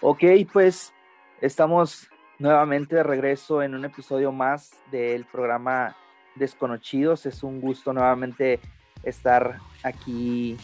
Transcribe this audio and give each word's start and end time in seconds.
Ok, 0.00 0.24
pues 0.52 0.92
estamos 1.40 2.08
nuevamente 2.38 2.96
de 2.96 3.02
regreso 3.02 3.62
en 3.62 3.74
un 3.74 3.84
episodio 3.84 4.32
más 4.32 4.72
del 4.90 5.24
programa 5.24 5.96
Desconocidos. 6.34 7.26
Es 7.26 7.42
un 7.42 7.60
gusto 7.60 7.92
nuevamente 7.92 8.60
estar 9.02 9.58
aquí 9.82 10.56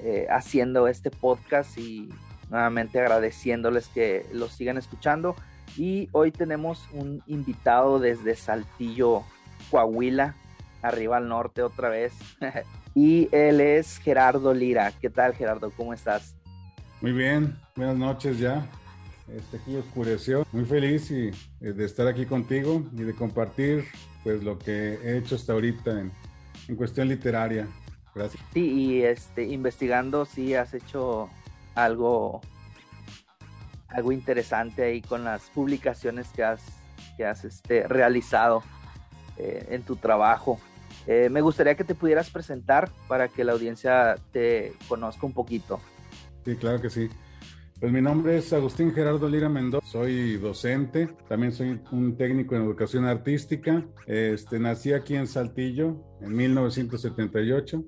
eh, 0.00 0.26
haciendo 0.30 0.86
este 0.86 1.10
podcast 1.10 1.76
y 1.78 2.08
nuevamente 2.50 3.00
agradeciéndoles 3.00 3.88
que 3.88 4.26
lo 4.32 4.48
sigan 4.48 4.78
escuchando. 4.78 5.34
Y 5.76 6.08
hoy 6.12 6.30
tenemos 6.30 6.88
un 6.92 7.22
invitado 7.26 7.98
desde 7.98 8.36
Saltillo, 8.36 9.24
Coahuila, 9.70 10.34
arriba 10.82 11.16
al 11.16 11.28
norte 11.28 11.62
otra 11.62 11.88
vez. 11.88 12.12
y 12.94 13.28
él 13.32 13.60
es 13.60 13.98
Gerardo 13.98 14.54
Lira. 14.54 14.92
¿Qué 15.00 15.10
tal, 15.10 15.34
Gerardo? 15.34 15.72
¿Cómo 15.76 15.92
estás? 15.92 16.36
Muy 17.04 17.12
bien, 17.12 17.54
buenas 17.76 17.98
noches 17.98 18.38
ya. 18.38 18.66
Este 19.28 19.58
aquí 19.58 19.76
oscureció. 19.76 20.46
Muy 20.52 20.64
feliz 20.64 21.10
y, 21.10 21.28
eh, 21.60 21.72
de 21.74 21.84
estar 21.84 22.06
aquí 22.06 22.24
contigo 22.24 22.82
y 22.94 23.02
de 23.02 23.14
compartir 23.14 23.84
pues 24.22 24.42
lo 24.42 24.58
que 24.58 24.94
he 24.94 25.18
hecho 25.18 25.34
hasta 25.34 25.52
ahorita 25.52 26.00
en, 26.00 26.76
cuestión 26.76 27.08
literaria. 27.08 27.68
Gracias. 28.14 28.42
Sí, 28.54 28.72
y 28.72 29.02
este, 29.02 29.44
investigando, 29.44 30.24
sí 30.24 30.54
has 30.54 30.72
hecho 30.72 31.28
algo, 31.74 32.40
algo 33.88 34.10
interesante 34.10 34.84
ahí 34.84 35.02
con 35.02 35.24
las 35.24 35.50
publicaciones 35.50 36.28
que 36.28 36.42
has, 36.42 36.62
que 37.18 37.26
has 37.26 37.44
este, 37.44 37.86
realizado 37.86 38.62
eh, 39.36 39.66
en 39.72 39.82
tu 39.82 39.96
trabajo. 39.96 40.58
Eh, 41.06 41.28
me 41.30 41.42
gustaría 41.42 41.74
que 41.74 41.84
te 41.84 41.94
pudieras 41.94 42.30
presentar 42.30 42.88
para 43.08 43.28
que 43.28 43.44
la 43.44 43.52
audiencia 43.52 44.16
te 44.32 44.72
conozca 44.88 45.26
un 45.26 45.34
poquito. 45.34 45.82
Sí, 46.44 46.56
claro 46.56 46.80
que 46.80 46.90
sí. 46.90 47.08
Pues 47.80 47.92
mi 47.92 48.00
nombre 48.00 48.38
es 48.38 48.52
Agustín 48.52 48.92
Gerardo 48.92 49.28
Lira 49.28 49.48
Mendoza, 49.48 49.86
soy 49.86 50.36
docente, 50.36 51.08
también 51.28 51.52
soy 51.52 51.80
un 51.90 52.16
técnico 52.16 52.54
en 52.54 52.62
educación 52.62 53.04
artística. 53.04 53.84
Este, 54.06 54.58
nací 54.58 54.92
aquí 54.92 55.16
en 55.16 55.26
Saltillo 55.26 55.96
en 56.20 56.34
1978, 56.34 57.84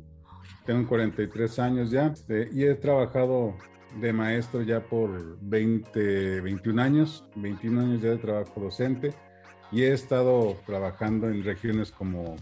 tengo 0.64 0.88
43 0.88 1.58
años 1.60 1.90
ya 1.90 2.08
este, 2.08 2.48
y 2.52 2.64
he 2.64 2.74
trabajado 2.74 3.56
de 4.00 4.12
maestro 4.12 4.62
ya 4.62 4.80
por 4.80 5.38
20, 5.40 6.40
21 6.40 6.82
años, 6.82 7.24
21 7.36 7.80
años 7.80 8.02
ya 8.02 8.10
de 8.10 8.18
trabajo 8.18 8.60
docente 8.60 9.14
y 9.70 9.82
he 9.82 9.92
estado 9.92 10.56
trabajando 10.66 11.28
en 11.28 11.44
regiones 11.44 11.90
como 11.90 12.36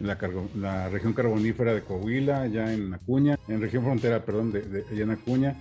la, 0.00 0.18
la, 0.56 0.88
región 0.88 1.12
carbonífera 1.12 1.74
de 1.74 1.82
Coahuila, 1.82 2.42
allá 2.42 2.72
en 2.72 2.94
Acuña, 2.94 3.38
en 3.48 3.60
región 3.60 3.84
frontera, 3.84 4.24
perdón, 4.24 4.52
de, 4.52 4.62
de, 4.62 4.84
allá 4.90 5.02
en 5.02 5.10
Acuña, 5.10 5.56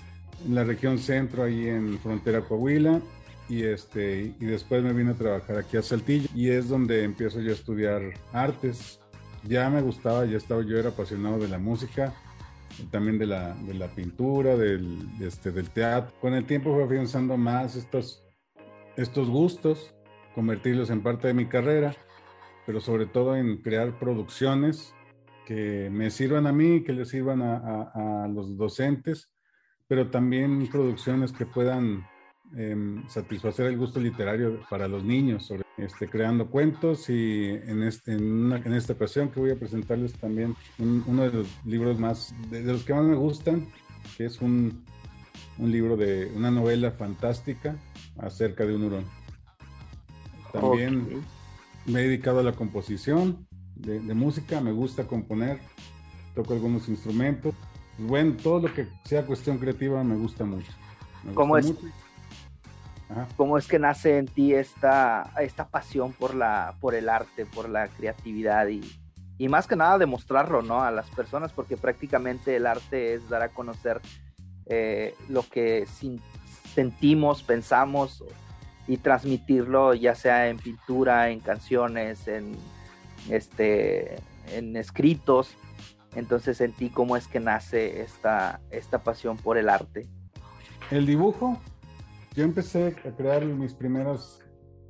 en 0.45 0.55
la 0.55 0.63
región 0.63 0.97
centro, 0.97 1.43
ahí 1.43 1.67
en 1.67 1.99
frontera 1.99 2.41
Coahuila, 2.41 3.01
y, 3.49 3.63
este, 3.63 4.33
y 4.39 4.45
después 4.45 4.83
me 4.83 4.93
vine 4.93 5.11
a 5.11 5.15
trabajar 5.15 5.57
aquí 5.57 5.77
a 5.77 5.81
Saltillo, 5.81 6.29
y 6.33 6.49
es 6.49 6.69
donde 6.69 7.03
empiezo 7.03 7.41
yo 7.41 7.51
a 7.51 7.55
estudiar 7.55 8.01
artes. 8.31 8.99
Ya 9.43 9.69
me 9.69 9.81
gustaba, 9.81 10.25
ya 10.25 10.37
estaba, 10.37 10.61
yo 10.63 10.77
era 10.77 10.89
apasionado 10.89 11.39
de 11.39 11.47
la 11.47 11.57
música, 11.57 12.13
también 12.91 13.17
de 13.17 13.25
la, 13.25 13.55
de 13.55 13.73
la 13.73 13.87
pintura, 13.87 14.55
del, 14.55 14.99
este, 15.19 15.51
del 15.51 15.69
teatro. 15.69 16.13
Con 16.21 16.33
el 16.33 16.45
tiempo 16.45 16.73
fui 16.73 16.83
afianzando 16.83 17.37
más 17.37 17.75
estos, 17.75 18.23
estos 18.95 19.29
gustos, 19.29 19.95
convertirlos 20.35 20.89
en 20.89 21.01
parte 21.01 21.27
de 21.27 21.33
mi 21.33 21.45
carrera 21.45 21.95
pero 22.69 22.81
sobre 22.81 23.07
todo 23.07 23.35
en 23.35 23.57
crear 23.63 23.97
producciones 23.97 24.93
que 25.47 25.89
me 25.91 26.11
sirvan 26.11 26.45
a 26.45 26.53
mí, 26.53 26.83
que 26.83 26.93
les 26.93 27.09
sirvan 27.09 27.41
a, 27.41 27.55
a, 27.55 28.25
a 28.25 28.27
los 28.27 28.55
docentes, 28.57 29.31
pero 29.87 30.11
también 30.11 30.67
producciones 30.67 31.31
que 31.31 31.47
puedan 31.47 32.05
eh, 32.55 32.75
satisfacer 33.07 33.65
el 33.65 33.75
gusto 33.75 33.99
literario 33.99 34.59
para 34.69 34.87
los 34.87 35.03
niños, 35.03 35.47
sobre, 35.47 35.63
este, 35.77 36.07
creando 36.07 36.51
cuentos 36.51 37.09
y 37.09 37.47
en, 37.47 37.81
este, 37.81 38.13
en, 38.13 38.31
una, 38.31 38.57
en, 38.57 38.73
esta 38.73 38.93
ocasión 38.93 39.31
que 39.31 39.39
voy 39.39 39.49
a 39.49 39.57
presentarles 39.57 40.13
también 40.13 40.55
un, 40.77 41.03
uno 41.07 41.23
de 41.23 41.33
los 41.33 41.65
libros 41.65 41.97
más, 41.97 42.35
de, 42.51 42.61
de, 42.61 42.71
los 42.71 42.83
que 42.83 42.93
más 42.93 43.03
me 43.03 43.15
gustan, 43.15 43.65
que 44.15 44.25
es 44.25 44.41
un, 44.41 44.85
un 45.57 45.71
libro 45.71 45.97
de 45.97 46.31
una 46.35 46.51
novela 46.51 46.91
fantástica 46.91 47.75
acerca 48.19 48.63
de 48.63 48.75
un 48.75 48.83
hurón. 48.83 49.05
También... 50.53 51.01
Okay 51.01 51.38
me 51.89 52.01
he 52.01 52.03
dedicado 52.03 52.39
a 52.39 52.43
la 52.43 52.53
composición 52.53 53.47
de, 53.75 53.99
de, 53.99 54.13
música, 54.13 54.61
me 54.61 54.71
gusta 54.71 55.07
componer, 55.07 55.59
toco 56.35 56.53
algunos 56.53 56.87
instrumentos. 56.87 57.53
Bueno, 57.97 58.35
todo 58.41 58.67
lo 58.67 58.73
que 58.73 58.87
sea 59.05 59.25
cuestión 59.25 59.57
creativa 59.57 60.03
me 60.03 60.15
gusta 60.15 60.45
mucho. 60.45 60.71
Me 61.23 61.33
¿Cómo, 61.33 61.55
gusta 61.55 61.71
es, 61.71 61.83
mucho. 61.83 61.95
¿Cómo 63.35 63.57
es 63.57 63.67
que 63.67 63.79
nace 63.79 64.17
en 64.17 64.27
ti 64.27 64.53
esta, 64.53 65.33
esta 65.39 65.67
pasión 65.67 66.13
por, 66.13 66.35
la, 66.35 66.75
por 66.79 66.95
el 66.95 67.09
arte, 67.09 67.45
por 67.45 67.67
la 67.67 67.87
creatividad 67.87 68.67
y, 68.67 68.81
y 69.37 69.49
más 69.49 69.67
que 69.67 69.75
nada 69.75 69.97
demostrarlo 69.97 70.61
¿no? 70.61 70.83
a 70.83 70.91
las 70.91 71.09
personas? 71.09 71.51
Porque 71.51 71.75
prácticamente 71.75 72.55
el 72.55 72.67
arte 72.67 73.15
es 73.15 73.27
dar 73.29 73.41
a 73.41 73.49
conocer 73.49 73.99
eh, 74.67 75.15
lo 75.27 75.43
que 75.43 75.87
sin, 75.87 76.21
sentimos, 76.73 77.41
pensamos 77.43 78.23
y 78.89 78.97
transmitirlo 78.97 79.93
ya 79.93 80.15
sea 80.15 80.49
en 80.49 80.57
pintura, 80.57 81.29
en 81.29 81.39
canciones, 81.39 82.27
en 82.27 82.55
este 83.29 84.15
en 84.51 84.75
escritos. 84.75 85.55
Entonces 86.15 86.57
sentí 86.57 86.89
cómo 86.89 87.15
es 87.15 87.27
que 87.27 87.39
nace 87.39 88.01
esta, 88.01 88.61
esta 88.71 89.03
pasión 89.03 89.37
por 89.37 89.59
el 89.59 89.69
arte. 89.69 90.07
El 90.89 91.05
dibujo, 91.05 91.61
yo 92.35 92.43
empecé 92.43 92.95
a 93.05 93.15
crear 93.15 93.45
mis 93.45 93.75
primeras 93.75 94.39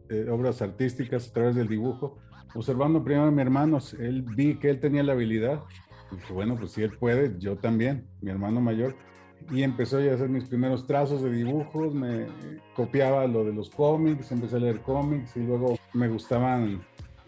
eh, 0.09 0.29
obras 0.29 0.61
artísticas 0.61 1.27
a 1.27 1.33
través 1.33 1.55
del 1.55 1.67
dibujo, 1.67 2.19
observando 2.55 3.03
primero 3.03 3.27
a 3.27 3.31
mi 3.31 3.41
hermano, 3.41 3.79
él 3.99 4.21
vi 4.21 4.57
que 4.59 4.69
él 4.69 4.79
tenía 4.79 5.03
la 5.03 5.11
habilidad, 5.11 5.61
y 6.09 6.15
dije, 6.15 6.31
bueno, 6.31 6.55
pues 6.57 6.71
si 6.71 6.83
él 6.83 6.97
puede, 6.97 7.35
yo 7.37 7.57
también, 7.57 8.07
mi 8.21 8.31
hermano 8.31 8.61
mayor, 8.61 8.95
y 9.51 9.63
empezó 9.63 9.99
ya 9.99 10.11
a 10.11 10.15
hacer 10.15 10.29
mis 10.29 10.45
primeros 10.45 10.85
trazos 10.85 11.23
de 11.23 11.31
dibujos, 11.31 11.93
me 11.93 12.27
copiaba 12.75 13.25
lo 13.25 13.43
de 13.43 13.53
los 13.53 13.69
cómics, 13.69 14.31
empecé 14.31 14.57
a 14.57 14.59
leer 14.59 14.81
cómics 14.81 15.35
y 15.35 15.39
luego 15.39 15.77
me 15.93 16.07
gustaban 16.07 16.81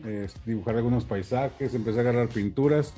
eh, 0.05 0.27
dibujar 0.45 0.75
algunos 0.75 1.05
paisajes, 1.05 1.73
empecé 1.73 1.99
a 1.99 2.01
agarrar 2.01 2.29
pinturas. 2.29 2.93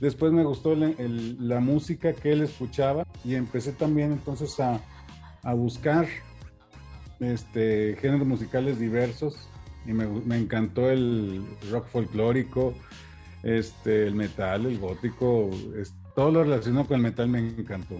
Después 0.00 0.32
me 0.32 0.44
gustó 0.44 0.76
la 0.76 1.60
música 1.60 2.12
que 2.12 2.32
él 2.32 2.42
escuchaba 2.42 3.04
y 3.24 3.34
empecé 3.34 3.72
también 3.72 4.12
entonces 4.12 4.58
a, 4.60 4.80
a 5.42 5.54
buscar 5.54 6.06
este, 7.20 7.96
géneros 8.00 8.26
musicales 8.26 8.78
diversos 8.78 9.48
y 9.86 9.92
me, 9.92 10.36
encantó 10.36 10.90
el 10.90 11.42
rock 11.70 11.88
folclórico, 11.88 12.74
este, 13.42 14.06
el 14.06 14.14
metal, 14.14 14.66
el 14.66 14.78
gótico, 14.78 15.50
todo 16.14 16.30
lo 16.30 16.44
relacionado 16.44 16.86
con 16.86 16.96
el 16.96 17.02
metal 17.02 17.28
me 17.28 17.38
encantó 17.38 17.96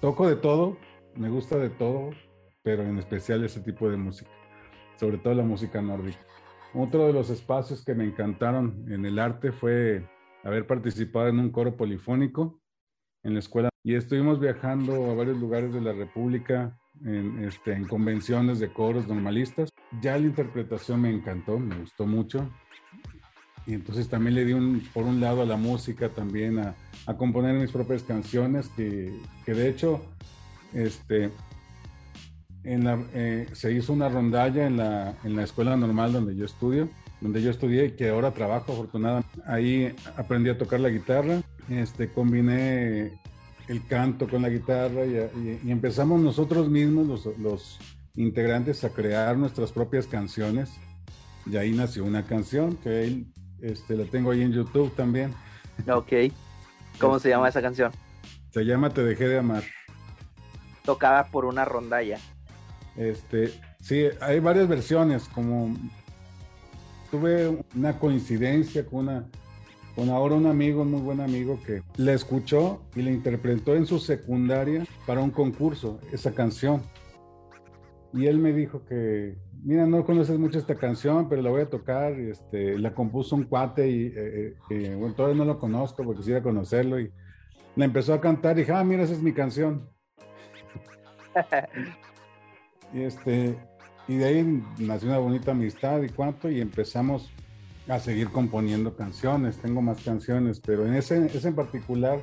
toco 0.00 0.28
de 0.28 0.36
todo, 0.36 0.76
me 1.14 1.28
gusta 1.28 1.56
de 1.56 1.70
todo, 1.70 2.10
pero 2.62 2.82
en 2.82 2.98
especial 2.98 3.44
ese 3.44 3.60
tipo 3.60 3.88
de 3.88 3.96
música, 3.96 4.30
sobre 4.98 5.18
todo 5.18 5.34
la 5.34 5.42
música 5.42 5.80
nórdica. 5.80 6.18
Otro 6.74 7.06
de 7.06 7.12
los 7.12 7.30
espacios 7.30 7.84
que 7.84 7.94
me 7.94 8.04
encantaron 8.04 8.84
en 8.90 9.06
el 9.06 9.18
arte 9.18 9.52
fue 9.52 10.04
haber 10.44 10.66
participado 10.66 11.28
en 11.28 11.38
un 11.38 11.50
coro 11.50 11.76
polifónico 11.76 12.60
en 13.22 13.34
la 13.34 13.40
escuela 13.40 13.68
y 13.82 13.94
estuvimos 13.94 14.40
viajando 14.40 15.10
a 15.10 15.14
varios 15.14 15.38
lugares 15.38 15.72
de 15.72 15.80
la 15.80 15.92
República 15.92 16.78
en, 17.04 17.44
este, 17.44 17.72
en 17.72 17.86
convenciones 17.86 18.58
de 18.58 18.72
coros 18.72 19.06
normalistas. 19.08 19.70
Ya 20.00 20.18
la 20.18 20.26
interpretación 20.26 21.00
me 21.00 21.10
encantó, 21.10 21.58
me 21.58 21.78
gustó 21.78 22.06
mucho 22.06 22.50
y 23.66 23.74
entonces 23.74 24.08
también 24.08 24.34
le 24.34 24.44
di 24.44 24.52
un, 24.52 24.80
por 24.94 25.04
un 25.04 25.20
lado 25.20 25.42
a 25.42 25.46
la 25.46 25.56
música 25.56 26.08
también 26.08 26.58
a, 26.58 26.74
a 27.06 27.14
componer 27.14 27.54
mis 27.54 27.70
propias 27.70 28.02
canciones 28.02 28.68
que, 28.76 29.12
que 29.44 29.54
de 29.54 29.68
hecho 29.68 30.04
este, 30.72 31.30
en 32.64 32.84
la, 32.84 32.98
eh, 33.14 33.48
se 33.52 33.72
hizo 33.72 33.92
una 33.92 34.08
rondalla 34.08 34.66
en 34.66 34.76
la, 34.76 35.14
en 35.24 35.36
la 35.36 35.44
escuela 35.44 35.76
normal 35.76 36.12
donde 36.12 36.36
yo 36.36 36.44
estudio, 36.44 36.88
donde 37.20 37.42
yo 37.42 37.50
estudié 37.50 37.86
y 37.86 37.90
que 37.92 38.10
ahora 38.10 38.32
trabajo 38.32 38.72
afortunadamente. 38.72 39.28
Ahí 39.46 39.94
aprendí 40.16 40.50
a 40.50 40.58
tocar 40.58 40.80
la 40.80 40.88
guitarra, 40.88 41.42
este, 41.68 42.08
combiné 42.08 43.12
el 43.68 43.86
canto 43.88 44.28
con 44.28 44.42
la 44.42 44.48
guitarra 44.48 45.04
y, 45.06 45.16
y, 45.16 45.60
y 45.64 45.70
empezamos 45.70 46.20
nosotros 46.20 46.68
mismos, 46.68 47.06
los, 47.06 47.38
los 47.38 47.78
integrantes, 48.14 48.84
a 48.84 48.90
crear 48.90 49.36
nuestras 49.36 49.72
propias 49.72 50.06
canciones. 50.06 50.70
Y 51.50 51.56
ahí 51.56 51.72
nació 51.72 52.04
una 52.04 52.24
canción 52.26 52.76
que 52.76 53.04
él 53.04 53.26
este, 53.60 53.96
la 53.96 54.04
tengo 54.04 54.30
ahí 54.30 54.42
en 54.42 54.52
YouTube 54.52 54.94
también. 54.94 55.34
Ok. 55.88 56.12
¿Cómo 56.98 57.18
se 57.18 57.28
llama 57.28 57.48
esa 57.48 57.60
canción? 57.60 57.92
Se 58.50 58.64
llama 58.64 58.90
Te 58.90 59.04
dejé 59.04 59.28
de 59.28 59.38
amar. 59.38 59.62
Tocada 60.84 61.26
por 61.26 61.44
una 61.44 61.64
rondalla. 61.64 62.18
Este, 62.96 63.52
sí, 63.80 64.06
hay 64.20 64.40
varias 64.40 64.68
versiones, 64.68 65.28
como 65.28 65.76
tuve 67.10 67.62
una 67.74 67.98
coincidencia 67.98 68.86
con 68.86 69.00
una 69.00 69.26
con 69.94 70.10
ahora 70.10 70.34
un 70.34 70.46
amigo, 70.46 70.82
un 70.82 70.90
muy 70.90 71.00
buen 71.00 71.22
amigo 71.22 71.58
que 71.64 71.82
la 71.96 72.12
escuchó 72.12 72.82
y 72.94 73.00
la 73.00 73.10
interpretó 73.10 73.74
en 73.74 73.86
su 73.86 73.98
secundaria 73.98 74.84
para 75.06 75.22
un 75.22 75.30
concurso, 75.30 75.98
esa 76.12 76.32
canción. 76.32 76.82
y 78.12 78.26
él 78.26 78.38
me 78.38 78.52
dijo 78.52 78.84
que, 78.84 79.36
mira, 79.66 79.84
no 79.84 80.04
conoces 80.04 80.38
mucho 80.38 80.60
esta 80.60 80.76
canción, 80.76 81.28
pero 81.28 81.42
la 81.42 81.50
voy 81.50 81.62
a 81.62 81.68
tocar. 81.68 82.12
Este, 82.12 82.78
la 82.78 82.94
compuso 82.94 83.34
un 83.34 83.44
cuate 83.44 83.90
y 83.90 84.12
eh, 84.14 84.54
eh, 84.70 84.94
bueno, 84.96 85.14
todavía 85.14 85.38
no 85.38 85.44
lo 85.44 85.58
conozco 85.58 86.04
porque 86.04 86.20
quisiera 86.20 86.40
conocerlo. 86.40 87.00
Y 87.00 87.10
la 87.74 87.84
empezó 87.84 88.14
a 88.14 88.20
cantar 88.20 88.56
y 88.56 88.60
dije, 88.60 88.72
ah, 88.72 88.84
mira, 88.84 89.02
esa 89.02 89.14
es 89.14 89.22
mi 89.22 89.32
canción. 89.32 89.90
y, 92.94 93.02
este, 93.02 93.58
y 94.06 94.16
de 94.16 94.24
ahí 94.24 94.64
nació 94.78 95.08
una 95.08 95.18
bonita 95.18 95.50
amistad 95.50 96.00
y 96.00 96.10
cuánto, 96.10 96.48
y 96.48 96.60
empezamos 96.60 97.32
a 97.88 97.98
seguir 97.98 98.28
componiendo 98.28 98.94
canciones. 98.94 99.58
Tengo 99.58 99.82
más 99.82 100.00
canciones, 100.00 100.60
pero 100.60 100.86
en 100.86 100.94
ese, 100.94 101.26
ese 101.26 101.48
en 101.48 101.56
particular 101.56 102.20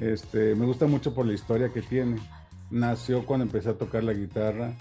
este, 0.00 0.54
me 0.54 0.64
gusta 0.64 0.86
mucho 0.86 1.14
por 1.14 1.26
la 1.26 1.34
historia 1.34 1.68
que 1.68 1.82
tiene. 1.82 2.16
Nació 2.70 3.26
cuando 3.26 3.44
empecé 3.44 3.68
a 3.68 3.74
tocar 3.74 4.02
la 4.02 4.14
guitarra 4.14 4.72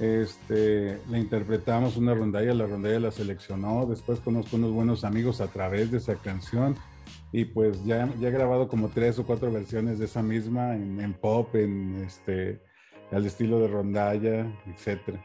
este, 0.00 0.98
le 1.10 1.18
interpretamos 1.18 1.96
una 1.98 2.14
rondalla, 2.14 2.54
la 2.54 2.66
rondalla 2.66 2.98
la 2.98 3.10
seleccionó, 3.10 3.84
después 3.84 4.18
conozco 4.20 4.56
unos 4.56 4.72
buenos 4.72 5.04
amigos 5.04 5.42
a 5.42 5.48
través 5.48 5.90
de 5.90 5.98
esa 5.98 6.16
canción 6.16 6.74
y 7.32 7.44
pues 7.44 7.84
ya, 7.84 8.08
ya 8.18 8.28
he 8.28 8.32
grabado 8.32 8.66
como 8.66 8.88
tres 8.88 9.18
o 9.18 9.26
cuatro 9.26 9.52
versiones 9.52 9.98
de 9.98 10.06
esa 10.06 10.22
misma 10.22 10.74
en, 10.74 11.12
pop, 11.12 11.54
en 11.54 12.02
este, 12.04 12.62
al 13.12 13.26
estilo 13.26 13.60
de 13.60 13.68
rondalla, 13.68 14.46
etcétera. 14.66 15.22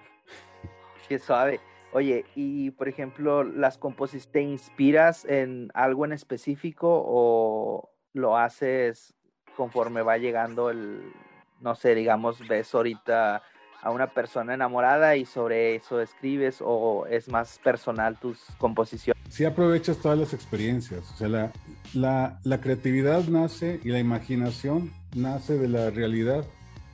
Qué 1.08 1.20
suave. 1.20 1.62
Oye, 1.94 2.26
y 2.36 2.72
por 2.72 2.90
ejemplo, 2.90 3.46
las 3.46 3.78
composiciones, 3.78 4.30
¿te 4.30 4.42
inspiras 4.42 5.24
en 5.24 5.70
algo 5.74 6.04
en 6.04 6.12
específico 6.12 6.90
o 6.92 7.90
lo 8.12 8.38
haces 8.38 9.16
conforme 9.56 10.02
va 10.02 10.18
llegando 10.18 10.70
el, 10.70 11.14
no 11.62 11.76
sé, 11.76 11.96
digamos, 11.96 12.46
ves 12.46 12.76
ahorita 12.76 13.42
a 13.86 13.92
una 13.92 14.08
persona 14.08 14.56
enamorada 14.56 15.16
y 15.16 15.26
sobre 15.26 15.76
eso 15.76 16.02
escribes 16.02 16.58
o 16.60 17.06
es 17.08 17.30
más 17.30 17.60
personal 17.64 18.18
tus 18.18 18.40
composiciones? 18.58 19.22
Sí 19.30 19.46
aprovechas 19.46 20.00
todas 20.00 20.18
las 20.18 20.34
experiencias, 20.34 21.12
o 21.12 21.16
sea, 21.16 21.28
la, 21.28 21.52
la, 21.94 22.40
la 22.44 22.60
creatividad 22.62 23.24
nace 23.26 23.80
y 23.84 23.90
la 23.90 24.00
imaginación 24.00 24.92
nace 25.16 25.60
de 25.60 25.70
la 25.70 25.92
realidad. 25.92 26.46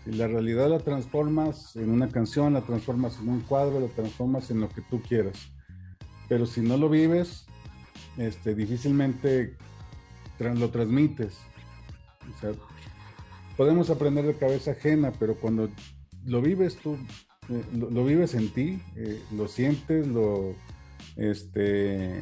Si 0.04 0.12
la 0.12 0.28
realidad 0.28 0.68
la 0.70 0.80
transformas 0.80 1.78
en 1.78 1.92
una 1.92 2.10
canción, 2.10 2.54
la 2.54 2.62
transformas 2.62 3.20
en 3.20 3.30
un 3.30 3.40
cuadro, 3.40 3.80
la 3.80 3.88
transformas 3.88 4.52
en 4.52 4.60
lo 4.60 4.68
que 4.68 4.82
tú 4.82 5.02
quieras. 5.02 5.50
Pero 6.28 6.46
si 6.46 6.60
no 6.60 6.76
lo 6.76 6.90
vives, 6.90 7.46
este, 8.18 8.54
difícilmente 8.54 9.56
lo 10.40 10.70
transmites. 10.72 11.38
O 12.36 12.40
sea, 12.42 12.52
podemos 13.56 13.90
aprender 13.90 14.26
de 14.26 14.36
cabeza 14.36 14.72
ajena, 14.72 15.14
pero 15.18 15.36
cuando 15.36 15.70
lo 16.25 16.41
vives 16.41 16.77
tú, 16.77 16.97
eh, 17.50 17.63
lo, 17.73 18.06
vives 18.06 18.33
en 18.33 18.50
ti, 18.50 18.81
eh, 18.95 19.21
lo 19.35 19.47
sientes, 19.47 20.07
lo, 20.07 20.56
este, 21.15 22.21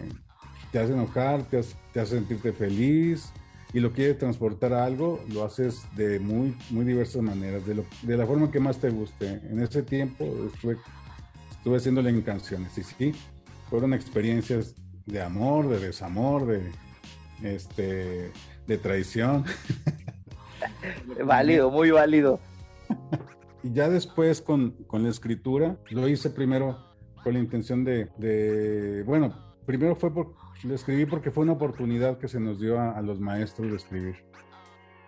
te 0.72 0.80
hace 0.80 0.94
enojar, 0.94 1.44
te 1.44 1.60
hace, 1.60 2.06
sentirte 2.06 2.54
feliz 2.54 3.32
y 3.74 3.80
lo 3.80 3.92
quieres 3.92 4.18
transportar 4.18 4.74
a 4.74 4.86
algo, 4.86 5.24
lo 5.32 5.44
haces 5.44 5.84
de 5.96 6.20
muy, 6.20 6.56
muy 6.70 6.86
diversas 6.86 7.22
maneras, 7.22 7.66
de, 7.66 7.84
de 8.04 8.18
la 8.18 8.26
forma 8.26 8.52
que 8.52 8.60
más 8.60 8.80
te 8.80 8.90
guste. 8.90 9.42
En 9.50 9.62
ese 9.62 9.84
tiempo 9.84 10.26
estuve, 10.54 10.78
estuve 11.52 11.78
haciéndole 11.78 12.10
en 12.10 12.22
canciones 12.22 12.78
y 12.78 12.84
sí, 12.84 13.14
fueron 13.70 13.94
experiencias 13.94 14.76
de 15.06 15.22
amor, 15.22 15.68
de 15.70 15.80
desamor, 15.80 16.46
de, 16.46 16.72
este, 17.44 18.32
de 18.68 18.78
traición. 18.78 19.46
válido, 21.26 21.70
muy 21.70 21.92
válido. 21.92 22.40
Y 23.64 23.74
ya 23.74 23.90
después 23.90 24.42
con, 24.42 24.72
con, 24.88 25.04
la 25.04 25.10
escritura, 25.10 25.78
lo 25.90 26.08
hice 26.08 26.30
primero 26.30 26.78
con 27.24 27.34
la 27.34 27.40
intención 27.40 27.84
de, 27.84 29.04
bueno, 29.06 29.34
primero 29.66 29.96
fue 29.96 30.14
por, 30.14 30.34
lo 30.64 30.76
escribí 30.76 31.06
porque 31.06 31.32
fue 31.32 31.44
una 31.44 31.54
oportunidad 31.54 32.18
que 32.18 32.28
se 32.28 32.40
nos 32.40 32.60
dio 32.60 32.80
a, 32.80 33.02
los 33.02 33.20
maestros 33.20 33.70
de 33.70 33.78
escribir. 33.78 34.16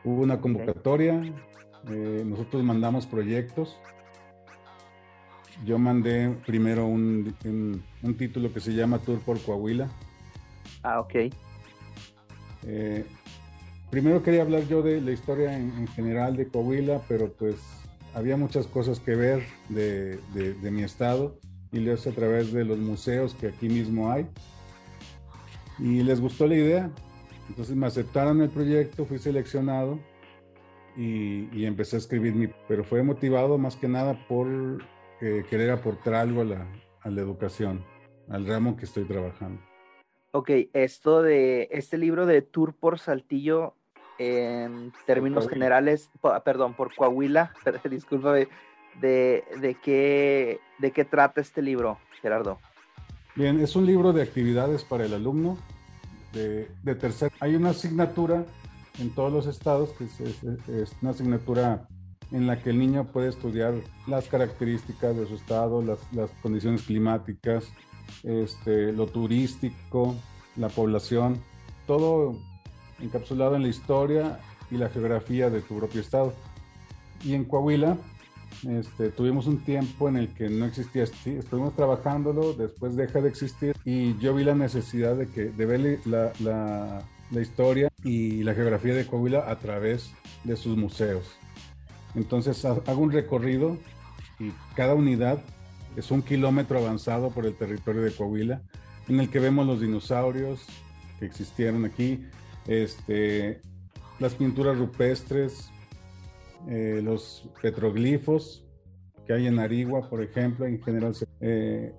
Hubo 0.03 0.21
una 0.21 0.42
convocatoria, 0.42 1.21
eh, 1.89 2.24
nosotros 2.25 2.63
mandamos 2.63 3.06
proyectos. 3.06 3.77
Yo 5.65 5.77
mandé 5.77 6.36
primero 6.45 6.88
un, 6.88 7.36
un, 8.01 8.18
título 8.18 8.51
que 8.51 8.59
se 8.59 8.74
llama 8.74 8.98
Tour 8.98 9.19
por 9.19 9.39
Coahuila. 9.39 9.89
Ah, 10.81 11.00
ok. 11.00 11.15
Eh, 12.63 13.06
primero 13.92 14.24
quería 14.24 14.42
hablar 14.42 14.68
yo 14.68 14.81
de 14.81 15.01
la 15.01 15.12
historia 15.12 15.56
en, 15.56 15.71
en 15.77 15.88
general 15.89 16.36
de 16.36 16.48
Coahuila, 16.48 17.01
pero 17.07 17.31
pues 17.31 17.81
había 18.13 18.38
muchas 18.38 18.68
cosas 18.68 19.00
que 19.00 19.16
ver 19.16 19.44
de, 19.69 20.19
mi 20.72 20.84
estado 20.84 21.38
y 21.72 21.80
lo 21.80 21.94
hice 21.94 22.10
a 22.10 22.13
través 22.13 22.52
de 22.52 22.66
los 22.66 22.78
museos 22.78 23.34
que 23.36 23.48
aquí 23.48 23.69
mismo 23.69 24.12
hay. 24.12 24.28
Y 25.80 26.04
les 26.04 26.19
gustó 26.19 26.48
la 26.48 26.56
idea, 26.56 26.92
entonces 27.50 27.75
me 27.75 27.88
aceptaron 27.88 28.42
el 28.42 28.50
proyecto, 28.50 29.06
fui 29.06 29.19
seleccionado 29.19 30.00
y, 30.98 31.66
empecé 31.66 31.96
a 31.96 32.00
escribir 32.00 32.36
mi... 32.36 32.48
Pero 32.68 32.84
fue 32.84 33.02
motivado 33.04 33.58
más 33.58 33.75
que 33.75 33.88
nada 33.88 34.28
por 34.28 34.48
eh, 35.22 35.46
querer 35.50 35.72
aportar 35.72 36.13
algo 36.16 36.42
a 36.42 36.46
la, 36.46 36.68
a 37.02 37.10
la 37.10 37.22
educación, 37.22 37.84
al 38.30 38.46
ramo 38.46 38.75
que 38.75 38.86
estoy 38.86 39.06
trabajando. 39.06 39.62
Ok, 40.34 40.50
esto 40.74 41.22
de 41.22 41.68
este 41.72 41.98
libro 41.98 42.25
de 42.25 42.42
Tour 42.42 42.74
por 42.74 43.00
Saltillo 43.00 43.75
en 44.21 44.94
términos 45.07 45.50
generales, 45.50 46.12
perdón, 46.45 46.75
por 46.75 46.94
Coahuila, 46.94 47.53
discúlpame, 47.89 48.47
de, 49.01 49.44
de, 49.59 49.75
qué, 49.81 50.59
de 50.77 50.91
qué 50.91 51.06
trata 51.06 51.41
este 51.41 51.63
libro, 51.63 51.97
Gerardo. 52.21 52.59
Bien, 53.35 53.59
es 53.59 53.75
un 53.75 53.88
libro 53.88 54.13
de 54.13 54.21
actividades 54.21 54.83
para 54.83 55.06
el 55.06 55.13
alumno 55.15 55.57
de, 56.33 56.69
de 56.83 56.95
tercer. 56.95 57.31
Hay 57.39 57.56
una 57.56 57.69
asignatura 57.71 58.45
en 59.00 59.09
todos 59.09 59.33
los 59.33 59.47
estados, 59.47 59.89
que 59.97 60.03
es, 60.03 60.95
una 61.01 61.12
asignatura 61.12 61.88
en 62.31 62.45
la 62.45 62.62
que 62.62 62.69
el 62.69 62.77
niño 62.77 63.06
puede 63.06 63.29
estudiar 63.29 63.74
las 64.06 64.27
características 64.27 65.17
de 65.17 65.25
su 65.25 65.35
estado, 65.35 65.81
las, 65.81 66.00
las 66.13 66.29
condiciones 66.44 66.83
climáticas, 66.83 67.74
este, 68.24 68.91
lo 68.91 69.07
turístico, 69.07 70.15
la 70.57 70.69
población, 70.69 71.41
todo 71.88 72.38
encapsulado 73.01 73.56
en 73.56 73.63
la 73.63 73.68
historia 73.68 74.39
y 74.69 74.77
la 74.77 74.89
geografía 74.89 75.50
de 75.50 75.62
tu 75.62 75.77
propio 75.77 76.01
estado. 76.01 76.33
Y 77.24 77.33
en 77.33 77.45
Coahuila 77.45 77.98
este, 78.68 79.09
tuvimos 79.09 79.48
un 79.48 79.63
tiempo 79.63 80.09
en 80.09 80.18
el 80.18 80.30
que 80.30 80.50
no 80.50 80.65
existía, 80.65 81.03
estuvimos 81.03 81.75
trabajándolo, 81.75 82.53
después 82.53 82.96
deja 82.96 83.22
de 83.22 83.29
existir 83.29 83.75
y 83.86 84.17
yo 84.20 84.36
vi 84.36 84.43
la 84.43 84.55
necesidad 84.55 85.15
de, 85.15 85.27
que, 85.27 85.46
de 85.46 85.65
ver 85.65 86.00
la, 86.05 86.31
la, 86.39 87.01
la 87.31 87.41
historia 87.41 87.89
y 88.03 88.43
la 88.43 88.53
geografía 88.53 88.93
de 88.93 89.05
Coahuila 89.05 89.50
a 89.50 89.58
través 89.58 90.12
de 90.43 90.55
sus 90.55 90.77
museos. 90.77 91.25
Entonces 92.15 92.63
hago 92.65 93.01
un 93.01 93.12
recorrido 93.12 93.77
y 94.39 94.51
cada 94.75 94.96
unidad 94.96 95.39
es 95.96 96.12
un 96.12 96.22
kilómetro 96.22 96.79
avanzado 96.79 97.31
por 97.31 97.46
el 97.46 97.55
territorio 97.55 98.01
de 98.01 98.12
Coahuila, 98.12 98.62
en 99.08 99.20
el 99.20 99.29
que 99.29 99.39
vemos 99.39 99.65
los 99.65 99.81
dinosaurios 99.81 100.65
que 101.20 101.25
existieron 101.25 101.86
aquí, 101.86 102.25
este, 102.68 103.62
las 104.20 104.36
pinturas 104.36 104.77
rupestres, 104.77 105.72
eh, 106.70 107.01
los 107.03 107.50
petroglifos 107.62 108.63
que 109.25 109.34
hay 109.34 109.48
en 109.48 109.60
Arigua, 109.60 110.10
por 110.10 110.22
ejemplo, 110.22 110.65
en 110.65 110.82
general, 110.82 111.15
eh, 111.39 111.94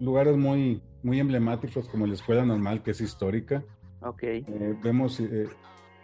lugares 0.00 0.36
muy, 0.36 0.82
muy 1.02 1.20
emblemáticos 1.20 1.88
como 1.88 2.06
la 2.06 2.14
Escuela 2.14 2.44
Normal, 2.44 2.82
que 2.82 2.92
es 2.92 3.00
histórica. 3.00 3.62
Okay. 4.00 4.44
Eh, 4.48 4.74
vemos 4.82 5.20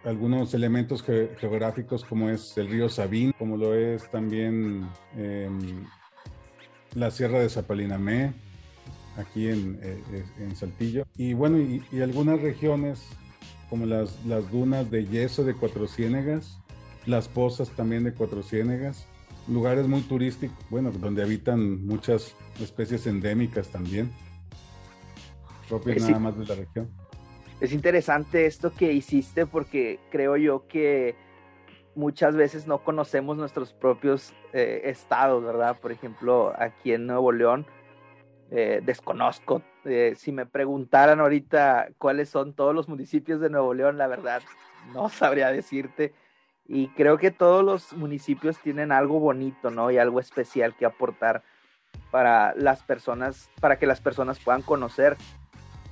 algunos 0.05 0.53
elementos 0.53 1.03
geográficos 1.03 2.05
como 2.05 2.29
es 2.29 2.59
el 2.59 2.69
río 2.69 2.89
Sabín, 2.89 3.33
como 3.39 3.57
lo 3.57 3.75
es 3.75 4.11
también 4.11 4.87
em, 5.17 5.87
la 6.95 7.11
Sierra 7.11 7.39
de 7.39 7.49
Zapalinamé, 7.49 8.35
aquí 9.17 9.49
en, 9.49 9.79
en 10.39 10.57
Saltillo. 10.57 11.05
Y 11.17 11.33
bueno, 11.33 11.59
y, 11.59 11.83
y 11.93 12.03
algunas 12.03 12.43
regiones 12.43 13.07
como 13.75 13.87
las, 13.87 14.25
las 14.25 14.49
dunas 14.53 14.89
de 14.89 15.05
yeso 15.05 15.43
de 15.43 15.53
Cuatro 15.53 15.89
Ciénegas, 15.89 16.61
las 17.07 17.27
pozas 17.27 17.71
también 17.71 18.05
de 18.05 18.15
Cuatro 18.15 18.41
Ciénegas, 18.41 19.09
lugares 19.49 19.89
muy 19.89 20.03
turísticos, 20.03 20.57
bueno, 20.71 20.93
donde 20.93 21.25
habitan 21.25 21.85
muchas 21.85 22.37
especies 22.61 23.09
endémicas 23.09 23.67
también, 23.71 24.13
propias 25.69 26.03
nada 26.03 26.21
más 26.21 26.39
de 26.39 26.47
la 26.47 26.55
región. 26.55 26.89
Es 27.61 27.73
interesante 27.73 28.47
esto 28.47 28.73
que 28.73 28.93
hiciste 28.93 29.45
porque 29.45 29.99
creo 30.13 30.37
yo 30.37 30.69
que 30.69 31.17
muchas 31.97 32.37
veces 32.37 32.69
no 32.69 32.85
conocemos 32.85 33.37
nuestros 33.37 33.73
propios 33.73 34.35
eh, 34.53 34.83
estados, 34.85 35.43
¿verdad? 35.43 35.81
Por 35.81 35.91
ejemplo, 35.91 36.53
aquí 36.57 36.93
en 36.93 37.09
Nuevo 37.09 37.33
León, 37.33 37.67
eh, 38.51 38.81
desconozco. 38.85 39.63
Eh, 39.85 40.15
si 40.17 40.33
me 40.33 40.47
preguntaran 40.47 41.21
ahorita 41.21 41.89
cuáles 41.99 42.29
son 42.29 42.55
todos 42.55 42.75
los 42.75 42.89
municipios 42.89 43.41
de 43.41 43.51
Nuevo 43.51 43.75
León, 43.75 43.99
la 43.99 44.07
verdad 44.07 44.43
no 44.93 45.09
sabría 45.11 45.51
decirte. 45.51 46.13
Y 46.67 46.89
creo 46.89 47.19
que 47.19 47.31
todos 47.31 47.63
los 47.63 47.93
municipios 47.93 48.59
tienen 48.59 48.91
algo 48.91 49.21
bonito, 49.21 49.71
¿no? 49.71 49.91
Y 49.91 49.99
algo 49.99 50.21
especial 50.21 50.75
que 50.75 50.87
aportar 50.87 51.43
para 52.11 52.55
las 52.55 52.83
personas, 52.83 53.51
para 53.61 53.79
que 53.79 53.87
las 53.87 54.01
personas 54.01 54.39
puedan 54.39 54.63
conocer. 54.63 55.17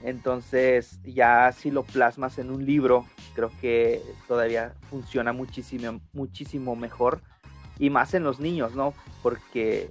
Entonces, 0.03 0.99
ya 1.05 1.53
si 1.53 1.71
lo 1.71 1.85
plasmas 1.85 2.39
en 2.39 2.51
un 2.51 2.65
libro, 2.65 3.07
creo 3.35 3.51
que 3.61 4.03
todavía 4.27 4.75
funciona 4.89 5.33
muchísimo, 5.33 6.01
muchísimo 6.13 6.75
mejor. 6.75 7.21
Y 7.79 7.91
más 7.91 8.15
en 8.15 8.25
los 8.25 8.41
niños, 8.41 8.75
¿no? 8.75 8.95
Porque 9.23 9.91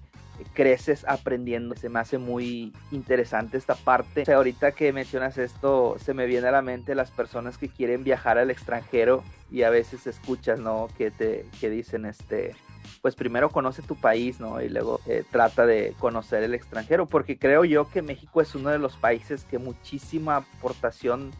creces 0.53 1.05
aprendiendo. 1.07 1.75
Se 1.75 1.89
me 1.89 1.99
hace 1.99 2.17
muy 2.17 2.73
interesante 2.91 3.57
esta 3.57 3.75
parte. 3.75 4.31
ahorita 4.31 4.71
que 4.71 4.93
mencionas 4.93 5.37
esto, 5.37 5.97
se 6.03 6.13
me 6.13 6.25
viene 6.25 6.47
a 6.47 6.51
la 6.51 6.61
mente 6.61 6.95
las 6.95 7.11
personas 7.11 7.57
que 7.57 7.69
quieren 7.69 8.03
viajar 8.03 8.37
al 8.37 8.51
extranjero 8.51 9.23
y 9.51 9.63
a 9.63 9.69
veces 9.69 10.07
escuchas, 10.07 10.59
¿no? 10.59 10.87
Que 10.97 11.11
te 11.11 11.45
que 11.59 11.69
dicen, 11.69 12.05
este, 12.05 12.55
pues 13.01 13.15
primero 13.15 13.49
conoce 13.49 13.81
tu 13.81 13.95
país, 13.95 14.39
¿no? 14.39 14.61
Y 14.61 14.69
luego 14.69 14.99
eh, 15.07 15.23
trata 15.29 15.65
de 15.65 15.93
conocer 15.99 16.43
el 16.43 16.53
extranjero, 16.53 17.05
porque 17.05 17.37
creo 17.37 17.65
yo 17.65 17.89
que 17.89 18.01
México 18.01 18.41
es 18.41 18.55
uno 18.55 18.69
de 18.69 18.79
los 18.79 18.95
países 18.95 19.43
que 19.45 19.57
muchísima 19.57 20.37
aportación 20.37 21.31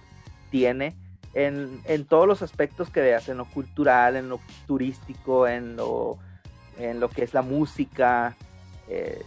tiene 0.49 0.95
en, 1.33 1.81
en 1.85 2.05
todos 2.05 2.27
los 2.27 2.41
aspectos 2.41 2.89
que 2.89 3.01
veas, 3.01 3.29
en 3.29 3.37
lo 3.37 3.45
cultural, 3.45 4.15
en 4.15 4.29
lo 4.29 4.39
turístico, 4.67 5.47
en 5.47 5.75
lo, 5.75 6.17
en 6.77 6.99
lo 6.99 7.09
que 7.09 7.23
es 7.23 7.33
la 7.33 7.41
música, 7.41 8.35
eh, 8.91 9.21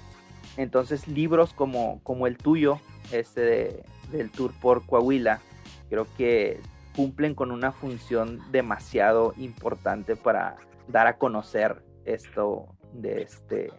entonces 0.56 1.08
libros 1.08 1.52
como, 1.54 2.00
como 2.02 2.26
el 2.26 2.36
tuyo, 2.36 2.80
este 3.12 3.82
del 4.12 4.30
tour 4.30 4.52
por 4.60 4.86
Coahuila, 4.86 5.40
creo 5.88 6.06
que 6.16 6.60
cumplen 6.94 7.34
con 7.34 7.50
una 7.50 7.72
función 7.72 8.40
demasiado 8.52 9.34
importante 9.36 10.16
para 10.16 10.56
dar 10.86 11.06
a 11.06 11.16
conocer 11.16 11.82
esto 12.04 12.76
de 12.92 13.22
este 13.22 13.72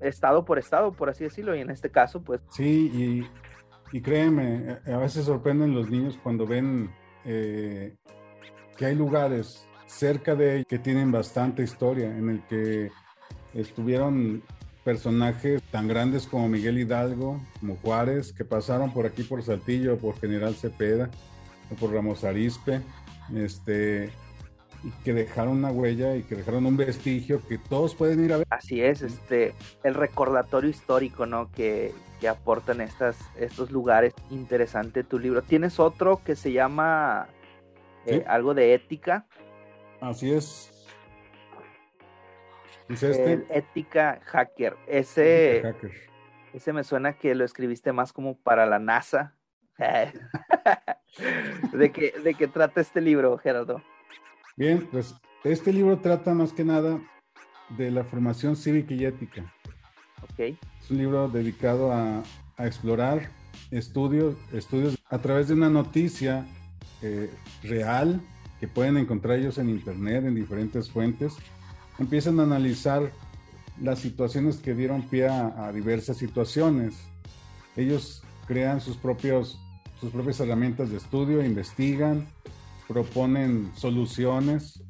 estado 0.00 0.44
por 0.44 0.58
estado, 0.58 0.92
por 0.92 1.10
así 1.10 1.24
decirlo, 1.24 1.54
y 1.56 1.60
en 1.60 1.70
este 1.70 1.90
caso, 1.90 2.22
pues... 2.22 2.40
Sí, 2.50 3.26
y, 3.92 4.00
créeme, 4.00 4.78
a 4.86 4.96
veces 4.98 5.24
sorprenden 5.24 5.74
los 5.74 5.90
niños 5.90 6.18
cuando 6.22 6.46
ven 6.46 6.90
eh, 7.24 7.96
que 8.76 8.86
hay 8.86 8.94
lugares 8.94 9.68
cerca 9.86 10.34
de 10.34 10.54
ellos 10.56 10.66
que 10.68 10.78
tienen 10.78 11.10
bastante 11.10 11.62
historia, 11.62 12.06
en 12.06 12.28
el 12.30 12.46
que 12.46 12.90
estuvieron 13.56 14.42
personajes 14.84 15.62
tan 15.72 15.88
grandes 15.88 16.26
como 16.26 16.48
Miguel 16.48 16.78
Hidalgo, 16.78 17.40
como 17.58 17.76
Juárez, 17.76 18.32
que 18.32 18.44
pasaron 18.44 18.92
por 18.92 19.06
aquí 19.06 19.24
por 19.24 19.42
Saltillo, 19.42 19.98
por 19.98 20.18
General 20.20 20.54
Cepeda, 20.54 21.10
o 21.72 21.74
por 21.74 21.92
Ramos 21.92 22.22
Arispe, 22.22 22.82
este, 23.34 24.10
y 24.84 24.90
que 25.02 25.12
dejaron 25.12 25.56
una 25.56 25.70
huella 25.72 26.14
y 26.14 26.22
que 26.22 26.36
dejaron 26.36 26.66
un 26.66 26.76
vestigio 26.76 27.40
que 27.48 27.58
todos 27.58 27.96
pueden 27.96 28.24
ir 28.24 28.32
a 28.32 28.36
ver. 28.36 28.46
Así 28.50 28.80
es, 28.80 29.02
este, 29.02 29.54
el 29.82 29.94
recordatorio 29.94 30.70
histórico, 30.70 31.26
¿no? 31.26 31.50
Que, 31.50 31.92
que 32.20 32.28
aportan 32.28 32.80
estas, 32.80 33.16
estos 33.36 33.72
lugares. 33.72 34.14
Interesante 34.30 35.02
tu 35.02 35.18
libro. 35.18 35.42
¿Tienes 35.42 35.80
otro 35.80 36.20
que 36.24 36.36
se 36.36 36.52
llama 36.52 37.26
eh, 38.06 38.24
algo 38.28 38.54
de 38.54 38.74
ética? 38.74 39.26
Así 40.00 40.30
es, 40.30 40.70
este? 42.88 43.46
ética 43.50 44.20
hacker. 44.24 44.76
Ese, 44.86 45.62
ese 46.52 46.72
me 46.72 46.84
suena 46.84 47.14
que 47.14 47.34
lo 47.34 47.44
escribiste 47.44 47.92
más 47.92 48.12
como 48.12 48.38
para 48.38 48.66
la 48.66 48.78
NASA. 48.78 49.34
¿De, 51.72 51.92
qué, 51.92 52.14
¿De 52.22 52.34
qué 52.34 52.48
trata 52.48 52.80
este 52.80 53.00
libro, 53.00 53.36
Gerardo? 53.38 53.82
Bien, 54.56 54.88
pues 54.90 55.14
este 55.44 55.72
libro 55.72 55.98
trata 55.98 56.32
más 56.32 56.52
que 56.52 56.64
nada 56.64 56.98
de 57.70 57.90
la 57.90 58.04
formación 58.04 58.56
cívica 58.56 58.94
y 58.94 59.04
ética. 59.04 59.52
Okay. 60.32 60.58
Es 60.80 60.90
un 60.90 60.98
libro 60.98 61.28
dedicado 61.28 61.92
a, 61.92 62.22
a 62.56 62.66
explorar 62.66 63.28
estudios, 63.70 64.36
estudios 64.52 64.96
a 65.10 65.18
través 65.18 65.48
de 65.48 65.54
una 65.54 65.68
noticia 65.70 66.46
eh, 67.02 67.30
real 67.62 68.20
que 68.60 68.68
pueden 68.68 68.96
encontrar 68.96 69.38
ellos 69.38 69.58
en 69.58 69.68
internet, 69.68 70.24
en 70.24 70.34
diferentes 70.34 70.90
fuentes, 70.90 71.36
empiezan 71.98 72.40
a 72.40 72.44
analizar 72.44 73.12
las 73.80 73.98
situaciones 73.98 74.56
que 74.56 74.74
dieron 74.74 75.02
pie 75.02 75.28
a, 75.28 75.70
diversas 75.72 76.16
situaciones. 76.16 76.94
Ellos 77.76 78.22
crean 78.46 78.80
sus, 78.80 78.96
propios, 78.96 79.58
sus 80.00 80.10
propias 80.10 80.40
herramientas 80.40 80.90
de 80.90 80.96
estudio, 80.96 81.44
investigan, 81.44 82.26
proponen 82.88 83.70
soluciones, 83.74 84.82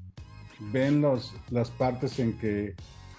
ven 0.72 1.00
los, 1.00 1.34
las 1.50 1.70
partes 1.70 2.18
en 2.18 2.38
que 2.38 2.74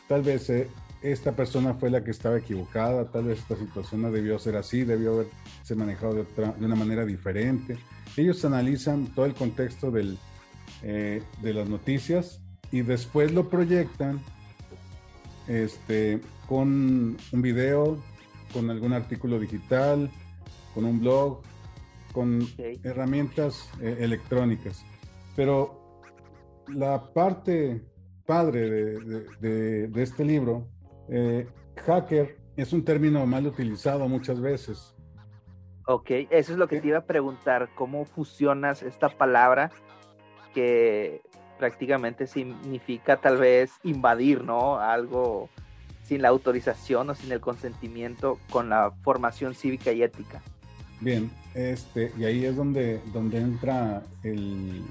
tal 0.07 0.21
vez 0.21 0.49
eh, 0.49 0.69
esta 1.01 1.35
persona 1.35 1.73
fue 1.73 1.89
la 1.89 2.03
que 2.03 2.11
estaba 2.11 2.37
equivocada, 2.37 3.11
tal 3.11 3.25
vez 3.25 3.39
esta 3.39 3.57
situación 3.57 4.01
no 4.01 4.11
debió 4.11 4.39
ser 4.39 4.55
así, 4.55 4.83
debió 4.83 5.13
haberse 5.13 5.75
manejado 5.75 6.13
de, 6.15 6.21
otra, 6.21 6.53
de 6.53 6.65
una 6.65 6.75
manera 6.75 7.05
diferente. 7.05 7.77
Ellos 8.15 8.43
analizan 8.45 9.07
todo 9.07 9.25
el 9.25 9.33
contexto 9.33 9.91
del, 9.91 10.17
eh, 10.81 11.21
de 11.41 11.53
las 11.53 11.67
noticias 11.67 12.41
y 12.71 12.81
después 12.81 13.33
lo 13.33 13.49
proyectan 13.49 14.19
este, 15.47 16.21
con 16.47 17.17
un 17.31 17.41
video, 17.41 17.97
con 18.53 18.69
algún 18.69 18.93
artículo 18.93 19.39
digital, 19.39 20.09
con 20.73 20.85
un 20.85 20.99
blog, 20.99 21.41
con 22.11 22.41
herramientas 22.83 23.69
eh, 23.81 23.97
electrónicas. 23.99 24.83
Pero 25.35 26.01
la 26.67 27.13
parte 27.13 27.81
padre 28.25 28.69
de, 28.69 29.87
de, 29.87 30.03
este 30.03 30.25
libro, 30.25 30.67
eh, 31.09 31.47
hacker, 31.85 32.37
es 32.57 32.73
un 32.73 32.83
término 32.83 33.25
mal 33.25 33.47
utilizado 33.47 34.07
muchas 34.07 34.41
veces. 34.41 34.93
Ok, 35.85 36.09
eso 36.29 36.51
es 36.51 36.57
lo 36.57 36.67
que 36.67 36.81
te 36.81 36.89
iba 36.89 36.97
a 36.97 37.05
preguntar, 37.05 37.69
¿cómo 37.75 38.03
fusionas 38.03 38.83
esta 38.83 39.07
palabra 39.07 39.71
que 40.53 41.21
prácticamente 41.57 42.27
significa 42.27 43.17
tal 43.17 43.37
vez 43.37 43.71
invadir, 43.83 44.43
¿no? 44.43 44.79
Algo 44.79 45.49
sin 46.03 46.21
la 46.21 46.29
autorización 46.29 47.09
o 47.09 47.15
sin 47.15 47.31
el 47.31 47.41
consentimiento 47.41 48.39
con 48.49 48.69
la 48.69 48.91
formación 49.03 49.53
cívica 49.53 49.91
y 49.91 50.03
ética. 50.03 50.41
Bien, 51.01 51.29
este, 51.53 52.11
y 52.17 52.25
ahí 52.25 52.45
es 52.45 52.55
donde, 52.55 53.01
donde 53.13 53.39
entra 53.39 54.03
el, 54.23 54.83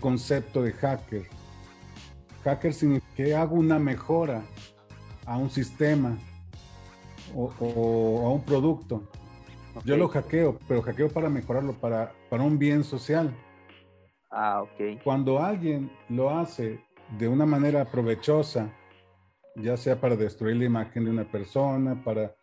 concepto 0.00 0.62
de 0.62 0.72
hacker. 0.72 1.26
Hacker 2.44 2.72
significa 2.72 3.14
que 3.14 3.34
hago 3.34 3.56
una 3.56 3.78
mejora 3.78 4.42
a 5.26 5.36
un 5.36 5.50
sistema 5.50 6.16
o, 7.34 8.26
a 8.26 8.32
un 8.32 8.42
producto. 8.44 9.04
Yo 9.84 9.96
lo 9.96 10.08
hackeo, 10.08 10.58
pero 10.66 10.82
hackeo 10.82 11.08
para 11.10 11.28
mejorarlo, 11.28 11.74
para, 11.74 12.12
para 12.28 12.42
un 12.42 12.58
bien 12.58 12.82
social. 12.82 13.32
Ah, 14.30 14.62
ok. 14.62 15.02
Cuando 15.02 15.42
alguien 15.42 15.90
lo 16.08 16.30
hace 16.30 16.80
de 17.18 17.28
una 17.28 17.46
manera 17.46 17.84
provechosa, 17.84 18.72
ya 19.56 19.76
sea 19.76 20.00
para 20.00 20.16
destruir 20.16 20.56
la 20.56 20.64
imagen 20.64 21.04
de 21.04 21.10
una 21.10 21.24
persona, 21.24 22.02
para, 22.02 22.34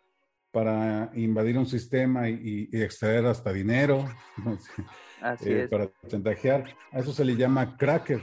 para 0.52 1.10
invadir 1.14 1.56
un 1.56 1.66
sistema 1.66 2.28
y, 2.28 2.68
extraer 2.72 3.26
hasta 3.26 3.52
dinero, 3.52 4.04
eh, 5.44 5.66
para 5.70 5.88
chantajear, 6.06 6.64
a 6.92 6.98
eso 6.98 7.12
se 7.12 7.24
le 7.24 7.36
llama 7.36 7.76
cracker. 7.76 8.22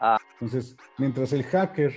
Ah. 0.00 0.18
Entonces, 0.34 0.76
mientras 0.98 1.32
el 1.32 1.44
hacker 1.44 1.94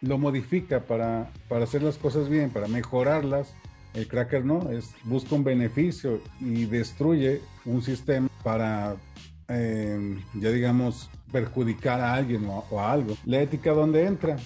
lo 0.00 0.18
modifica 0.18 0.84
para, 0.84 1.32
para 1.48 1.64
hacer 1.64 1.82
las 1.82 1.98
cosas 1.98 2.28
bien, 2.28 2.50
para 2.50 2.68
mejorarlas, 2.68 3.56
el 3.94 4.06
cracker 4.08 4.44
no, 4.44 4.70
es, 4.70 4.94
busca 5.04 5.34
un 5.34 5.44
beneficio 5.44 6.20
y 6.40 6.66
destruye 6.66 7.40
un 7.64 7.82
sistema 7.82 8.28
para 8.42 8.96
eh, 9.48 10.18
ya 10.34 10.50
digamos, 10.50 11.10
perjudicar 11.32 12.00
a 12.00 12.14
alguien 12.14 12.46
o, 12.46 12.80
a 12.80 12.92
algo. 12.92 13.16
La 13.24 13.40
ética, 13.40 13.72
¿dónde 13.72 14.06
entra? 14.06 14.36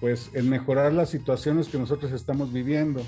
Pues 0.00 0.30
en 0.34 0.48
mejorar 0.48 0.92
las 0.92 1.10
situaciones 1.10 1.68
que 1.68 1.78
nosotros 1.78 2.12
estamos 2.12 2.52
viviendo. 2.52 3.02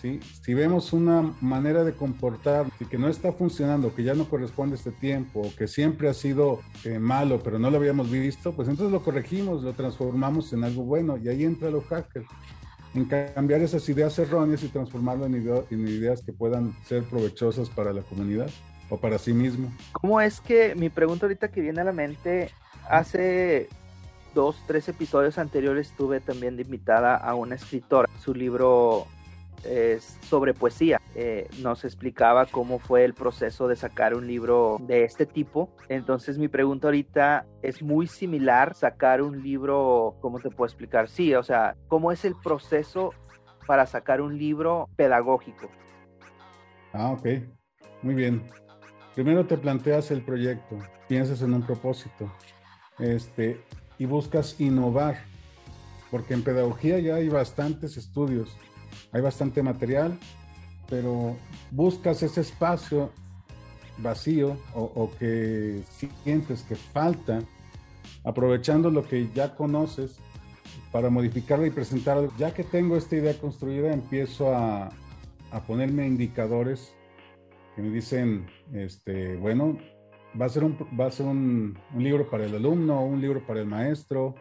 ¿sí? 0.00 0.20
Si 0.42 0.52
vemos 0.54 0.92
una 0.92 1.34
manera 1.40 1.84
de 1.84 1.94
comportar 1.94 2.66
que 2.90 2.98
no 2.98 3.08
está 3.08 3.32
funcionando, 3.32 3.94
que 3.94 4.04
ya 4.04 4.14
no 4.14 4.28
corresponde 4.28 4.76
este 4.76 4.92
tiempo, 4.92 5.50
que 5.56 5.66
siempre 5.66 6.08
ha 6.08 6.14
sido 6.14 6.60
eh, 6.84 6.98
malo, 6.98 7.40
pero 7.42 7.58
no 7.58 7.70
lo 7.70 7.78
habíamos 7.78 8.10
visto, 8.10 8.52
pues 8.52 8.68
entonces 8.68 8.92
lo 8.92 9.02
corregimos, 9.02 9.62
lo 9.62 9.72
transformamos 9.72 10.52
en 10.52 10.64
algo 10.64 10.84
bueno 10.84 11.16
y 11.16 11.28
ahí 11.28 11.44
entra 11.44 11.70
los 11.70 11.84
hackers 11.86 12.26
en 12.94 13.04
cambiar 13.04 13.60
esas 13.60 13.86
ideas 13.90 14.18
erróneas 14.18 14.62
y 14.62 14.68
transformarlo 14.68 15.26
en 15.26 15.88
ideas 15.88 16.22
que 16.22 16.32
puedan 16.32 16.74
ser 16.86 17.02
provechosas 17.04 17.68
para 17.68 17.92
la 17.92 18.00
comunidad 18.00 18.48
o 18.88 18.96
para 18.96 19.18
sí 19.18 19.32
mismo. 19.32 19.72
¿Cómo 19.92 20.20
es 20.20 20.40
que 20.40 20.74
mi 20.74 20.90
pregunta 20.90 21.26
ahorita 21.26 21.48
que 21.48 21.60
viene 21.60 21.80
a 21.80 21.84
la 21.84 21.92
mente, 21.92 22.50
hace 22.88 23.68
dos, 24.36 24.62
tres 24.66 24.88
episodios 24.88 25.38
anteriores 25.38 25.92
tuve 25.96 26.20
también 26.20 26.56
de 26.56 26.62
invitada 26.62 27.16
a 27.16 27.34
una 27.34 27.54
escritora. 27.54 28.08
Su 28.22 28.34
libro 28.34 29.06
es 29.64 30.18
sobre 30.22 30.52
poesía. 30.52 31.00
eh, 31.14 31.48
nos 31.62 31.86
explicaba 31.86 32.44
cómo 32.44 32.78
fue 32.78 33.02
el 33.02 33.14
proceso 33.14 33.66
de 33.68 33.76
sacar 33.76 34.14
un 34.14 34.26
libro 34.26 34.76
de 34.80 35.04
este 35.04 35.24
tipo. 35.24 35.70
Entonces 35.88 36.36
mi 36.36 36.48
pregunta 36.48 36.88
ahorita 36.88 37.46
es 37.62 37.82
muy 37.82 38.06
similar 38.06 38.74
sacar 38.74 39.22
un 39.22 39.42
libro, 39.42 40.16
¿cómo 40.20 40.38
te 40.38 40.50
puedo 40.50 40.66
explicar? 40.66 41.08
Sí, 41.08 41.34
o 41.34 41.42
sea, 41.42 41.74
¿cómo 41.88 42.12
es 42.12 42.26
el 42.26 42.34
proceso 42.34 43.14
para 43.66 43.86
sacar 43.86 44.20
un 44.20 44.36
libro 44.36 44.90
pedagógico? 44.96 45.70
Ah, 46.92 47.12
ok. 47.12 47.26
Muy 48.02 48.14
bien. 48.14 48.46
Primero 49.16 49.46
te 49.46 49.56
planteas 49.56 50.10
el 50.10 50.20
proyecto, 50.20 50.76
piensas 51.08 51.40
en 51.40 51.54
un 51.54 51.62
propósito 51.62 52.30
este, 52.98 53.58
y 53.98 54.04
buscas 54.04 54.60
innovar, 54.60 55.16
porque 56.10 56.34
en 56.34 56.44
pedagogía 56.44 56.98
ya 56.98 57.14
hay 57.14 57.30
bastantes 57.30 57.96
estudios, 57.96 58.54
hay 59.12 59.22
bastante 59.22 59.62
material, 59.62 60.18
pero 60.90 61.34
buscas 61.70 62.22
ese 62.22 62.42
espacio 62.42 63.10
vacío 63.96 64.58
o, 64.74 65.10
que 65.18 65.82
sientes 66.22 66.60
que 66.64 66.74
falta, 66.74 67.40
aprovechando 68.22 68.90
lo 68.90 69.08
que 69.08 69.30
ya 69.34 69.54
conoces 69.54 70.18
para 70.92 71.08
modificarlo 71.08 71.64
y 71.64 71.70
presentarlo. 71.70 72.30
Ya 72.36 72.52
que 72.52 72.64
tengo 72.64 72.98
esta 72.98 73.16
idea 73.16 73.32
construida, 73.38 73.94
empiezo 73.94 74.54
a, 74.54 74.90
ponerme 75.66 76.06
indicadores 76.06 76.92
que 77.76 77.82
me 77.82 77.90
dicen, 77.90 78.46
este, 78.72 79.36
bueno, 79.36 79.78
va 80.40 80.46
a 80.46 80.48
ser 80.48 80.64
un, 80.64 80.78
va 80.98 81.06
a 81.06 81.10
ser 81.10 81.26
un, 81.26 81.78
libro 81.94 82.28
para 82.30 82.46
el 82.46 82.54
alumno, 82.54 83.04
un 83.04 83.20
libro 83.20 83.46
para 83.46 83.60
el 83.60 83.66
maestro, 83.66 84.34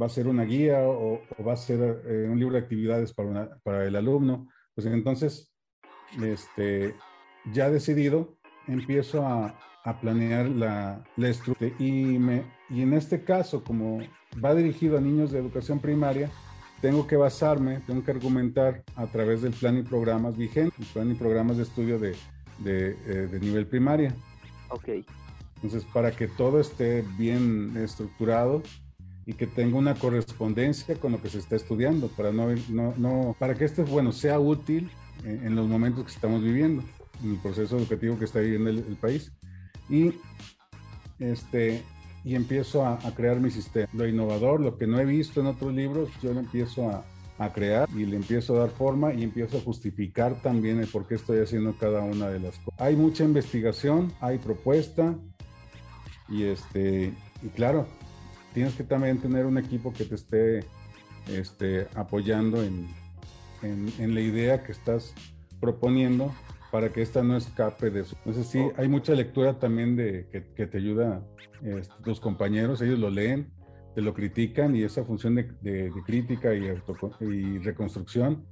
va 0.00 0.04
a 0.04 0.10
ser 0.10 0.28
una 0.28 0.44
guía 0.44 0.82
o, 0.82 1.22
va 1.44 1.54
a 1.54 1.56
ser 1.56 2.02
eh, 2.06 2.28
un 2.30 2.38
libro 2.38 2.54
de 2.54 2.60
actividades 2.60 3.14
para, 3.14 3.58
para 3.62 3.86
el 3.86 3.96
alumno. 3.96 4.48
Pues 4.74 4.86
entonces 4.86 5.50
este, 6.22 6.94
ya 7.52 7.70
decidido, 7.70 8.36
empiezo 8.66 9.26
a, 9.26 9.54
planear 10.02 10.50
la, 10.50 11.02
la 11.16 11.28
estructura 11.30 11.70
y, 11.78 12.18
me, 12.18 12.42
y 12.68 12.82
en 12.82 12.92
este 12.92 13.24
caso, 13.24 13.64
como 13.64 14.00
va 14.44 14.54
dirigido 14.54 14.98
a 14.98 15.00
niños 15.00 15.30
de 15.30 15.38
educación 15.38 15.80
primaria, 15.80 16.30
tengo 16.82 17.06
que 17.06 17.16
basarme, 17.16 17.80
tengo 17.86 18.04
que 18.04 18.10
argumentar 18.10 18.82
a 18.96 19.06
través 19.06 19.40
del 19.40 19.54
plan 19.54 19.78
y 19.78 19.82
programas 19.82 20.36
vigentes, 20.36 20.88
plan 20.88 21.10
y 21.10 21.14
programas 21.14 21.56
de 21.56 21.62
estudio 21.62 21.98
de, 21.98 22.14
de, 22.58 22.96
eh, 23.06 23.28
de 23.30 23.40
nivel 23.40 23.66
primaria. 23.66 24.14
Ok. 24.70 24.88
Entonces, 25.56 25.84
para 25.92 26.12
que 26.12 26.28
todo 26.28 26.60
esté 26.60 27.04
bien 27.16 27.76
estructurado 27.76 28.62
y 29.26 29.34
que 29.34 29.46
tenga 29.46 29.76
una 29.76 29.94
correspondencia 29.94 30.94
con 30.96 31.12
lo 31.12 31.20
que 31.20 31.28
se 31.28 31.38
está 31.38 31.56
estudiando, 31.56 32.08
para 32.08 32.32
no, 32.32 32.48
no, 32.68 32.94
no 32.96 33.36
para 33.38 33.54
que 33.54 33.64
este, 33.64 33.82
bueno, 33.82 34.12
sea 34.12 34.38
útil 34.38 34.88
en, 35.24 35.54
los 35.56 35.68
momentos 35.68 36.04
que 36.04 36.12
estamos 36.12 36.42
viviendo, 36.42 36.82
en 37.22 37.32
el 37.32 37.36
proceso 37.38 37.76
educativo 37.76 38.18
que 38.18 38.24
está 38.24 38.38
viviendo 38.40 38.70
el, 38.70 38.96
país. 38.96 39.32
Y, 39.90 40.14
este, 41.18 41.82
y 42.24 42.36
empiezo 42.36 42.86
a, 42.86 42.98
crear 43.14 43.40
mi 43.40 43.50
sistema. 43.50 43.88
Lo 43.92 44.06
innovador, 44.06 44.60
lo 44.60 44.78
que 44.78 44.86
no 44.86 45.00
he 45.00 45.04
visto 45.04 45.40
en 45.40 45.48
otros 45.48 45.74
libros, 45.74 46.08
yo 46.22 46.32
lo 46.32 46.40
empiezo 46.40 46.88
a, 46.88 47.04
a 47.38 47.52
crear 47.52 47.88
y 47.94 48.04
le 48.04 48.16
empiezo 48.16 48.56
a 48.56 48.60
dar 48.60 48.70
forma 48.70 49.14
y 49.14 49.22
empiezo 49.22 49.58
a 49.58 49.60
justificar 49.60 50.42
también 50.42 50.80
el 50.80 50.88
por 50.88 51.06
qué 51.06 51.14
estoy 51.14 51.40
haciendo 51.40 51.76
cada 51.78 52.02
una 52.02 52.28
de 52.28 52.40
las 52.40 52.58
cosas. 52.58 52.80
Hay 52.80 52.96
mucha 52.96 53.24
investigación, 53.24 54.12
hay 54.20 54.38
propuesta 54.38 55.14
y 56.28 56.44
este 56.44 57.12
y 57.42 57.48
claro, 57.48 57.86
tienes 58.54 58.74
que 58.74 58.84
también 58.84 59.18
tener 59.18 59.46
un 59.46 59.58
equipo 59.58 59.92
que 59.92 60.04
te 60.04 60.16
esté 60.16 60.64
este, 61.28 61.86
apoyando 61.94 62.62
en, 62.62 62.88
en, 63.62 64.14
la 64.14 64.20
idea 64.20 64.62
que 64.62 64.72
estás 64.72 65.14
proponiendo 65.60 66.34
para 66.70 66.90
que 66.90 67.02
esta 67.02 67.22
no 67.22 67.36
escape 67.36 67.90
de 67.90 68.00
eso. 68.00 68.16
Entonces 68.18 68.46
sí, 68.46 68.60
hay 68.76 68.88
mucha 68.88 69.14
lectura 69.14 69.58
también 69.58 69.96
de 69.96 70.26
que, 70.56 70.66
te 70.66 70.78
ayuda 70.78 71.22
este, 71.62 71.94
tus 72.02 72.20
compañeros, 72.20 72.82
ellos 72.82 72.98
lo 72.98 73.10
leen, 73.10 73.50
te 73.98 74.02
lo 74.02 74.14
critican 74.14 74.76
y 74.76 74.84
esa 74.84 75.02
función 75.02 75.34
de, 75.34 75.90
crítica 76.06 76.54
y, 76.54 76.66
y 77.32 77.58
reconstrucción 77.58 78.46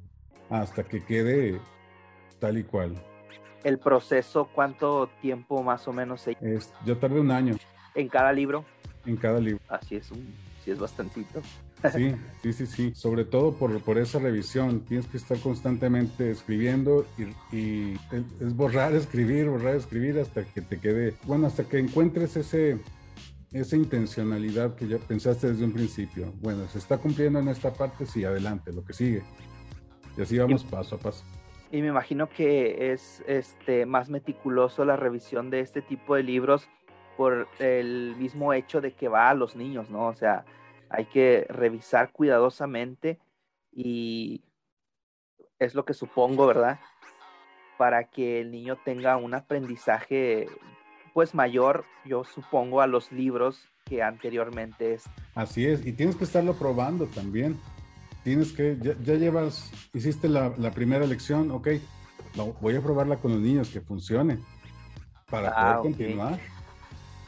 hasta 0.50 0.83
que 0.83 1.05
quede 1.05 1.61
tal 2.41 2.59
y 2.59 2.65
cual. 2.65 3.00
¿El 3.63 3.78
proceso 3.78 4.49
cuánto 4.52 5.09
tiempo 5.23 5.63
más 5.63 5.87
o 5.87 5.93
menos 5.93 6.23
se... 6.23 6.37
Es, 6.41 6.75
yo 6.85 6.99
tardé 6.99 7.21
un 7.21 7.30
año. 7.30 7.54
¿En 7.95 8.09
cada 8.09 8.32
libro? 8.32 8.65
En 9.04 9.17
cada 9.17 9.39
libro. 9.39 9.63
Así 9.69 9.95
es, 9.95 10.11
un, 10.11 10.35
sí 10.65 10.73
es 10.73 10.80
bastantito. 10.80 11.41
Sí, 11.95 12.13
sí, 12.43 12.52
sí, 12.52 12.67
sí. 12.67 12.93
Sobre 12.97 13.25
todo 13.25 13.52
por, 13.52 13.80
por 13.82 13.99
esa 13.99 14.19
revisión. 14.19 14.80
Tienes 14.80 15.06
que 15.06 15.17
estar 15.17 15.39
constantemente 15.39 16.28
escribiendo 16.28 17.06
y, 17.52 17.93
es 18.41 18.56
borrar, 18.56 18.95
escribir, 18.95 19.49
borrar, 19.49 19.76
escribir 19.76 20.19
hasta 20.19 20.43
que 20.43 20.61
te 20.61 20.80
quede, 20.80 21.15
bueno, 21.23 21.47
hasta 21.47 21.63
que 21.63 21.78
encuentres 21.78 22.37
ese, 22.37 22.80
esa 23.52 23.76
intencionalidad 23.76 24.75
que 24.75 24.89
ya 24.89 24.99
pensaste 24.99 25.49
desde 25.49 25.65
un 25.65 25.73
principio. 25.73 26.32
Bueno, 26.41 26.67
se 26.69 26.78
está 26.78 26.99
cumpliendo 26.99 27.39
en 27.39 27.49
esta 27.49 27.73
parte, 27.73 28.06
sí, 28.06 28.25
adelante, 28.25 28.73
lo 28.73 28.85
que 28.85 28.93
sigue. 28.93 29.23
Y 30.17 30.23
así 30.23 30.39
vamos 30.39 30.65
paso 30.65 30.97
a 30.97 30.99
paso. 30.99 31.25
Y 31.71 31.82
me 31.82 31.89
imagino 31.89 32.28
que 32.28 32.93
es 32.93 33.23
este 33.26 33.87
más 33.87 34.09
meticuloso 34.09 34.85
la 34.85 34.97
revisión 34.97 35.50
de 35.50 35.61
este 35.61 35.82
tipo 35.82 36.15
de 36.15 36.23
libros 36.23 36.69
por 37.17 37.49
el 37.59 38.15
mismo 38.17 38.52
hecho 38.52 38.80
de 38.80 38.93
que 38.93 39.09
va 39.09 39.30
a 39.30 39.35
los 39.35 39.56
niños, 39.56 39.91
¿no? 39.91 40.06
O 40.06 40.15
sea, 40.15 40.45
hay 40.89 41.06
que 41.06 41.47
revisar 41.49 42.13
cuidadosamente 42.13 43.19
y 43.73 44.45
es 45.59 45.75
lo 45.75 45.85
que 45.85 45.95
supongo, 45.95 46.47
¿verdad? 46.47 46.78
Para 47.78 48.04
que 48.04 48.41
el 48.41 48.50
niño 48.50 48.78
tenga 48.85 49.17
un 49.17 49.35
aprendizaje 49.35 50.47
pues 51.17 51.35
mayor, 51.35 51.87
yo 52.05 52.25
supongo, 52.25 52.83
a 52.83 52.87
los 52.87 53.11
libros 53.11 53.71
que 53.87 54.02
anteriormente 54.02 54.93
es. 54.93 55.05
Así 55.35 55.65
es, 55.65 55.87
y 55.87 55.93
tienes 55.93 56.15
que 56.15 56.25
estarlo 56.25 56.52
probando 56.52 57.07
también. 57.07 57.59
Tienes 58.23 58.52
que, 58.52 58.76
ya, 58.83 59.15
llevas, 59.15 59.73
hiciste 59.95 60.29
la, 60.29 60.52
primera 60.73 61.07
lección, 61.07 61.52
ok, 61.52 61.69
voy 62.61 62.76
a 62.76 62.83
probarla 62.83 63.17
con 63.17 63.33
los 63.33 63.41
niños, 63.41 63.71
que 63.71 63.81
funcione, 63.81 64.41
para 65.31 65.55
ah, 65.57 65.79
poder 65.79 65.95
continuar. 65.95 66.39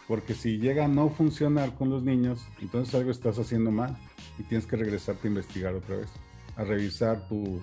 Porque 0.07 0.35
si 0.35 0.59
llega 0.59 0.85
a 0.85 0.89
no 0.89 1.09
funcionar 1.09 1.75
con 1.75 1.89
los 1.89 2.03
niños, 2.03 2.47
entonces 2.61 2.95
algo 2.95 3.11
estás 3.11 3.39
haciendo 3.39 3.71
mal 3.71 3.97
y 4.39 4.43
tienes 4.43 4.67
que 4.67 4.77
regresarte 4.77 5.29
a 5.29 5.31
investigar 5.31 5.73
otra 5.73 5.97
vez, 5.97 6.11
a 6.57 6.63
revisar 6.63 7.27
tu... 7.27 7.63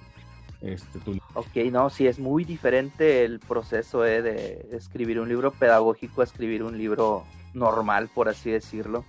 Este, 0.61 0.99
tu... 0.99 1.17
Ok, 1.33 1.55
no, 1.71 1.89
sí, 1.89 2.07
es 2.07 2.19
muy 2.19 2.43
diferente 2.43 3.23
el 3.23 3.39
proceso 3.39 4.05
eh, 4.05 4.21
de 4.21 4.67
escribir 4.71 5.19
un 5.19 5.29
libro 5.29 5.51
pedagógico 5.51 6.21
a 6.21 6.23
escribir 6.23 6.63
un 6.63 6.77
libro 6.77 7.23
normal, 7.53 8.09
por 8.13 8.29
así 8.29 8.51
decirlo. 8.51 9.05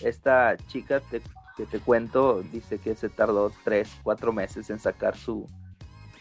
Esta 0.00 0.56
chica 0.68 1.02
que 1.10 1.66
te 1.66 1.78
cuento 1.80 2.42
dice 2.52 2.78
que 2.78 2.94
se 2.94 3.08
tardó 3.08 3.52
tres, 3.64 3.90
cuatro 4.02 4.32
meses 4.32 4.70
en 4.70 4.78
sacar 4.78 5.16
su, 5.16 5.46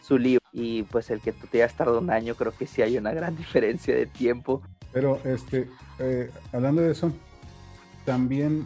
su 0.02 0.18
libro 0.18 0.44
y 0.52 0.84
pues 0.84 1.10
el 1.12 1.22
que 1.22 1.32
tú 1.32 1.48
te 1.48 1.62
hayas 1.62 1.76
tardado 1.76 2.00
un 2.00 2.10
año 2.10 2.34
creo 2.36 2.52
que 2.52 2.66
sí 2.66 2.82
hay 2.82 2.98
una 2.98 3.12
gran 3.12 3.36
diferencia 3.38 3.96
de 3.96 4.08
tiempo 4.08 4.64
pero 4.94 5.20
este, 5.26 5.70
eh, 6.00 6.32
hablando 6.52 6.82
de 6.82 6.92
eso, 6.92 7.12
también 8.06 8.66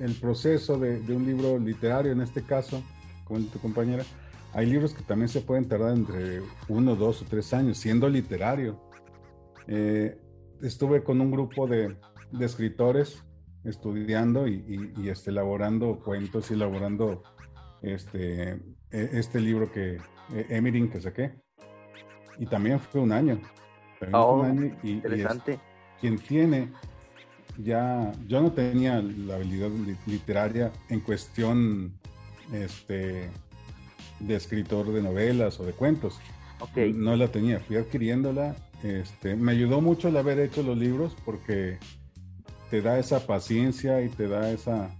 el 0.00 0.14
proceso 0.14 0.78
de, 0.78 1.00
un 1.14 1.26
libro 1.26 1.58
literario, 1.58 2.12
en 2.12 2.20
este 2.20 2.42
caso, 2.42 2.82
con 3.24 3.46
tu 3.48 3.58
compañera, 3.58 4.04
hay 4.52 4.66
libros 4.66 4.94
que 4.94 5.02
también 5.02 5.28
se 5.28 5.40
pueden 5.40 5.68
tardar 5.68 5.96
entre 5.96 6.42
uno, 6.68 6.96
dos 6.96 7.22
o 7.22 7.24
tres 7.24 7.52
años, 7.52 7.78
siendo 7.78 8.08
literario. 8.08 8.80
Eh, 9.66 10.18
estuve 10.62 11.02
con 11.02 11.20
un 11.20 11.30
grupo 11.30 11.66
de, 11.66 11.96
escritores 12.40 13.24
estudiando 13.64 14.46
y, 14.46 14.92
este, 15.08 15.30
elaborando 15.30 16.00
cuentos 16.00 16.50
y 16.50 16.54
elaborando 16.54 17.22
este, 17.82 18.52
e, 18.90 19.10
este 19.12 19.40
libro 19.40 19.70
que, 19.70 19.98
e, 20.32 20.46
Emirin, 20.48 20.90
que 20.90 21.00
saqué. 21.00 21.34
Y 22.38 22.46
también 22.46 22.80
fue 22.80 23.00
un 23.00 23.12
año. 23.12 23.40
Oh, 24.12 24.46
interesante. 24.82 25.58
quien 26.00 26.18
tiene 26.18 26.70
ya, 27.58 28.12
yo 28.26 28.40
no 28.40 28.52
tenía 28.52 29.02
la 29.02 29.34
habilidad 29.34 29.70
literaria 30.06 30.72
en 30.88 31.00
cuestión 31.00 31.98
este, 32.52 33.28
de 34.20 34.36
escritor 34.36 34.92
de 34.92 35.02
novelas 35.02 35.58
o 35.60 35.64
de 35.64 35.72
cuentos. 35.72 36.18
Okay. 36.60 36.92
No 36.92 37.14
la 37.16 37.28
tenía, 37.28 37.60
fui 37.60 37.76
adquiriéndola. 37.76 38.56
Este, 38.82 39.36
me 39.36 39.52
ayudó 39.52 39.80
mucho 39.80 40.08
el 40.08 40.16
haber 40.16 40.38
hecho 40.40 40.62
los 40.62 40.76
libros 40.76 41.16
porque 41.24 41.78
te 42.70 42.82
da 42.82 42.98
esa 42.98 43.26
paciencia 43.26 44.02
y 44.02 44.08
te 44.08 44.28
da 44.28 44.50
esa 44.50 44.90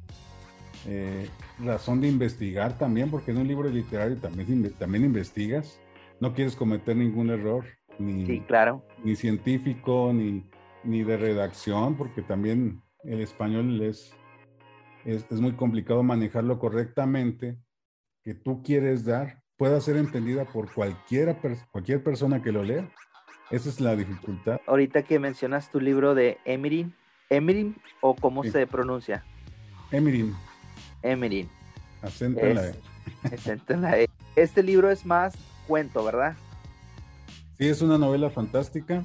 eh, 0.87 1.28
razón 1.59 2.00
de 2.00 2.09
investigar 2.09 2.78
también, 2.78 3.11
porque 3.11 3.31
en 3.31 3.38
un 3.38 3.48
libro 3.48 3.68
literario 3.68 4.16
también, 4.16 4.72
también 4.78 5.04
investigas, 5.04 5.81
no 6.20 6.35
quieres 6.35 6.57
cometer 6.57 6.96
ningún 6.96 7.31
error 7.31 7.64
ni, 7.98 8.40
claro. 8.42 8.85
ni 9.04 9.16
científico, 9.16 10.12
ni, 10.14 10.44
ni 10.85 11.02
de 11.02 11.16
redacción, 11.16 11.96
porque 11.96 12.22
también 12.22 12.81
el 13.04 13.20
español 13.20 13.81
es, 13.83 14.12
es, 15.04 15.40
muy 15.40 15.52
complicado 15.52 16.02
manejarlo 16.02 16.59
correctamente, 16.59 17.57
que 18.29 18.35
tú 18.35 18.62
quieres 18.62 19.07
dar 19.07 19.43
pueda 19.57 19.81
ser 19.81 19.97
entendida 19.97 20.45
por 20.45 20.71
cualquiera, 20.71 21.41
cualquier 21.73 22.05
persona 22.05 22.43
que 22.43 22.53
lo 22.53 22.62
lea. 22.62 22.87
Esa 23.51 23.71
es 23.71 23.81
la 23.81 23.97
dificultad. 23.97 24.61
Ahorita 24.67 25.03
que 25.03 25.19
mencionas 25.19 25.71
tu 25.71 25.81
libro 25.81 26.14
de 26.14 26.37
Emirin, 26.45 26.95
¿Emirin 27.31 27.75
o 28.03 28.14
cómo 28.14 28.45
se 28.45 28.67
pronuncia? 28.67 29.25
Emirin. 29.91 30.37
Emirin. 31.01 31.49
Acento 32.03 32.41
en 32.41 32.55
la 32.57 32.69
E. 32.69 32.75
Acento 33.33 33.73
en 33.73 33.81
la 33.81 33.99
E. 33.99 34.11
Este 34.37 34.62
libro 34.62 34.91
es 34.91 35.07
más 35.07 35.35
cuento, 35.67 36.05
¿verdad? 36.05 36.37
Sí, 37.57 37.67
es 37.67 37.81
una 37.81 37.97
novela 37.97 38.29
fantástica. 38.29 39.03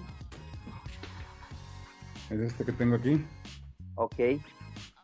Es 2.29 2.39
este 2.41 2.65
que 2.65 2.73
tengo 2.73 2.97
aquí. 2.97 3.25
Ok. 3.95 4.19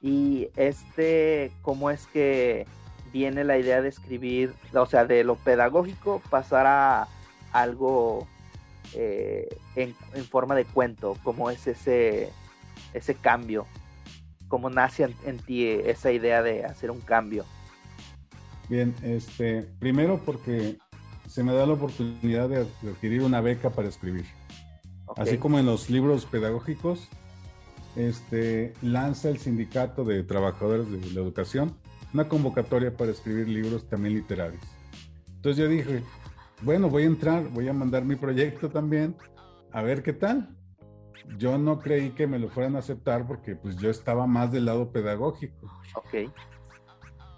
Y 0.01 0.49
este, 0.57 1.53
¿cómo 1.61 1.89
es 1.89 2.05
que 2.07 2.67
viene 3.11 3.43
la 3.43 3.57
idea 3.57 3.81
de 3.81 3.89
escribir, 3.89 4.53
o 4.73 4.85
sea, 4.85 5.05
de 5.05 5.23
lo 5.23 5.35
pedagógico 5.35 6.21
pasar 6.29 6.65
a 6.67 7.07
algo 7.51 8.27
eh, 8.93 9.47
en, 9.75 9.95
forma 10.25 10.55
de 10.55 10.65
cuento? 10.65 11.17
¿Cómo 11.23 11.49
es 11.49 11.67
ese, 11.67 12.29
ese 12.93 13.15
cambio? 13.15 13.65
¿Cómo 14.47 14.69
nace 14.69 15.13
en, 15.25 15.37
ti 15.39 15.67
esa 15.67 16.11
idea 16.11 16.41
de 16.41 16.65
hacer 16.65 16.91
un 16.91 17.01
cambio? 17.01 17.45
Bien, 18.67 18.95
este, 19.03 19.63
primero 19.79 20.19
porque 20.25 20.77
se 21.27 21.43
me 21.43 21.53
da 21.53 21.65
la 21.65 21.73
oportunidad 21.73 22.49
de 22.49 22.67
adquirir 22.89 23.21
una 23.21 23.41
beca 23.41 23.69
para 23.69 23.87
escribir. 23.87 24.25
Así 25.15 25.37
como 25.37 25.59
en 25.59 25.65
los 25.65 25.89
libros 25.89 26.25
pedagógicos, 26.25 27.07
este, 27.95 28.73
lanza 28.81 29.29
el 29.29 29.39
Sindicato 29.39 30.03
de 30.03 30.23
Trabajadores 30.23 30.89
de 30.91 30.99
la 31.13 31.21
Educación 31.21 31.75
una 32.13 32.27
convocatoria 32.27 32.95
para 32.95 33.11
escribir 33.11 33.47
libros 33.47 33.87
también 33.87 34.15
literarios. 34.15 34.61
Entonces 35.35 35.63
yo 35.63 35.69
dije, 35.69 36.03
bueno, 36.61 36.89
voy 36.89 37.03
a 37.03 37.07
entrar, 37.07 37.47
voy 37.49 37.67
a 37.67 37.73
mandar 37.73 38.03
mi 38.03 38.15
proyecto 38.15 38.69
también, 38.69 39.15
a 39.71 39.81
ver 39.81 40.03
qué 40.03 40.13
tal. 40.13 40.49
Yo 41.37 41.57
no 41.57 41.79
creí 41.79 42.11
que 42.11 42.27
me 42.27 42.39
lo 42.39 42.49
fueran 42.49 42.75
a 42.75 42.79
aceptar 42.79 43.27
porque 43.27 43.55
pues 43.55 43.77
yo 43.77 43.89
estaba 43.89 44.25
más 44.25 44.51
del 44.51 44.65
lado 44.65 44.91
pedagógico. 44.91 45.71
Ok. 45.95 46.31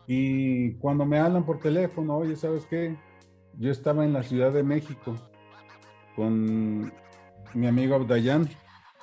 Y 0.07 0.73
cuando 0.75 1.05
me 1.05 1.19
hablan 1.19 1.45
por 1.45 1.59
teléfono, 1.59 2.17
oye, 2.17 2.35
¿sabes 2.35 2.65
qué? 2.65 2.97
yo 3.57 3.71
estaba 3.71 4.05
en 4.05 4.13
la 4.13 4.23
Ciudad 4.23 4.51
de 4.51 4.63
México 4.63 5.15
con 6.15 6.91
mi 7.53 7.67
amigo 7.67 7.95
Abdayan, 7.95 8.49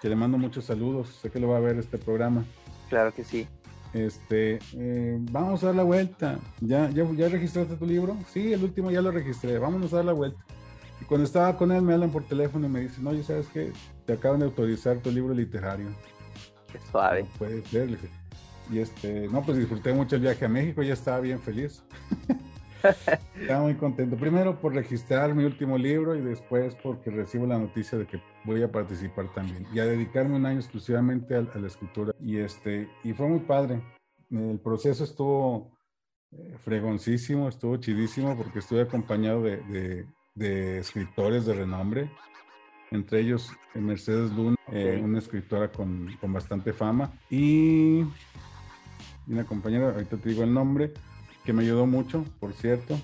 que 0.00 0.08
le 0.08 0.16
mando 0.16 0.38
muchos 0.38 0.64
saludos, 0.64 1.08
sé 1.20 1.30
que 1.30 1.40
lo 1.40 1.48
va 1.48 1.58
a 1.58 1.60
ver 1.60 1.78
este 1.78 1.98
programa. 1.98 2.44
Claro 2.88 3.12
que 3.12 3.24
sí. 3.24 3.46
Este, 3.92 4.58
eh, 4.74 5.18
vamos 5.30 5.62
a 5.62 5.66
dar 5.66 5.76
la 5.76 5.82
vuelta. 5.82 6.38
¿Ya, 6.60 6.90
¿Ya, 6.90 7.04
ya 7.14 7.28
registraste 7.28 7.76
tu 7.76 7.86
libro? 7.86 8.16
Sí, 8.32 8.52
el 8.52 8.62
último 8.62 8.90
ya 8.90 9.00
lo 9.00 9.10
registré, 9.10 9.58
vámonos 9.58 9.92
a 9.92 9.96
dar 9.96 10.04
la 10.04 10.12
vuelta. 10.12 10.42
Y 11.00 11.04
cuando 11.04 11.24
estaba 11.24 11.56
con 11.56 11.72
él 11.72 11.82
me 11.82 11.94
hablan 11.94 12.10
por 12.10 12.24
teléfono 12.24 12.66
y 12.66 12.70
me 12.70 12.80
dicen, 12.80 13.06
oye, 13.06 13.22
¿sabes 13.22 13.46
qué? 13.48 13.72
Te 14.04 14.14
acaban 14.14 14.40
de 14.40 14.46
autorizar 14.46 14.98
tu 14.98 15.10
libro 15.10 15.32
literario. 15.32 15.88
Qué 16.72 16.78
suave. 16.90 17.24
puede 17.38 17.62
ser. 17.66 17.98
Y 18.70 18.80
este, 18.80 19.28
no, 19.28 19.42
pues 19.42 19.56
disfruté 19.56 19.92
mucho 19.92 20.16
el 20.16 20.22
viaje 20.22 20.44
a 20.44 20.48
México, 20.48 20.82
ya 20.82 20.92
estaba 20.92 21.20
bien 21.20 21.40
feliz. 21.40 21.82
Estaba 23.40 23.62
muy 23.62 23.74
contento. 23.74 24.16
Primero 24.16 24.58
por 24.58 24.74
registrar 24.74 25.34
mi 25.34 25.44
último 25.44 25.78
libro 25.78 26.14
y 26.14 26.20
después 26.20 26.74
porque 26.82 27.10
recibo 27.10 27.46
la 27.46 27.58
noticia 27.58 27.98
de 27.98 28.06
que 28.06 28.20
voy 28.44 28.62
a 28.62 28.70
participar 28.70 29.32
también 29.34 29.66
y 29.72 29.78
a 29.78 29.86
dedicarme 29.86 30.36
un 30.36 30.46
año 30.46 30.58
exclusivamente 30.58 31.34
a, 31.34 31.42
la 31.42 31.66
escultura. 31.66 32.14
Y, 32.20 32.38
este, 32.38 32.88
y 33.04 33.12
fue 33.12 33.28
muy 33.28 33.40
padre. 33.40 33.80
El 34.30 34.60
proceso 34.62 35.04
estuvo 35.04 35.70
eh, 36.32 36.56
fregoncísimo, 36.64 37.48
estuvo 37.48 37.76
chidísimo 37.78 38.36
porque 38.36 38.58
estuve 38.58 38.82
acompañado 38.82 39.42
de, 39.42 40.06
de, 40.34 40.78
escritores 40.78 41.46
de 41.46 41.54
renombre, 41.54 42.10
entre 42.90 43.20
ellos 43.20 43.50
eh, 43.74 43.80
Mercedes 43.80 44.30
Luna, 44.32 44.56
eh, 44.70 45.00
una 45.02 45.18
escritora 45.18 45.72
con, 45.72 46.14
con 46.20 46.32
bastante 46.32 46.74
fama, 46.74 47.10
y 47.30 48.04
una 49.26 49.44
compañera, 49.44 49.90
ahorita 49.90 50.18
te 50.18 50.28
digo 50.28 50.44
el 50.44 50.52
nombre, 50.52 50.92
que 51.48 51.54
me 51.54 51.62
ayudó 51.62 51.86
mucho, 51.86 52.26
por 52.40 52.52
cierto. 52.52 53.00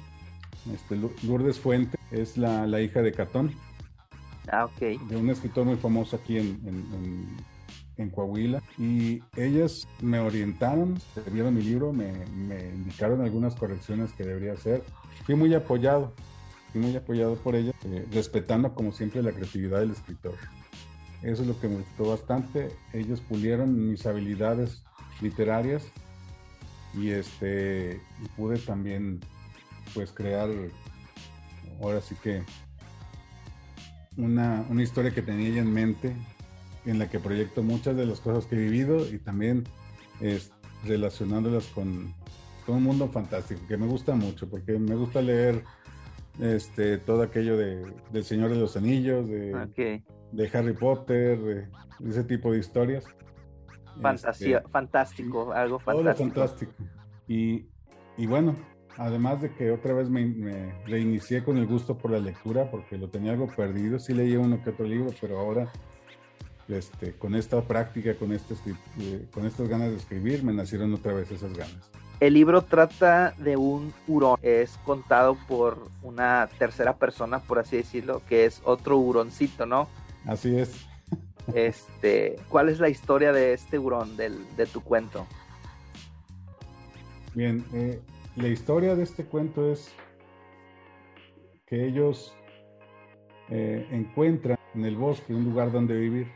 Este, 0.70 1.00
Lourdes 1.26 1.58
Fuente 1.58 1.96
es 2.10 2.36
la, 2.36 2.66
la 2.66 2.82
hija 2.82 3.00
de 3.00 3.10
Catón. 3.10 3.54
Ah. 4.52 4.68
De 4.78 5.16
un 5.16 5.30
escritor 5.30 5.64
muy 5.64 5.76
famoso 5.76 6.16
aquí 6.16 6.36
en, 6.36 6.60
en, 6.66 7.26
en, 7.96 8.10
Coahuila. 8.10 8.62
Y 8.76 9.22
ellas 9.34 9.88
me 10.02 10.20
orientaron, 10.20 10.98
vieron 11.32 11.54
mi 11.54 11.62
libro, 11.62 11.94
me, 11.94 12.12
me, 12.36 12.68
indicaron 12.68 13.22
algunas 13.22 13.54
correcciones 13.54 14.12
que 14.12 14.24
debería 14.24 14.52
hacer. 14.52 14.82
Fui 15.24 15.36
muy 15.36 15.54
apoyado, 15.54 16.12
fui 16.70 16.82
muy 16.82 16.94
apoyado 16.94 17.36
por 17.36 17.56
ellas, 17.56 17.74
eh, 17.86 18.06
respetando 18.12 18.74
como 18.74 18.92
siempre 18.92 19.22
la 19.22 19.32
creatividad 19.32 19.80
del 19.80 19.92
escritor. 19.92 20.34
Eso 21.22 21.40
es 21.40 21.48
lo 21.48 21.58
que 21.58 21.68
me 21.68 21.76
gustó 21.76 22.10
bastante. 22.10 22.76
Ellos 22.92 23.22
pulieron 23.22 23.88
mis 23.88 24.04
habilidades 24.04 24.82
literarias 25.22 25.90
y 26.96 27.10
este 27.10 28.00
pude 28.36 28.58
también 28.58 29.20
pues 29.94 30.12
crear 30.12 30.48
ahora 31.80 32.00
sí 32.00 32.14
que 32.22 32.42
una, 34.16 34.64
una, 34.70 34.82
historia 34.82 35.12
que 35.12 35.22
tenía 35.22 35.48
ella 35.48 35.62
en 35.62 35.72
mente 35.72 36.14
en 36.86 36.98
la 36.98 37.10
que 37.10 37.18
proyecto 37.18 37.62
muchas 37.62 37.96
de 37.96 38.06
las 38.06 38.20
cosas 38.20 38.46
que 38.46 38.56
he 38.56 38.58
vivido 38.58 39.08
y 39.12 39.18
también 39.18 39.64
es, 40.20 40.52
relacionándolas 40.84 41.66
con, 41.66 42.14
con, 42.66 42.76
un 42.76 42.82
mundo 42.84 43.08
fantástico 43.08 43.60
que 43.66 43.76
me 43.76 43.86
gusta 43.86 44.14
mucho 44.14 44.48
porque 44.48 44.78
me 44.78 44.94
gusta 44.94 45.20
leer 45.20 45.64
este 46.40 46.98
todo 46.98 47.22
aquello 47.22 47.56
de 47.56 47.84
del 48.12 48.24
Señor 48.24 48.50
de 48.50 48.56
los 48.56 48.76
Anillos 48.76 49.28
de, 49.28 50.00
de 50.32 50.50
Harry 50.52 50.74
Potter 50.74 51.38
de, 51.38 51.68
ese 52.08 52.24
tipo 52.24 52.52
de 52.52 52.58
historias 52.58 53.04
Fantasía, 54.00 54.58
este, 54.58 54.70
fantástico, 54.70 55.52
algo 55.52 55.78
fantástico. 55.78 56.30
fantástico. 56.30 56.72
Y, 57.28 57.66
y, 58.16 58.26
bueno, 58.26 58.54
además 58.96 59.42
de 59.42 59.52
que 59.54 59.70
otra 59.70 59.94
vez 59.94 60.10
me, 60.10 60.74
reinicié 60.86 61.42
con 61.44 61.56
el 61.58 61.66
gusto 61.66 61.96
por 61.96 62.10
la 62.10 62.18
lectura, 62.18 62.70
porque 62.70 62.98
lo 62.98 63.08
tenía 63.08 63.32
algo 63.32 63.46
perdido, 63.46 63.98
sí 63.98 64.14
leía 64.14 64.38
uno 64.38 64.62
que 64.62 64.70
otro 64.70 64.86
libro, 64.86 65.10
pero 65.20 65.38
ahora 65.38 65.70
este, 66.68 67.12
con 67.12 67.34
esta 67.34 67.60
práctica, 67.62 68.14
con, 68.14 68.32
este, 68.32 68.54
eh, 68.98 69.26
con 69.32 69.46
estas 69.46 69.68
ganas 69.68 69.90
de 69.90 69.96
escribir, 69.96 70.42
me 70.42 70.52
nacieron 70.52 70.92
otra 70.94 71.12
vez 71.12 71.30
esas 71.30 71.52
ganas. 71.52 71.90
El 72.20 72.34
libro 72.34 72.62
trata 72.62 73.34
de 73.38 73.56
un 73.56 73.92
hurón, 74.06 74.38
es 74.40 74.78
contado 74.84 75.36
por 75.48 75.88
una 76.02 76.48
tercera 76.58 76.94
persona, 76.96 77.40
por 77.40 77.58
así 77.58 77.76
decirlo, 77.76 78.22
que 78.28 78.44
es 78.44 78.62
otro 78.64 78.96
huroncito, 78.98 79.66
¿no? 79.66 79.88
Así 80.24 80.56
es. 80.56 80.86
Este, 81.52 82.36
¿cuál 82.48 82.68
es 82.68 82.80
la 82.80 82.88
historia 82.88 83.32
de 83.32 83.52
este 83.52 83.78
hurón 83.78 84.16
del, 84.16 84.44
de 84.56 84.66
tu 84.66 84.82
cuento? 84.82 85.26
Bien, 87.34 87.64
eh, 87.74 88.00
la 88.36 88.48
historia 88.48 88.94
de 88.94 89.02
este 89.02 89.24
cuento 89.24 89.70
es 89.70 89.92
que 91.66 91.86
ellos 91.86 92.34
eh, 93.50 93.86
encuentran 93.90 94.58
en 94.74 94.84
el 94.84 94.96
bosque 94.96 95.34
un 95.34 95.44
lugar 95.44 95.70
donde 95.70 95.96
vivir. 95.96 96.28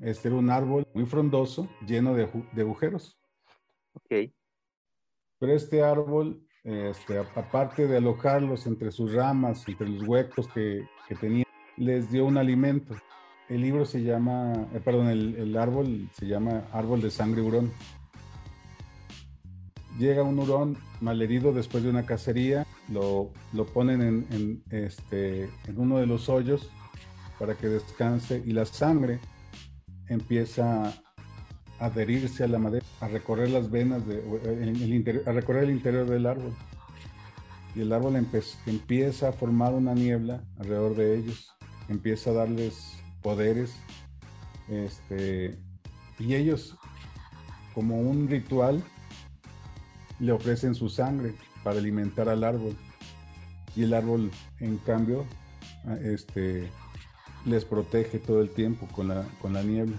Este 0.00 0.28
era 0.28 0.36
un 0.36 0.50
árbol 0.50 0.86
muy 0.94 1.06
frondoso, 1.06 1.68
lleno 1.86 2.14
de, 2.14 2.28
agujeros. 2.58 3.18
Ok. 3.92 4.30
Pero 5.38 5.52
este 5.52 5.82
árbol, 5.82 6.46
este, 6.64 7.18
aparte 7.18 7.86
de 7.86 7.96
alojarlos 7.98 8.66
entre 8.66 8.90
sus 8.90 9.12
ramas, 9.14 9.66
entre 9.68 9.88
los 9.88 10.06
huecos 10.06 10.48
que, 10.48 10.86
que 11.08 11.14
tenía, 11.14 11.44
les 11.76 12.10
dio 12.10 12.24
un 12.24 12.38
alimento 12.38 12.94
el 13.48 13.60
libro 13.60 13.84
se 13.84 14.02
llama, 14.02 14.66
eh, 14.74 14.80
perdón, 14.84 15.08
el, 15.08 15.56
árbol 15.56 16.08
se 16.12 16.26
llama 16.26 16.64
Árbol 16.72 17.00
de 17.00 17.10
Sangre 17.10 17.42
Hurón. 17.42 17.72
Llega 19.98 20.22
un 20.22 20.38
hurón 20.38 20.76
malherido 21.00 21.52
después 21.52 21.82
de 21.82 21.90
una 21.90 22.04
cacería, 22.04 22.66
lo, 22.92 23.32
ponen 23.72 24.26
en, 24.30 24.62
este, 24.70 25.44
en 25.66 25.78
uno 25.78 25.98
de 25.98 26.06
los 26.06 26.28
hoyos 26.28 26.68
para 27.38 27.54
que 27.54 27.68
descanse 27.68 28.42
y 28.44 28.52
la 28.52 28.66
sangre 28.66 29.20
empieza 30.08 30.88
a 30.88 30.92
adherirse 31.78 32.44
a 32.44 32.48
la 32.48 32.58
madera, 32.58 32.84
a 33.00 33.08
recorrer 33.08 33.50
las 33.50 33.70
venas, 33.70 34.06
de, 34.06 34.18
el 34.18 35.22
a 35.26 35.32
recorrer 35.32 35.64
el 35.64 35.70
interior 35.70 36.06
del 36.08 36.26
árbol. 36.26 36.54
Y 37.74 37.80
el 37.80 37.92
árbol 37.92 38.16
empieza 38.66 39.28
a 39.28 39.32
formar 39.32 39.72
una 39.74 39.94
niebla 39.94 40.42
alrededor 40.58 40.96
de 40.96 41.16
ellos, 41.18 41.50
empieza 41.88 42.30
a 42.30 42.34
darles 42.34 42.96
poderes, 43.22 43.74
este, 44.68 45.58
y 46.18 46.34
ellos, 46.34 46.76
como 47.74 48.00
un 48.00 48.28
ritual, 48.28 48.82
le 50.18 50.32
ofrecen 50.32 50.74
su 50.74 50.88
sangre 50.88 51.34
para 51.62 51.78
alimentar 51.78 52.28
al 52.28 52.44
árbol. 52.44 52.76
Y 53.74 53.82
el 53.82 53.92
árbol, 53.92 54.30
en 54.60 54.78
cambio, 54.78 55.26
este, 56.02 56.70
les 57.44 57.64
protege 57.64 58.18
todo 58.18 58.40
el 58.40 58.50
tiempo 58.50 58.88
con 58.94 59.08
la, 59.08 59.24
con 59.40 59.52
la 59.52 59.62
niebla. 59.62 59.96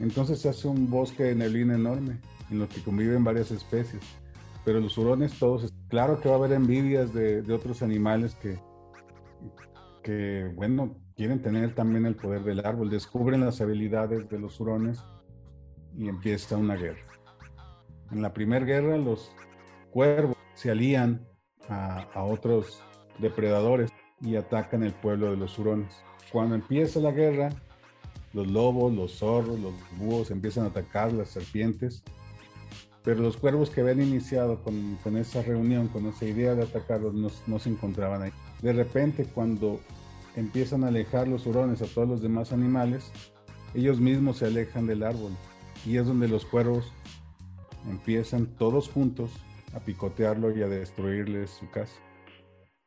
Entonces 0.00 0.40
se 0.40 0.48
hace 0.48 0.68
un 0.68 0.90
bosque 0.90 1.24
de 1.24 1.34
neblina 1.34 1.74
enorme 1.74 2.18
en 2.50 2.58
lo 2.58 2.68
que 2.68 2.82
conviven 2.82 3.24
varias 3.24 3.50
especies. 3.50 4.02
Pero 4.64 4.80
los 4.80 4.96
hurones 4.96 5.38
todos 5.38 5.72
claro 5.88 6.20
que 6.20 6.28
va 6.28 6.36
a 6.36 6.38
haber 6.38 6.52
envidias 6.52 7.12
de, 7.12 7.42
de 7.42 7.52
otros 7.52 7.82
animales 7.82 8.36
que, 8.36 8.58
que, 10.02 10.50
bueno, 10.54 10.96
quieren 11.22 11.40
tener 11.40 11.72
también 11.72 12.04
el 12.04 12.16
poder 12.16 12.42
del 12.42 12.66
árbol, 12.66 12.90
descubren 12.90 13.44
las 13.44 13.60
habilidades 13.60 14.28
de 14.28 14.40
los 14.40 14.58
hurones 14.58 15.04
y 15.96 16.08
empieza 16.08 16.56
una 16.56 16.74
guerra. 16.74 17.06
En 18.10 18.22
la 18.22 18.32
primera 18.32 18.66
guerra 18.66 18.96
los 18.96 19.30
cuervos 19.92 20.36
se 20.54 20.72
alían 20.72 21.24
a, 21.68 22.08
a 22.12 22.24
otros 22.24 22.82
depredadores 23.20 23.92
y 24.20 24.34
atacan 24.34 24.82
el 24.82 24.94
pueblo 24.94 25.30
de 25.30 25.36
los 25.36 25.56
hurones. 25.60 25.94
Cuando 26.32 26.56
empieza 26.56 26.98
la 26.98 27.12
guerra, 27.12 27.50
los 28.32 28.48
lobos, 28.48 28.92
los 28.92 29.18
zorros, 29.18 29.60
los 29.60 29.74
búhos 29.98 30.32
empiezan 30.32 30.64
a 30.64 30.70
atacar, 30.70 31.12
las 31.12 31.28
serpientes, 31.28 32.02
pero 33.04 33.20
los 33.22 33.36
cuervos 33.36 33.70
que 33.70 33.82
habían 33.82 34.02
iniciado 34.02 34.60
con, 34.64 34.98
con 35.04 35.16
esa 35.16 35.40
reunión, 35.42 35.86
con 35.86 36.04
esa 36.06 36.24
idea 36.24 36.56
de 36.56 36.64
atacarlos, 36.64 37.14
no, 37.14 37.30
no, 37.46 37.60
se 37.60 37.68
encontraban 37.68 38.22
ahí. 38.22 38.32
De 38.60 38.72
repente, 38.72 39.24
cuando 39.32 39.78
empiezan 40.36 40.84
a 40.84 40.88
alejar 40.88 41.28
los 41.28 41.46
hurones 41.46 41.82
a 41.82 41.86
todos 41.86 42.08
los 42.08 42.22
demás 42.22 42.52
animales, 42.52 43.12
ellos 43.74 44.00
mismos 44.00 44.38
se 44.38 44.46
alejan 44.46 44.86
del 44.86 45.02
árbol 45.02 45.32
y 45.86 45.96
es 45.96 46.06
donde 46.06 46.28
los 46.28 46.44
cuervos 46.44 46.92
empiezan 47.88 48.46
todos 48.46 48.88
juntos 48.88 49.30
a 49.74 49.80
picotearlo 49.80 50.56
y 50.56 50.62
a 50.62 50.68
destruirles 50.68 51.50
su 51.50 51.70
casa. 51.70 51.94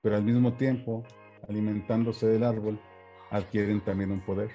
Pero 0.01 0.15
al 0.15 0.23
mismo 0.23 0.53
tiempo, 0.53 1.03
alimentándose 1.49 2.27
del 2.27 2.43
árbol, 2.43 2.79
adquieren 3.31 3.81
también 3.81 4.11
un 4.11 4.21
poder. 4.21 4.51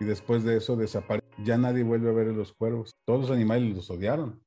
Y 0.00 0.04
después 0.04 0.44
de 0.44 0.56
eso 0.56 0.76
desaparece. 0.76 1.26
Ya 1.44 1.58
nadie 1.58 1.82
vuelve 1.82 2.10
a 2.10 2.12
ver 2.12 2.28
a 2.28 2.32
los 2.32 2.52
cuervos. 2.52 2.94
Todos 3.04 3.22
los 3.22 3.30
animales 3.30 3.74
los 3.74 3.90
odiaron 3.90 4.42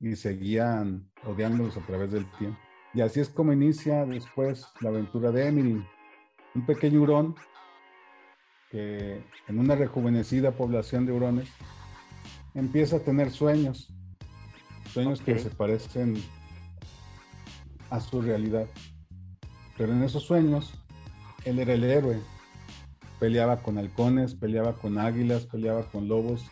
y 0.00 0.16
seguían 0.16 1.10
odiándolos 1.24 1.76
a 1.76 1.86
través 1.86 2.10
del 2.12 2.30
tiempo. 2.38 2.58
Y 2.94 3.00
así 3.00 3.20
es 3.20 3.28
como 3.28 3.52
inicia 3.52 4.04
después 4.06 4.66
la 4.80 4.88
aventura 4.88 5.30
de 5.30 5.46
Emily, 5.46 5.84
un 6.58 6.66
pequeño 6.66 7.02
hurón 7.02 7.36
que 8.70 9.22
en 9.46 9.58
una 9.58 9.76
rejuvenecida 9.76 10.50
población 10.50 11.06
de 11.06 11.12
hurones 11.12 11.48
empieza 12.54 12.96
a 12.96 13.00
tener 13.00 13.30
sueños, 13.30 13.94
sueños 14.92 15.20
okay. 15.20 15.34
que 15.34 15.40
se 15.40 15.50
parecen 15.50 16.16
a 17.90 18.00
su 18.00 18.20
realidad. 18.20 18.66
Pero 19.76 19.92
en 19.92 20.02
esos 20.02 20.24
sueños, 20.24 20.74
él 21.44 21.60
era 21.60 21.74
el 21.74 21.84
héroe. 21.84 22.18
Peleaba 23.20 23.62
con 23.62 23.78
halcones, 23.78 24.34
peleaba 24.34 24.74
con 24.74 24.98
águilas, 24.98 25.46
peleaba 25.46 25.84
con 25.84 26.08
lobos 26.08 26.44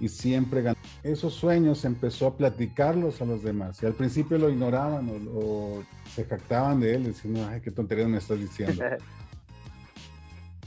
y 0.00 0.08
siempre 0.08 0.62
ganaba. 0.62 0.80
Esos 1.02 1.34
sueños 1.34 1.84
empezó 1.84 2.26
a 2.26 2.36
platicarlos 2.36 3.20
a 3.20 3.26
los 3.26 3.42
demás 3.42 3.82
y 3.82 3.86
al 3.86 3.94
principio 3.94 4.38
lo 4.38 4.48
ignoraban 4.48 5.08
o, 5.10 5.38
o 5.38 5.82
se 6.14 6.24
jactaban 6.24 6.80
de 6.80 6.94
él, 6.94 7.04
diciendo, 7.04 7.46
ay, 7.48 7.60
qué 7.60 7.70
tontería 7.70 8.08
me 8.08 8.18
estás 8.18 8.38
diciendo. 8.38 8.82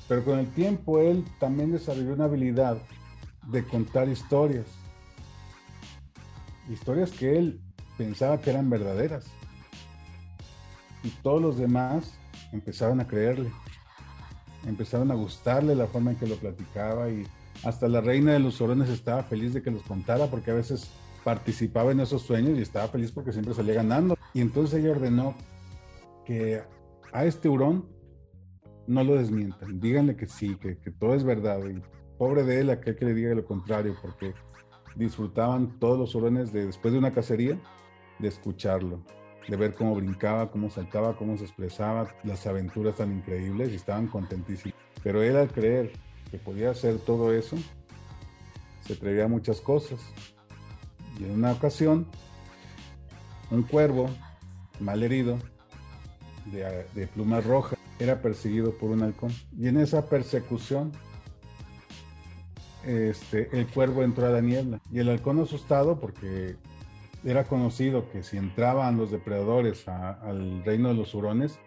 Pero 0.08 0.24
con 0.24 0.40
el 0.40 0.48
tiempo 0.52 1.00
él 1.00 1.26
también 1.40 1.72
desarrolló 1.72 2.14
una 2.14 2.26
habilidad 2.26 2.78
de 3.48 3.64
contar 3.64 4.08
historias. 4.10 4.68
Historias 6.70 7.12
que 7.12 7.38
él 7.38 7.62
pensaba 7.98 8.40
que 8.40 8.50
eran 8.50 8.70
verdaderas. 8.70 9.26
Y 11.04 11.10
todos 11.22 11.42
los 11.42 11.58
demás 11.58 12.14
empezaron 12.52 13.00
a 13.00 13.08
creerle. 13.08 13.52
Empezaron 14.66 15.12
a 15.12 15.16
gustarle 15.16 15.76
la 15.76 15.88
forma 15.88 16.12
en 16.12 16.18
que 16.18 16.28
lo 16.28 16.36
platicaba 16.36 17.10
y 17.10 17.26
hasta 17.64 17.88
la 17.88 18.02
reina 18.02 18.34
de 18.34 18.40
los 18.40 18.60
hurones 18.60 18.90
estaba 18.90 19.24
feliz 19.24 19.54
de 19.54 19.62
que 19.62 19.72
los 19.72 19.84
contara 19.84 20.28
porque 20.28 20.52
a 20.52 20.56
veces 20.56 20.90
participaba 21.24 21.92
en 21.92 22.00
esos 22.00 22.22
sueños 22.22 22.58
y 22.58 22.62
estaba 22.62 22.88
feliz 22.88 23.12
porque 23.12 23.32
siempre 23.32 23.54
salía 23.54 23.76
ganando. 23.76 24.18
Y 24.34 24.42
entonces 24.42 24.80
ella 24.80 24.92
ordenó 24.92 25.36
que 26.26 26.62
a 27.12 27.26
este 27.26 27.50
hurón 27.50 27.95
no 28.88 29.04
lo 29.04 29.16
desmientan, 29.16 29.80
díganle 29.80 30.16
que 30.16 30.28
sí, 30.28 30.56
que, 30.56 30.78
que, 30.78 30.92
todo 30.92 31.16
es 31.16 31.24
verdad. 31.24 31.60
Y 31.66 31.82
pobre 32.18 32.44
de 32.44 32.62
él 32.62 32.70
aquel 32.70 32.96
que 32.96 33.06
le 33.06 33.14
diga 33.14 33.34
lo 33.34 33.46
contrario, 33.46 33.96
porque 34.02 34.34
disfrutaban 34.96 35.80
todos 35.80 36.00
los 36.00 36.16
hurones 36.16 36.52
de, 36.54 36.66
después 36.66 36.94
de 36.94 37.00
una 37.00 37.12
cacería 37.12 37.60
de 38.20 38.28
escucharlo, 38.28 39.04
de 39.48 39.58
ver 39.58 39.74
cómo 39.74 39.96
brincaba, 39.96 40.50
cómo 40.50 40.70
saltaba, 40.70 41.18
cómo 41.18 41.38
se 41.38 41.44
expresaba, 41.44 42.14
las 42.24 42.48
aventuras 42.48 42.96
tan 42.96 43.12
increíbles 43.12 43.72
y 43.72 43.76
estaban 43.76 44.08
contentísimos. 44.08 44.78
Pero 45.04 45.22
él 45.22 45.36
al 45.36 45.52
creer 45.52 45.92
que 46.32 46.38
podía 46.38 46.72
hacer 46.72 46.98
todo 47.00 47.34
eso, 47.34 47.58
se 48.82 48.94
atrevía 48.94 49.26
a 49.26 49.28
muchas 49.28 49.62
cosas. 49.62 50.00
Y 51.20 51.26
en 51.26 51.32
una 51.32 51.52
ocasión, 51.52 52.08
un 53.52 53.64
cuervo 53.64 54.10
mal 54.80 55.04
herido, 55.04 55.38
de, 56.46 56.86
de 56.94 57.08
plumas 57.08 57.44
rojas, 57.46 57.80
era 58.00 58.22
perseguido 58.22 58.78
por 58.78 58.92
un 58.92 59.04
halcón. 59.04 59.32
Y 59.58 59.68
en 59.68 59.78
esa 59.78 60.08
persecución, 60.08 60.92
este, 62.84 63.50
el 63.58 63.68
cuervo 63.68 64.04
entró 64.04 64.26
a 64.26 64.30
la 64.30 64.42
niebla. 64.42 64.82
Y 64.92 65.00
el 65.00 65.10
halcón 65.10 65.40
asustado, 65.40 66.00
porque 66.00 66.56
era 67.24 67.46
conocido 67.46 68.10
que 68.12 68.24
si 68.24 68.38
entraban 68.38 68.98
los 68.98 69.12
depredadores 69.12 69.88
al 69.88 70.64
reino 70.64 70.90
de 70.90 70.96
los 70.96 71.14
hurones, 71.16 71.60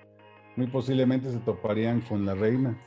muy 0.56 0.66
posiblemente 0.66 1.30
se 1.30 1.38
toparían 1.38 2.00
con 2.02 2.26
la 2.26 2.34
reina. 2.34 2.78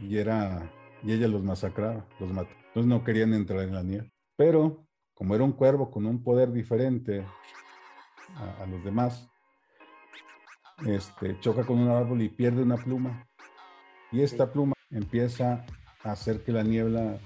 Y, 0.00 0.16
era, 0.16 0.70
y 1.02 1.12
ella 1.12 1.28
los 1.28 1.42
masacraba, 1.42 2.06
los 2.20 2.32
mató. 2.32 2.50
Entonces 2.68 2.88
no 2.88 3.04
querían 3.04 3.34
entrar 3.34 3.60
en 3.60 3.74
la 3.74 3.82
niebla. 3.82 4.10
Pero, 4.36 4.86
como 5.14 5.34
era 5.34 5.44
un 5.44 5.52
cuervo 5.52 5.90
con 5.90 6.06
un 6.06 6.22
poder 6.22 6.52
diferente 6.52 7.24
a 8.36 8.66
los 8.66 8.84
demás, 8.84 9.28
este, 10.86 11.38
choca 11.40 11.64
con 11.64 11.78
un 11.78 11.88
árbol 11.88 12.22
y 12.22 12.28
pierde 12.28 12.62
una 12.62 12.76
pluma. 12.76 13.26
Y 14.12 14.22
esta 14.22 14.50
pluma 14.52 14.74
empieza 14.90 15.64
a 16.04 16.12
hacer 16.12 16.42
que 16.42 16.52
la 16.52 16.62
niebla 16.62 17.18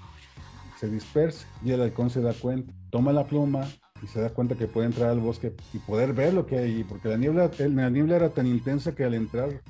se 0.78 0.88
disperse. 0.88 1.46
Y 1.64 1.72
el 1.72 1.82
halcón 1.82 2.10
se 2.10 2.20
da 2.20 2.32
cuenta, 2.34 2.72
toma 2.90 3.12
la 3.12 3.26
pluma 3.26 3.66
y 4.02 4.06
se 4.06 4.20
da 4.20 4.30
cuenta 4.30 4.56
que 4.56 4.66
puede 4.66 4.86
entrar 4.86 5.10
al 5.10 5.20
bosque 5.20 5.54
y 5.72 5.78
poder 5.78 6.12
ver 6.12 6.34
lo 6.34 6.46
que 6.46 6.58
hay 6.58 6.64
allí, 6.64 6.84
porque 6.84 7.08
la 7.08 7.16
niebla, 7.16 7.50
la 7.58 7.90
niebla 7.90 8.16
era 8.16 8.30
tan 8.30 8.46
intensa 8.46 8.94
que 8.94 9.04
al 9.04 9.14
entrar 9.14 9.62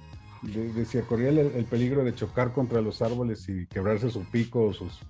decía, 0.43 1.03
corría 1.03 1.29
el, 1.29 1.39
el, 1.39 1.65
peligro 1.67 2.03
de 2.03 2.15
chocar 2.15 2.53
contra 2.53 2.81
los 2.81 3.01
árboles 3.03 3.49
y 3.49 3.67
quebrarse 3.67 4.11
su 4.11 4.25
pico 4.25 4.65
o 4.65 4.73
sus, 4.73 5.01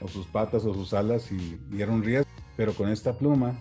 o 0.00 0.08
sus 0.08 0.26
patas 0.26 0.64
o 0.64 0.74
sus 0.74 0.92
alas 0.92 1.30
y, 1.32 1.58
y 1.70 1.80
era 1.80 1.92
un 1.92 2.02
riesgo. 2.02 2.28
Pero 2.56 2.74
con 2.74 2.88
esta 2.88 3.16
pluma 3.16 3.54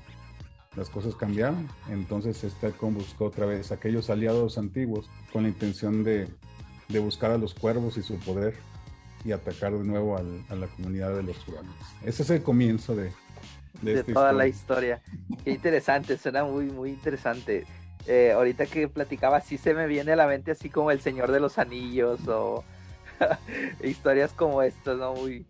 las 0.75 0.89
cosas 0.89 1.15
cambiaron. 1.15 1.67
Entonces 1.89 2.43
halcón 2.61 2.95
buscó 2.95 3.25
otra 3.25 3.45
vez 3.45 3.71
aquellos 3.71 4.09
aliados 4.09 4.57
antiguos 4.57 5.09
con 5.31 5.43
la 5.43 5.49
intención 5.49 6.03
de, 6.03 6.27
de 6.89 6.99
buscar 6.99 7.31
a 7.31 7.37
los 7.37 7.53
cuervos 7.53 7.97
y 7.97 8.03
su 8.03 8.17
poder 8.19 8.55
y 9.25 9.31
atacar 9.31 9.73
de 9.73 9.83
nuevo 9.83 10.17
al, 10.17 10.43
a 10.49 10.55
la 10.55 10.67
comunidad 10.67 11.15
de 11.15 11.23
los 11.23 11.47
hurones. 11.47 11.73
Ese 12.03 12.23
es 12.23 12.29
el 12.29 12.43
comienzo 12.43 12.95
de, 12.95 13.11
de, 13.81 13.95
de 13.95 14.03
toda 14.03 14.31
historia. 14.31 14.33
la 14.33 14.47
historia. 14.47 15.01
Qué 15.43 15.51
interesante, 15.51 16.17
suena 16.17 16.43
muy, 16.43 16.65
muy 16.65 16.89
interesante. 16.89 17.65
Eh, 18.05 18.33
ahorita 18.33 18.65
que 18.65 18.89
platicaba, 18.89 19.39
sí 19.39 19.57
se 19.57 19.73
me 19.73 19.87
viene 19.87 20.11
a 20.11 20.15
la 20.17 20.27
mente 20.27 20.51
así 20.51 20.69
como 20.69 20.91
El 20.91 20.99
Señor 20.99 21.31
de 21.31 21.39
los 21.39 21.57
Anillos 21.57 22.27
o 22.27 22.63
historias 23.83 24.33
como 24.33 24.61
estas, 24.61 24.97
¿no? 24.97 25.13
Muy... 25.13 25.45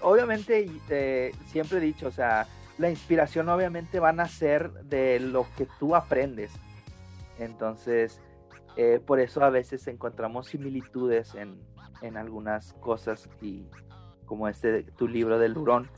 Obviamente, 0.00 0.70
eh, 0.88 1.34
siempre 1.50 1.78
he 1.78 1.80
dicho, 1.80 2.06
o 2.06 2.12
sea, 2.12 2.46
la 2.80 2.88
inspiración 2.88 3.48
obviamente 3.50 4.00
va 4.00 4.08
a 4.08 4.12
nacer 4.12 4.72
de 4.84 5.20
lo 5.20 5.46
que 5.56 5.68
tú 5.78 5.94
aprendes. 5.94 6.50
Entonces, 7.38 8.22
eh, 8.76 9.00
por 9.04 9.20
eso 9.20 9.44
a 9.44 9.50
veces 9.50 9.86
encontramos 9.86 10.46
similitudes 10.46 11.34
en, 11.34 11.60
en, 12.00 12.16
algunas 12.16 12.72
cosas 12.74 13.28
y 13.42 13.66
como 14.24 14.48
este 14.48 14.84
tu 14.96 15.08
libro 15.08 15.38
del 15.38 15.58
hurón. 15.58 15.90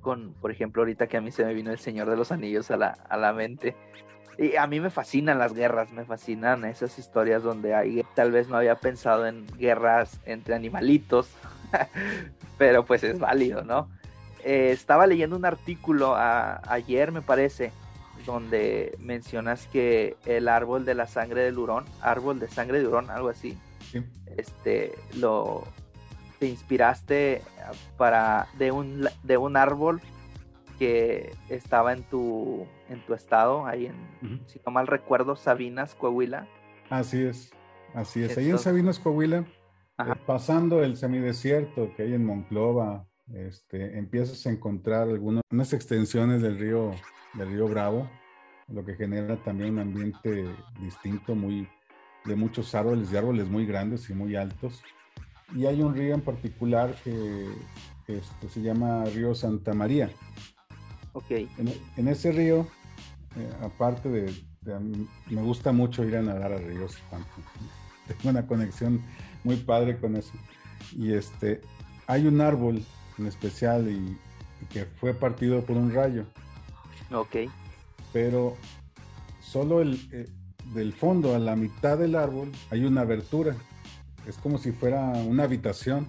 Con, 0.00 0.32
por 0.34 0.50
ejemplo, 0.50 0.80
ahorita 0.80 1.06
que 1.06 1.18
a 1.18 1.20
mí 1.20 1.30
se 1.30 1.44
me 1.44 1.52
vino 1.52 1.70
el 1.70 1.78
Señor 1.78 2.08
de 2.08 2.16
los 2.16 2.32
Anillos 2.32 2.70
a 2.70 2.78
la, 2.78 2.88
a 2.88 3.18
la 3.18 3.34
mente. 3.34 3.76
Y 4.38 4.56
a 4.56 4.66
mí 4.66 4.80
me 4.80 4.88
fascinan 4.88 5.38
las 5.38 5.52
guerras, 5.52 5.92
me 5.92 6.06
fascinan 6.06 6.64
esas 6.64 6.98
historias 6.98 7.42
donde 7.42 7.74
hay, 7.74 8.02
tal 8.14 8.32
vez 8.32 8.48
no 8.48 8.56
había 8.56 8.76
pensado 8.76 9.26
en 9.26 9.46
guerras 9.58 10.18
entre 10.24 10.54
animalitos, 10.54 11.30
pero 12.58 12.86
pues 12.86 13.04
es 13.04 13.18
válido, 13.18 13.62
¿no? 13.62 13.90
Eh, 14.44 14.70
estaba 14.72 15.06
leyendo 15.06 15.36
un 15.36 15.44
artículo 15.44 16.14
a, 16.14 16.60
ayer, 16.70 17.12
me 17.12 17.22
parece, 17.22 17.72
donde 18.26 18.96
mencionas 18.98 19.66
que 19.66 20.16
el 20.26 20.48
árbol 20.48 20.84
de 20.84 20.94
la 20.94 21.06
sangre 21.06 21.42
del 21.42 21.58
hurón, 21.58 21.84
árbol 22.00 22.38
de 22.38 22.48
sangre 22.48 22.80
de 22.80 22.86
hurón, 22.86 23.10
algo 23.10 23.28
así, 23.28 23.58
sí. 23.90 24.04
este, 24.36 24.92
lo 25.16 25.64
te 26.38 26.46
inspiraste 26.46 27.42
para 27.96 28.48
de 28.58 28.72
un 28.72 29.08
de 29.22 29.36
un 29.36 29.56
árbol 29.56 30.00
que 30.78 31.32
estaba 31.48 31.92
en 31.92 32.02
tu 32.02 32.66
en 32.88 33.00
tu 33.06 33.14
estado 33.14 33.66
ahí 33.66 33.86
en 33.86 33.94
uh 33.94 34.34
-huh. 34.34 34.46
si 34.46 34.60
no 34.66 34.72
mal 34.72 34.88
recuerdo 34.88 35.36
Sabinas 35.36 35.94
Coahuila 35.94 36.48
así 36.90 37.22
es 37.22 37.52
así 37.94 38.20
es 38.24 38.30
Entonces, 38.30 38.38
ahí 38.38 38.50
en 38.50 38.58
Sabinas 38.58 38.98
Coahuila 38.98 39.44
eh, 39.98 40.14
pasando 40.26 40.82
el 40.82 40.96
semidesierto 40.96 41.92
que 41.96 42.02
hay 42.02 42.14
en 42.14 42.26
Monclova 42.26 43.06
este, 43.32 43.98
empiezas 43.98 44.46
a 44.46 44.50
encontrar 44.50 45.08
algunas 45.08 45.72
extensiones 45.72 46.42
del 46.42 46.58
río, 46.58 46.92
del 47.34 47.48
río 47.48 47.68
Bravo 47.68 48.08
lo 48.68 48.84
que 48.84 48.94
genera 48.94 49.36
también 49.42 49.74
un 49.74 49.80
ambiente 49.80 50.46
distinto, 50.80 51.34
muy 51.34 51.68
de 52.24 52.36
muchos 52.36 52.74
árboles, 52.74 53.10
de 53.10 53.18
árboles 53.18 53.48
muy 53.48 53.66
grandes 53.66 54.08
y 54.08 54.14
muy 54.14 54.36
altos. 54.36 54.82
Y 55.54 55.66
hay 55.66 55.82
un 55.82 55.94
río 55.94 56.14
en 56.14 56.22
particular 56.22 56.94
que 57.04 57.46
este, 58.06 58.48
se 58.48 58.62
llama 58.62 59.04
Río 59.04 59.34
Santa 59.34 59.74
María. 59.74 60.10
Ok. 61.12 61.30
En, 61.96 62.08
ese 62.08 62.32
río, 62.32 62.66
eh, 63.36 63.50
aparte 63.60 64.08
de, 64.08 64.32
me 65.30 65.42
gusta 65.42 65.72
mucho 65.72 66.02
ir 66.04 66.16
a 66.16 66.22
nadar 66.22 66.52
a 66.52 66.58
ríos, 66.58 66.96
tengo 68.08 68.30
una 68.30 68.46
conexión 68.46 69.02
muy 69.44 69.56
padre 69.56 69.98
con 69.98 70.16
eso. 70.16 70.32
Y 70.96 71.12
este, 71.12 71.60
hay 72.06 72.26
un 72.26 72.40
árbol 72.40 72.82
en 73.18 73.26
especial 73.26 73.88
y, 73.88 74.18
que 74.70 74.86
fue 74.86 75.12
partido 75.12 75.60
por 75.62 75.76
un 75.76 75.92
rayo. 75.92 76.24
Ok. 77.12 77.36
Pero 78.12 78.56
solo 79.40 79.82
el, 79.82 80.00
eh, 80.10 80.26
del 80.72 80.92
fondo 80.92 81.34
a 81.34 81.38
la 81.38 81.56
mitad 81.56 81.98
del 81.98 82.16
árbol 82.16 82.50
hay 82.70 82.84
una 82.84 83.02
abertura. 83.02 83.54
Es 84.26 84.38
como 84.38 84.58
si 84.58 84.72
fuera 84.72 85.00
una 85.26 85.44
habitación. 85.44 86.08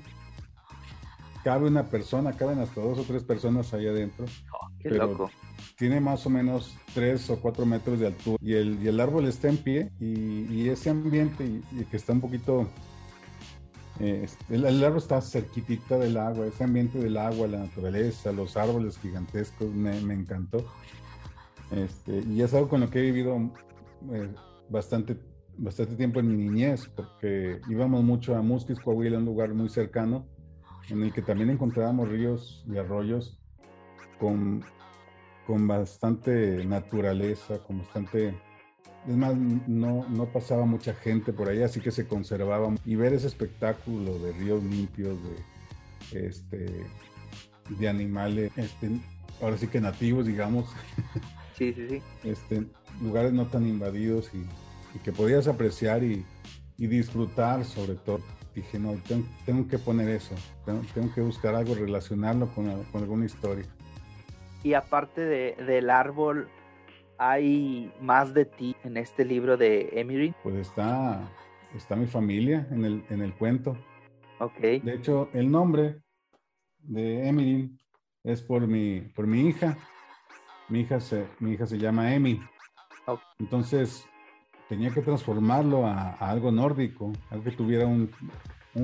Cabe 1.43 1.67
una 1.67 1.83
persona, 1.83 2.33
caben 2.33 2.59
hasta 2.59 2.81
dos 2.81 2.97
o 2.97 3.03
tres 3.03 3.23
personas 3.23 3.73
ahí 3.73 3.87
adentro. 3.87 4.25
Oh, 4.51 4.67
qué 4.79 4.89
loco. 4.89 5.29
Tiene 5.77 5.99
más 5.99 6.25
o 6.25 6.29
menos 6.29 6.75
tres 6.93 7.29
o 7.29 7.39
cuatro 7.39 7.65
metros 7.65 7.99
de 7.99 8.07
altura 8.07 8.37
y 8.41 8.53
el, 8.53 8.81
y 8.81 8.87
el 8.87 8.99
árbol 8.99 9.25
está 9.25 9.49
en 9.49 9.57
pie 9.57 9.91
y, 9.99 10.69
ese 10.69 10.89
ambiente 10.89 11.45
y, 11.45 11.83
que 11.83 11.97
está 11.97 12.13
un 12.13 12.21
poquito 12.21 12.67
eh, 13.99 14.27
el, 14.49 14.83
árbol 14.83 14.97
está 14.97 15.21
cerquitita 15.21 15.97
del 15.97 16.17
agua, 16.17 16.47
ese 16.47 16.63
ambiente 16.63 16.99
del 16.99 17.17
agua, 17.17 17.47
la 17.47 17.59
naturaleza, 17.59 18.31
los 18.31 18.57
árboles 18.57 18.97
gigantescos, 18.99 19.71
me, 19.73 19.97
encantó. 19.97 20.65
Este, 21.71 22.19
y 22.27 22.41
es 22.41 22.53
algo 22.53 22.69
con 22.69 22.81
lo 22.81 22.89
que 22.89 22.99
he 22.99 23.03
vivido 23.03 23.37
eh, 24.11 24.29
bastante, 24.69 25.17
bastante 25.57 25.95
tiempo 25.95 26.19
en 26.19 26.27
mi 26.27 26.35
niñez, 26.35 26.87
porque 26.89 27.61
íbamos 27.69 28.03
mucho 28.03 28.35
a 28.35 28.41
Musquis, 28.41 28.79
Coahuila, 28.79 29.17
un 29.17 29.25
lugar 29.25 29.53
muy 29.53 29.69
cercano, 29.69 30.27
en 30.89 31.01
el 31.01 31.13
que 31.13 31.21
también 31.21 31.49
encontrábamos 31.49 32.09
ríos 32.09 32.65
y 32.67 32.77
arroyos 32.77 33.39
con, 34.19 34.63
con 35.47 35.67
bastante 35.67 36.65
naturaleza, 36.65 37.59
con 37.59 37.79
bastante... 37.79 38.37
Es 39.07 39.15
más, 39.15 39.35
no, 39.35 40.05
no 40.09 40.25
pasaba 40.25 40.65
mucha 40.65 40.93
gente 40.93 41.31
por 41.31 41.49
ahí, 41.49 41.61
así 41.61 41.79
que 41.79 41.91
se 41.91 42.07
conservaba. 42.07 42.73
Y 42.85 42.95
ver 42.95 43.13
ese 43.13 43.27
espectáculo 43.27 44.17
de 44.17 44.31
ríos 44.33 44.63
limpios, 44.63 45.17
de, 46.11 46.27
este, 46.27 46.65
de 47.69 47.89
animales, 47.89 48.51
este, 48.55 48.89
ahora 49.41 49.57
sí 49.57 49.67
que 49.67 49.79
nativos, 49.79 50.25
digamos. 50.25 50.73
Sí, 51.57 51.73
sí, 51.73 51.87
sí. 51.87 52.01
Este, 52.23 52.65
lugares 53.01 53.31
no 53.31 53.45
tan 53.45 53.65
invadidos 53.65 54.29
y, 54.33 54.45
que 54.99 55.11
podías 55.11 55.47
apreciar 55.47 56.03
y, 56.03 56.25
disfrutar 56.77 57.63
sobre 57.63 57.95
todo. 57.95 58.19
Dije, 58.53 58.79
no, 58.79 58.95
tengo, 59.45 59.67
que 59.67 59.77
poner 59.77 60.09
eso, 60.09 60.35
tengo, 60.65 61.13
que 61.13 61.21
buscar 61.21 61.55
algo, 61.55 61.75
relacionarlo 61.75 62.47
con, 62.55 62.69
alguna 62.93 63.25
historia. 63.25 63.65
Y 64.63 64.73
aparte 64.73 65.21
de, 65.21 65.55
del 65.65 65.89
árbol, 65.89 66.47
¿hay 67.17 67.91
más 68.01 68.33
de 68.33 68.45
ti 68.45 68.75
en 68.83 68.97
este 68.97 69.25
libro 69.25 69.57
de 69.57 69.89
Emery? 69.93 70.33
Pues 70.43 70.55
está, 70.55 71.21
está 71.75 71.95
mi 71.95 72.07
familia 72.07 72.67
en 72.71 72.85
el, 72.85 73.05
en 73.09 73.21
el 73.21 73.33
cuento. 73.33 73.77
Ok. 74.39 74.59
De 74.59 74.93
hecho, 74.95 75.29
el 75.33 75.49
nombre 75.49 76.01
de 76.79 77.27
Emery 77.27 77.77
es 78.23 78.41
por 78.41 78.67
mi, 78.67 79.01
por 79.01 79.27
mi 79.27 79.47
hija. 79.47 79.77
Mi 80.67 80.81
hija 80.81 80.99
se, 80.99 81.27
mi 81.39 81.51
hija 81.51 81.65
se 81.67 81.77
llama 81.77 82.13
Emi. 82.13 82.41
Entonces, 83.39 84.07
tenía 84.67 84.89
que 84.89 85.01
transformarlo 85.01 85.85
a, 85.85 86.11
algo 86.13 86.51
nórdico, 86.51 87.13
algo 87.29 87.43
que 87.43 87.51
tuviera 87.51 87.85
un, 87.85 88.09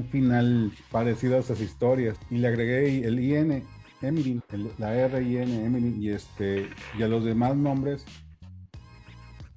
final 0.09 0.71
parecido 0.91 1.35
a 1.35 1.39
esas 1.39 1.59
historias. 1.59 2.17
Y 2.29 2.37
le 2.37 2.47
agregué 2.47 3.05
el 3.05 3.19
IN, 3.19 3.63
Emily, 4.01 4.41
la 4.77 4.95
R 4.95 5.21
y 5.21 5.37
N, 5.37 5.65
Emily, 5.65 5.95
y, 5.99 6.09
este, 6.09 6.69
y 6.97 7.03
a 7.03 7.07
los 7.07 7.23
demás 7.23 7.55
nombres 7.55 8.05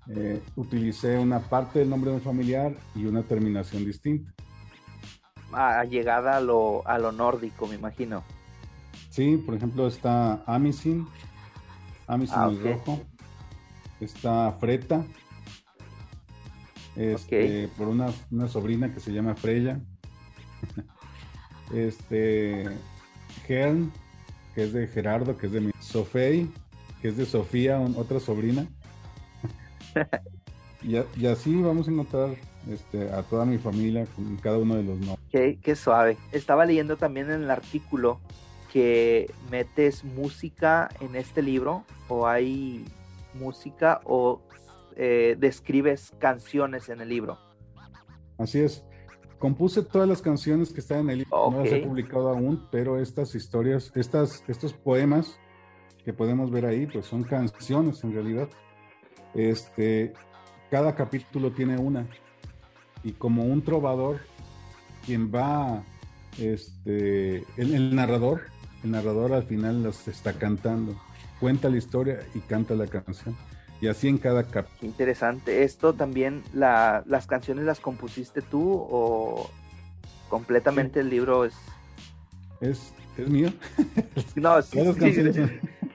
eh, 0.09 0.42
utilicé 0.57 1.18
una 1.18 1.40
parte 1.40 1.78
del 1.78 1.88
nombre 1.88 2.11
de 2.11 2.16
un 2.16 2.22
familiar 2.22 2.74
y 2.94 3.07
una 3.07 3.22
terminación 3.22 3.85
distinta. 3.85 4.33
Ah, 5.52 5.85
llegada 5.85 6.37
a 6.37 6.40
lo, 6.40 6.87
a 6.87 6.98
lo 6.98 7.12
nórdico, 7.12 7.66
me 7.66 7.76
imagino. 7.76 8.22
Sí, 9.11 9.37
por 9.37 9.54
ejemplo 9.54 9.87
está 9.87 10.42
Amisin, 10.44 11.07
Amisin 12.07 12.37
ah, 12.37 12.48
el 12.50 12.61
rojo, 12.61 13.00
está 14.00 14.52
Freta, 14.59 15.04
este, 16.96 17.68
por 17.76 17.88
una, 17.88 18.12
sobrina 18.48 18.92
que 18.92 19.00
se 19.00 19.12
llama 19.12 19.37
Freya, 19.37 19.80
este, 21.74 22.64
Gern, 23.46 23.92
que 24.54 24.64
es 24.64 24.72
de 24.72 24.86
Gerardo, 24.86 25.36
que 25.36 25.46
es 25.46 25.52
de 25.52 25.60
mi, 25.60 25.72
Sofei, 25.80 26.48
que 27.00 27.08
es 27.08 27.16
de 27.16 27.26
Sofía, 27.26 27.80
otra 27.96 28.20
sobrina, 28.20 28.66
y, 30.82 31.26
así 31.26 31.54
vamos 31.60 31.88
a 31.88 31.90
encontrar 31.90 32.30
este, 32.68 33.10
a 33.12 33.22
toda 33.22 33.44
mi 33.44 33.58
familia 33.58 34.06
con 34.16 34.36
cada 34.36 34.58
uno 34.58 34.76
de 34.76 34.82
los 34.84 34.98
nombres. 34.98 35.18
Qué, 35.30 35.58
qué 35.62 35.76
suave. 35.76 36.16
Estaba 36.32 36.64
leyendo 36.66 36.96
también 36.96 37.30
en 37.30 37.42
el 37.42 37.50
artículo 37.50 38.20
que 38.72 39.32
metes 39.50 40.02
música 40.02 40.88
en 41.00 41.14
este 41.14 41.42
libro 41.42 41.84
o 42.08 42.26
hay 42.26 42.84
música 43.34 44.00
o 44.04 44.42
eh, 44.96 45.36
describes 45.38 46.12
canciones 46.18 46.88
en 46.88 47.00
el 47.00 47.08
libro. 47.08 47.38
Así 48.38 48.60
es. 48.60 48.84
Compuse 49.44 49.83
todas 49.83 50.09
las 50.09 50.22
canciones 50.22 50.72
que 50.72 50.80
están 50.80 51.00
en 51.00 51.11
el 51.11 51.18
libro. 51.18 51.50
No 51.50 51.64
las 51.64 51.70
he 51.70 51.80
publicado 51.80 52.30
aún, 52.30 52.66
pero 52.70 52.98
estas 52.98 53.35
historias, 53.35 53.92
estas, 53.94 54.42
estos 54.48 54.72
poemas 54.72 55.38
que 56.02 56.14
podemos 56.14 56.50
ver 56.50 56.64
ahí, 56.64 56.87
pues 56.87 57.04
son 57.04 57.24
canciones 57.24 58.02
en 58.04 58.14
realidad. 58.14 58.48
Este, 59.35 60.14
cada 60.70 60.94
capítulo 60.94 61.52
tiene 61.52 61.76
una. 61.76 62.09
Y 63.02 63.12
como 63.12 63.44
un 63.44 63.61
trovador, 63.61 64.20
quien 65.04 65.30
va, 65.30 65.85
este, 66.38 67.44
el 67.59 67.94
narrador, 67.94 68.44
el 68.83 68.92
narrador 68.92 69.35
al 69.35 69.42
final 69.42 69.83
las 69.83 70.09
está 70.09 70.33
cantando 70.33 70.96
cuenta 71.38 71.68
la 71.68 71.76
historia 71.76 72.20
y 72.35 72.38
canta 72.38 72.74
la 72.74 72.87
canción. 72.87 73.37
Y 73.80 73.88
así 73.88 74.08
en 74.08 74.18
cada 74.18 74.44
capítulo. 74.44 74.90
Interesante. 74.90 75.64
¿Esto 75.64 75.92
también, 75.92 76.42
las 76.52 77.26
canciones 77.26 77.64
las 77.64 77.80
compusiste 77.80 78.40
tú 78.40 78.72
o 78.72 79.50
completamente 80.28 81.00
el 81.00 81.10
libro 81.10 81.44
es... 81.44 81.54
Es, 82.60 82.94
es 83.18 83.28
mío. 83.28 83.50
no, 84.37 84.62
sí, 84.62 84.80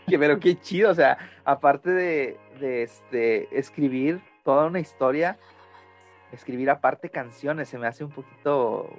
pero 0.08 0.40
qué 0.40 0.60
chido, 0.60 0.92
o 0.92 0.96
sea, 0.96 1.18
aparte 1.46 1.90
de, 1.92 2.38
de 2.60 2.84
este, 2.84 3.58
escribir 3.58 4.22
toda 4.44 4.68
una 4.68 4.80
historia, 4.80 5.38
escribir 6.32 6.70
aparte 6.70 7.10
canciones 7.10 7.70
se 7.70 7.78
me 7.78 7.88
hace 7.88 8.04
un 8.04 8.12
poquito 8.12 8.90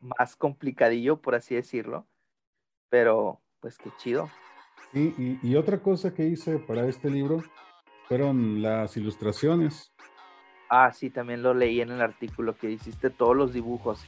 más 0.00 0.36
complicadillo, 0.36 1.20
por 1.20 1.34
así 1.34 1.54
decirlo, 1.54 2.06
pero 2.88 3.40
pues 3.60 3.76
qué 3.78 3.90
chido. 3.98 4.30
Y, 4.92 5.54
otra 5.54 5.78
cosa 5.78 6.12
que 6.12 6.24
hice 6.24 6.58
para 6.58 6.88
este 6.88 7.10
libro 7.10 7.44
fueron 8.10 8.60
las 8.60 8.96
ilustraciones. 8.96 9.92
Ah, 10.68 10.90
sí, 10.92 11.10
también 11.10 11.44
lo 11.44 11.54
leí 11.54 11.80
en 11.80 11.92
el 11.92 12.00
artículo 12.00 12.56
que 12.56 12.68
hiciste 12.68 13.08
todos 13.08 13.36
los 13.36 13.52
dibujos. 13.52 14.00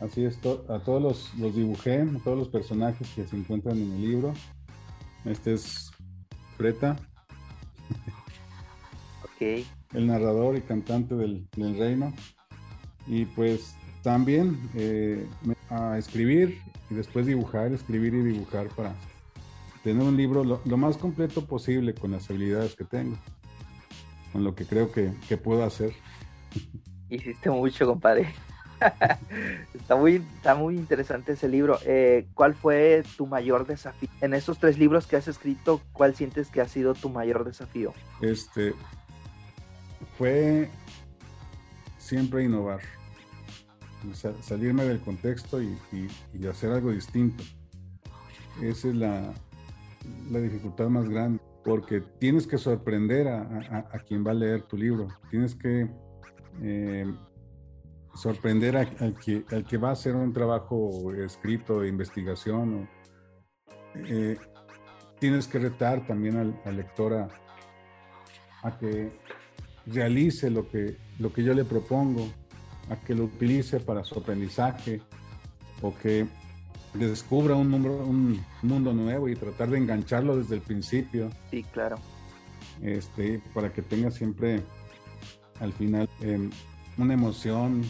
Así 0.00 0.22
es, 0.22 0.36
a 0.68 0.78
todos 0.80 1.02
los, 1.02 1.34
los 1.36 1.56
dibujé, 1.56 2.02
a 2.02 2.18
todos 2.22 2.36
los 2.36 2.48
personajes 2.48 3.08
que 3.14 3.26
se 3.26 3.36
encuentran 3.36 3.78
en 3.78 3.90
el 3.90 4.00
libro. 4.02 4.34
Este 5.24 5.54
es 5.54 5.90
Freta. 6.58 6.96
Ok. 9.24 9.64
El 9.94 10.06
narrador 10.06 10.58
y 10.58 10.60
cantante 10.60 11.14
del, 11.14 11.48
reino. 11.56 12.12
Y 13.06 13.24
pues 13.24 13.74
también 14.02 14.60
eh, 14.74 15.26
a 15.70 15.96
escribir 15.96 16.60
y 16.90 16.96
después 16.96 17.24
dibujar, 17.24 17.72
escribir 17.72 18.12
y 18.12 18.20
dibujar 18.20 18.68
para 18.76 18.94
tener 19.86 20.02
un 20.02 20.16
libro 20.16 20.42
lo, 20.42 20.76
más 20.76 20.96
completo 20.96 21.46
posible 21.46 21.94
con 21.94 22.10
las 22.10 22.28
habilidades 22.28 22.74
que 22.74 22.82
tengo, 22.82 23.16
con 24.32 24.42
lo 24.42 24.52
que 24.56 24.66
creo 24.66 24.90
que, 24.90 25.12
puedo 25.36 25.62
hacer. 25.62 25.92
Hiciste 27.08 27.50
mucho, 27.50 27.86
compadre. 27.86 28.34
está, 29.74 29.94
muy, 29.94 30.24
está 30.34 30.56
muy 30.56 30.74
interesante 30.74 31.34
ese 31.34 31.48
libro. 31.48 31.78
Eh, 31.86 32.26
¿Cuál 32.34 32.54
fue 32.54 33.04
tu 33.16 33.28
mayor 33.28 33.64
desafío? 33.64 34.08
En 34.20 34.34
esos 34.34 34.58
tres 34.58 34.76
libros 34.76 35.06
que 35.06 35.14
has 35.14 35.28
escrito, 35.28 35.80
¿cuál 35.92 36.16
sientes 36.16 36.48
que 36.48 36.60
ha 36.60 36.66
sido 36.66 36.94
tu 36.94 37.08
mayor 37.08 37.44
desafío? 37.44 37.94
Este 38.20 38.74
fue 40.18 40.68
siempre 41.96 42.42
innovar 42.42 42.80
salirme 44.40 44.84
del 44.84 44.98
contexto 45.00 45.62
y, 45.62 45.78
hacer 46.48 46.72
algo 46.72 46.90
distinto. 46.90 47.44
Esa 48.60 48.88
es 48.88 48.94
la, 48.96 49.32
la, 50.30 50.40
dificultad 50.40 50.88
más 50.88 51.08
grande. 51.08 51.40
porque 51.64 52.00
tienes 52.18 52.46
que 52.46 52.58
sorprender 52.58 53.26
a, 53.28 54.02
quien 54.06 54.24
va 54.24 54.30
a 54.30 54.34
leer 54.34 54.62
tu 54.62 54.76
libro, 54.76 55.08
tienes 55.30 55.54
que 55.54 55.88
eh, 56.62 57.06
sorprender 58.14 58.76
al, 58.76 59.14
que, 59.14 59.44
al 59.50 59.64
que 59.64 59.76
va 59.76 59.90
a 59.90 59.92
hacer 59.92 60.14
un 60.14 60.32
trabajo 60.32 61.12
escrito 61.12 61.80
de 61.80 61.88
investigación. 61.88 62.88
Eh, 63.94 64.36
tienes 65.18 65.48
que 65.48 65.58
retar 65.58 66.06
también 66.06 66.36
al, 66.64 66.76
lector 66.76 67.14
a, 68.62 68.78
que 68.78 69.12
realice 69.86 70.50
lo 70.50 70.68
que, 70.68 70.96
lo 71.18 71.32
que 71.32 71.42
yo 71.44 71.54
le 71.54 71.64
propongo, 71.64 72.28
a 72.90 72.96
que 72.96 73.14
lo 73.14 73.24
utilice 73.24 73.80
para 73.80 74.04
su 74.04 74.18
aprendizaje 74.18 75.00
o 75.82 75.94
que 75.94 76.26
descubra 77.04 77.54
un, 77.54 77.74
un 77.74 78.44
mundo 78.62 78.94
nuevo 78.94 79.28
y 79.28 79.36
tratar 79.36 79.68
de 79.68 79.78
engancharlo 79.78 80.36
desde 80.38 80.54
el 80.54 80.62
principio. 80.62 81.28
Sí, 81.50 81.62
claro. 81.72 81.96
Este, 82.82 83.40
para 83.54 83.72
que 83.72 83.82
tenga 83.82 84.10
siempre 84.10 84.62
al 85.60 85.72
final 85.72 86.08
em, 86.20 86.50
una 86.98 87.14
emoción, 87.14 87.82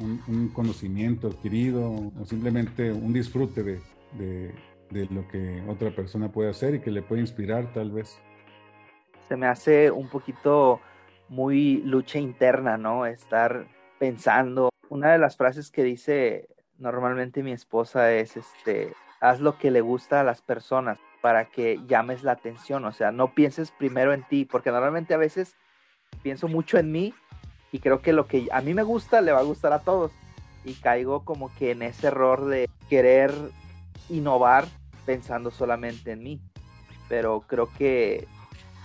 un, 0.00 0.48
conocimiento 0.48 1.28
adquirido 1.28 1.90
o 1.90 2.24
simplemente 2.24 2.92
un 2.92 3.12
disfrute 3.12 3.62
de, 3.62 3.80
de, 4.90 5.06
lo 5.06 5.26
que 5.28 5.62
otra 5.66 5.90
persona 5.90 6.30
puede 6.30 6.50
hacer 6.50 6.74
y 6.74 6.80
que 6.80 6.90
le 6.90 7.02
puede 7.02 7.22
inspirar 7.22 7.72
tal 7.72 7.90
vez. 7.90 8.20
Se 9.28 9.36
me 9.36 9.46
hace 9.46 9.90
un 9.90 10.08
poquito 10.08 10.80
muy 11.28 11.82
lucha 11.82 12.18
interna, 12.18 12.76
¿no? 12.76 13.06
Estar 13.06 13.66
pensando. 13.98 14.70
Una 14.88 15.12
de 15.12 15.18
las 15.18 15.36
frases 15.36 15.70
que 15.70 15.82
dice 15.82 16.48
normalmente 16.78 17.42
mi 17.42 17.52
esposa 17.52 18.12
es, 18.12 18.36
este, 18.36 18.94
haz 19.20 19.40
lo 19.40 19.58
que 19.58 19.70
le 19.70 19.80
gusta 19.80 20.20
a 20.20 20.24
las 20.24 20.42
personas 20.42 20.98
para 21.20 21.46
que 21.46 21.80
llames 21.86 22.22
la 22.22 22.32
atención, 22.32 22.84
o 22.84 22.92
sea, 22.92 23.10
no 23.10 23.34
pienses 23.34 23.70
primero 23.72 24.12
en 24.12 24.26
ti, 24.28 24.44
porque 24.44 24.70
normalmente 24.70 25.14
a 25.14 25.18
veces 25.18 25.56
pienso 26.22 26.48
mucho 26.48 26.78
en 26.78 26.92
mí 26.92 27.14
y 27.72 27.80
creo 27.80 28.00
que 28.00 28.12
lo 28.12 28.26
que 28.26 28.48
a 28.52 28.60
mí 28.60 28.72
me 28.72 28.82
gusta 28.82 29.20
le 29.20 29.32
va 29.32 29.40
a 29.40 29.44
gustar 29.44 29.72
a 29.72 29.80
todos 29.80 30.12
y 30.64 30.74
caigo 30.74 31.24
como 31.24 31.54
que 31.56 31.72
en 31.72 31.82
ese 31.82 32.06
error 32.06 32.46
de 32.46 32.68
querer 32.88 33.32
innovar 34.08 34.66
pensando 35.04 35.50
solamente 35.50 36.12
en 36.12 36.22
mí 36.22 36.40
pero 37.08 37.40
creo 37.46 37.70
que 37.76 38.26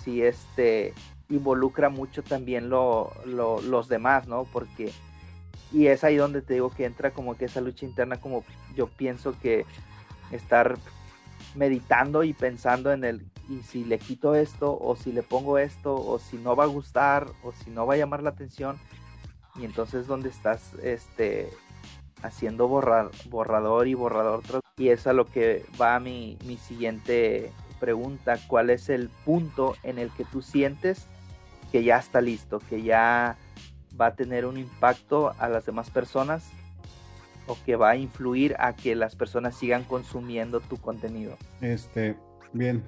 sí 0.04 0.24
este 0.24 0.94
involucra 1.30 1.90
mucho 1.90 2.24
también 2.24 2.70
lo, 2.70 3.12
los 3.26 3.88
demás 3.88 4.28
no 4.28 4.46
porque 4.46 4.92
y 5.74 5.88
es 5.88 6.04
ahí 6.04 6.16
donde 6.16 6.42
te 6.42 6.54
digo 6.54 6.70
que 6.70 6.86
entra 6.86 7.12
como 7.12 7.36
que 7.36 7.46
esa 7.46 7.60
lucha 7.60 7.86
interna 7.86 8.22
como 8.22 8.46
yo 8.76 8.88
pienso 8.88 9.36
que 9.42 9.66
estar 10.32 10.78
meditando 11.56 12.24
y 12.24 12.34
pensando 12.34 12.94
en 12.94 13.04
el 13.04 13.26
y 13.50 13.62
si 13.64 13.84
le 13.84 14.00
quito 14.00 14.36
esto 14.36 14.78
o 14.80 14.96
si 14.96 15.12
le 15.12 15.24
pongo 15.24 15.58
esto 15.58 15.96
o 15.96 16.20
si 16.20 16.38
no 16.38 16.56
va 16.56 16.64
a 16.64 16.68
gustar 16.68 17.28
o 17.44 17.52
si 17.52 17.72
no 17.72 17.86
va 17.86 17.96
a 17.96 17.98
llamar 17.98 18.24
la 18.24 18.30
atención 18.30 18.78
y 19.56 19.66
entonces 19.66 20.08
donde 20.08 20.30
estás 20.30 20.74
este 20.82 21.50
haciendo 22.22 22.68
borrador 22.68 23.88
y 23.88 23.94
borrador 23.96 24.44
y 24.78 24.90
es 24.90 25.08
a 25.08 25.14
lo 25.14 25.26
que 25.26 25.66
va 25.82 26.00
mi, 26.00 26.38
mi 26.46 26.58
siguiente 26.58 27.52
pregunta 27.80 28.40
cuál 28.48 28.70
es 28.70 28.88
el 28.88 29.10
punto 29.26 29.76
en 29.84 30.00
el 30.00 30.10
que 30.12 30.24
tú 30.24 30.42
sientes 30.42 31.08
que 31.72 31.84
ya 31.84 31.98
está 31.98 32.22
listo 32.22 32.60
que 32.70 32.82
ya 32.82 33.38
va 34.00 34.08
a 34.08 34.16
tener 34.16 34.46
un 34.46 34.58
impacto 34.58 35.34
a 35.40 35.50
las 35.50 35.66
demás 35.66 35.90
personas 35.90 36.50
o 37.48 37.58
que 37.66 37.76
va 37.76 37.92
a 37.92 37.96
influir 37.98 38.56
a 38.60 38.76
que 38.76 38.96
las 38.96 39.16
personas 39.16 39.56
sigan 39.56 39.84
consumiendo 39.84 40.62
tu 40.62 40.78
contenido 40.78 41.38
este 41.62 42.16
bien 42.54 42.84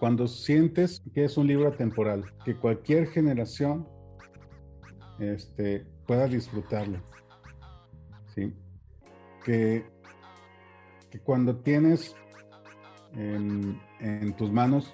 cuando 0.00 0.26
sientes 0.26 1.02
que 1.12 1.24
es 1.24 1.36
un 1.36 1.46
libro 1.46 1.72
temporal, 1.72 2.24
que 2.42 2.56
cualquier 2.56 3.08
generación 3.08 3.86
este, 5.18 5.86
pueda 6.06 6.26
disfrutarlo. 6.26 7.02
¿sí? 8.34 8.54
Que, 9.44 9.84
que 11.10 11.20
cuando 11.20 11.54
tienes 11.56 12.16
en, 13.14 13.78
en, 14.00 14.32
tus 14.38 14.50
manos 14.50 14.90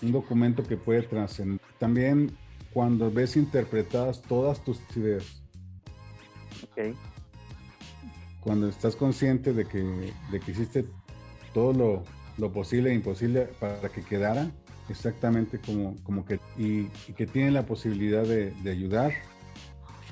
un 0.00 0.10
documento 0.10 0.62
que 0.62 0.78
puede 0.78 1.02
trascender. 1.02 1.60
También 1.78 2.34
cuando 2.76 3.10
ves 3.10 3.38
interpretadas 3.38 4.20
todas 4.20 4.62
tus 4.62 4.78
ideas. 4.94 5.42
Okay. 6.72 6.94
Cuando 8.40 8.68
estás 8.68 8.94
consciente 8.94 9.54
de 9.54 9.64
que, 9.64 10.12
de 10.30 10.40
que 10.40 10.50
hiciste 10.50 10.84
todo 11.54 11.72
lo, 11.72 12.02
lo 12.36 12.52
posible 12.52 12.90
e 12.90 12.94
imposible 12.94 13.48
para 13.58 13.88
que 13.88 14.02
quedara 14.02 14.50
exactamente 14.90 15.58
como, 15.58 15.96
como 16.02 16.26
que, 16.26 16.38
y, 16.58 16.88
que 17.14 17.26
tiene 17.26 17.50
la 17.50 17.64
posibilidad 17.64 18.24
de, 18.24 18.52
ayudar 18.70 19.14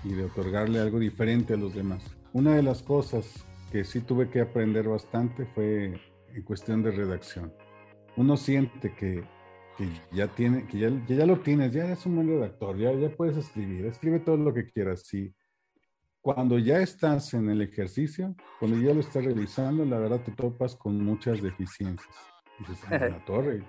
y 0.02 0.14
de 0.14 0.24
otorgarle 0.24 0.80
algo 0.80 0.98
diferente 0.98 1.52
a 1.52 1.58
los 1.58 1.74
demás. 1.74 2.02
Una 2.32 2.56
de 2.56 2.62
las 2.62 2.82
cosas 2.82 3.44
que 3.72 3.84
sí 3.84 4.00
tuve 4.00 4.30
que 4.30 4.40
aprender 4.40 4.88
bastante 4.88 5.44
fue 5.54 6.00
en 6.32 6.42
cuestión 6.44 6.82
de 6.82 6.92
redacción. 6.92 7.52
Uno 8.16 8.38
siente 8.38 8.94
que, 8.94 9.22
que 9.76 9.88
ya 10.12 10.28
tiene, 10.28 10.66
que 10.66 10.78
ya, 10.78 10.90
ya, 11.06 11.26
lo 11.26 11.40
tienes, 11.40 11.72
ya 11.72 11.84
eres 11.84 12.06
un 12.06 12.16
buen 12.16 12.28
redactor, 12.28 12.78
ya, 12.78 12.92
ya 12.92 13.08
puedes 13.10 13.36
escribir, 13.36 13.86
escribe 13.86 14.20
todo 14.20 14.36
lo 14.36 14.54
que 14.54 14.70
quieras, 14.70 15.02
sí 15.06 15.34
cuando 16.24 16.58
ya 16.58 16.78
estás 16.78 17.34
en 17.34 17.50
el 17.50 17.60
ejercicio, 17.60 18.34
cuando 18.58 18.78
ya 18.78 18.94
lo 18.94 19.00
estás 19.00 19.26
realizando, 19.26 19.84
la 19.84 19.98
verdad 19.98 20.22
te 20.22 20.32
topas 20.32 20.74
con 20.74 20.98
muchas 21.04 21.42
deficiencias. 21.42 22.16
Dices, 22.60 22.80
la 22.88 23.22
torre, 23.26 23.62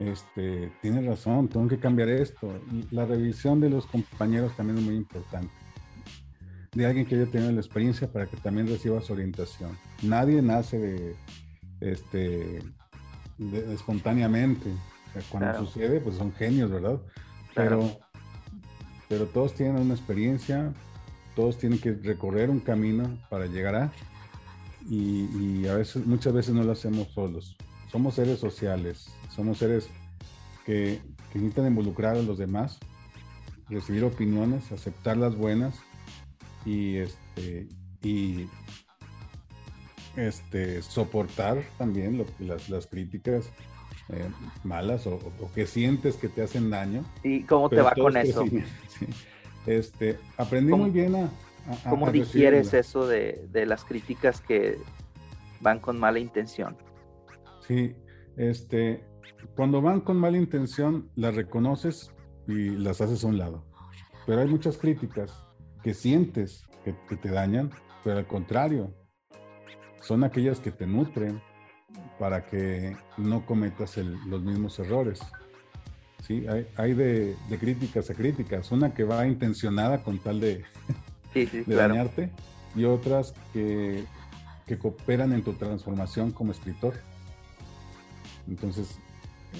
este, 0.00 0.72
tienes 0.82 1.06
razón, 1.06 1.46
tengo 1.48 1.68
que 1.68 1.78
cambiar 1.78 2.08
esto. 2.08 2.60
la 2.90 3.06
revisión 3.06 3.60
de 3.60 3.70
los 3.70 3.86
compañeros 3.86 4.56
también 4.56 4.78
es 4.78 4.84
muy 4.84 4.96
importante. 4.96 5.52
De 6.72 6.86
alguien 6.86 7.06
que 7.06 7.14
haya 7.14 7.30
tenido 7.30 7.52
la 7.52 7.60
experiencia 7.60 8.10
para 8.10 8.26
que 8.26 8.36
también 8.38 8.66
reciba 8.66 9.00
su 9.00 9.12
orientación. 9.12 9.78
Nadie 10.02 10.42
nace 10.42 10.76
de, 10.76 11.16
este, 11.82 12.58
espontáneamente. 13.72 14.72
Cuando 15.30 15.66
sucede, 15.66 16.00
pues 16.00 16.16
son 16.16 16.32
genios, 16.32 16.70
¿verdad? 16.70 17.00
Pero, 17.54 17.98
pero 19.08 19.26
todos 19.26 19.54
tienen 19.54 19.76
una 19.76 19.94
experiencia, 19.94 20.72
todos 21.36 21.58
tienen 21.58 21.78
que 21.78 21.92
recorrer 21.92 22.50
un 22.50 22.60
camino 22.60 23.18
para 23.28 23.46
llegar 23.46 23.74
a, 23.76 23.92
y, 24.88 25.66
a 25.66 25.74
veces, 25.74 26.06
muchas 26.06 26.32
veces 26.32 26.54
no 26.54 26.62
lo 26.62 26.72
hacemos 26.72 27.08
solos. 27.08 27.56
Somos 27.90 28.14
seres 28.14 28.38
sociales, 28.38 29.08
somos 29.30 29.58
seres 29.58 29.88
que, 30.66 31.00
necesitan 31.32 31.66
involucrar 31.66 32.16
a 32.16 32.22
los 32.22 32.38
demás, 32.38 32.78
recibir 33.68 34.04
opiniones, 34.04 34.70
aceptar 34.70 35.16
las 35.16 35.36
buenas 35.36 35.80
y 36.64 36.96
este 36.96 37.68
y 38.02 38.46
este 40.16 40.82
soportar 40.82 41.64
también 41.76 42.24
las, 42.38 42.86
críticas 42.86 43.46
eh, 44.10 44.28
malas 44.62 45.06
o, 45.06 45.18
que 45.54 45.66
sientes 45.66 46.16
que 46.16 46.28
te 46.28 46.42
hacen 46.42 46.70
daño. 46.70 47.04
¿Y 47.22 47.42
cómo 47.44 47.68
te 47.68 47.80
va 47.80 47.94
con 47.94 48.16
eso? 48.16 48.44
Este, 49.66 50.18
aprendí 50.36 50.74
muy 50.74 50.90
bien 50.90 51.14
a... 51.14 51.30
¿Cómo 51.88 52.10
digieres 52.10 52.74
eso 52.74 53.06
de, 53.06 53.48
las 53.66 53.82
críticas 53.82 54.42
que 54.42 54.76
van 55.62 55.78
con 55.78 55.98
mala 55.98 56.18
intención? 56.18 56.76
Sí, 57.66 57.96
este, 58.36 59.02
cuando 59.56 59.80
van 59.80 60.02
con 60.02 60.18
mala 60.18 60.36
intención, 60.36 61.10
las 61.14 61.34
reconoces 61.34 62.12
y 62.46 62.70
las 62.70 63.00
haces 63.00 63.24
a 63.24 63.28
un 63.28 63.38
lado. 63.38 63.64
Pero 64.26 64.42
hay 64.42 64.48
muchas 64.48 64.76
críticas 64.76 65.32
que 65.82 65.94
sientes 65.94 66.64
que, 66.84 67.16
te 67.16 67.30
dañan, 67.30 67.70
pero 68.02 68.18
al 68.18 68.26
contrario, 68.26 68.94
son 70.02 70.24
aquellas 70.24 70.60
que 70.60 70.70
te 70.70 70.86
nutren 70.86 71.40
para 72.18 72.46
que 72.46 72.96
no 73.16 73.44
cometas 73.44 73.96
los 73.96 74.42
mismos 74.42 74.78
errores. 74.78 75.20
Sí, 76.26 76.46
hay, 76.76 76.94
de, 76.94 77.36
críticas 77.60 78.08
a 78.08 78.14
críticas. 78.14 78.72
Una 78.72 78.94
que 78.94 79.04
va 79.04 79.26
intencionada 79.26 80.02
con 80.02 80.18
tal 80.18 80.40
de, 80.40 80.64
dañarte 81.66 82.30
y 82.74 82.84
otras 82.84 83.34
que, 83.52 84.04
cooperan 84.80 85.32
en 85.32 85.42
tu 85.42 85.52
transformación 85.52 86.30
como 86.30 86.52
escritor. 86.52 86.94
Entonces, 88.48 88.98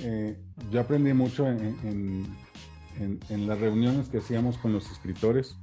eh, 0.03 0.37
yo 0.71 0.81
aprendí 0.81 1.13
mucho 1.13 1.47
en, 1.47 2.27
las 3.29 3.59
reuniones 3.59 4.09
que 4.09 4.19
hacíamos 4.19 4.57
con 4.57 4.73
los 4.73 4.91
escritores, 4.91 5.57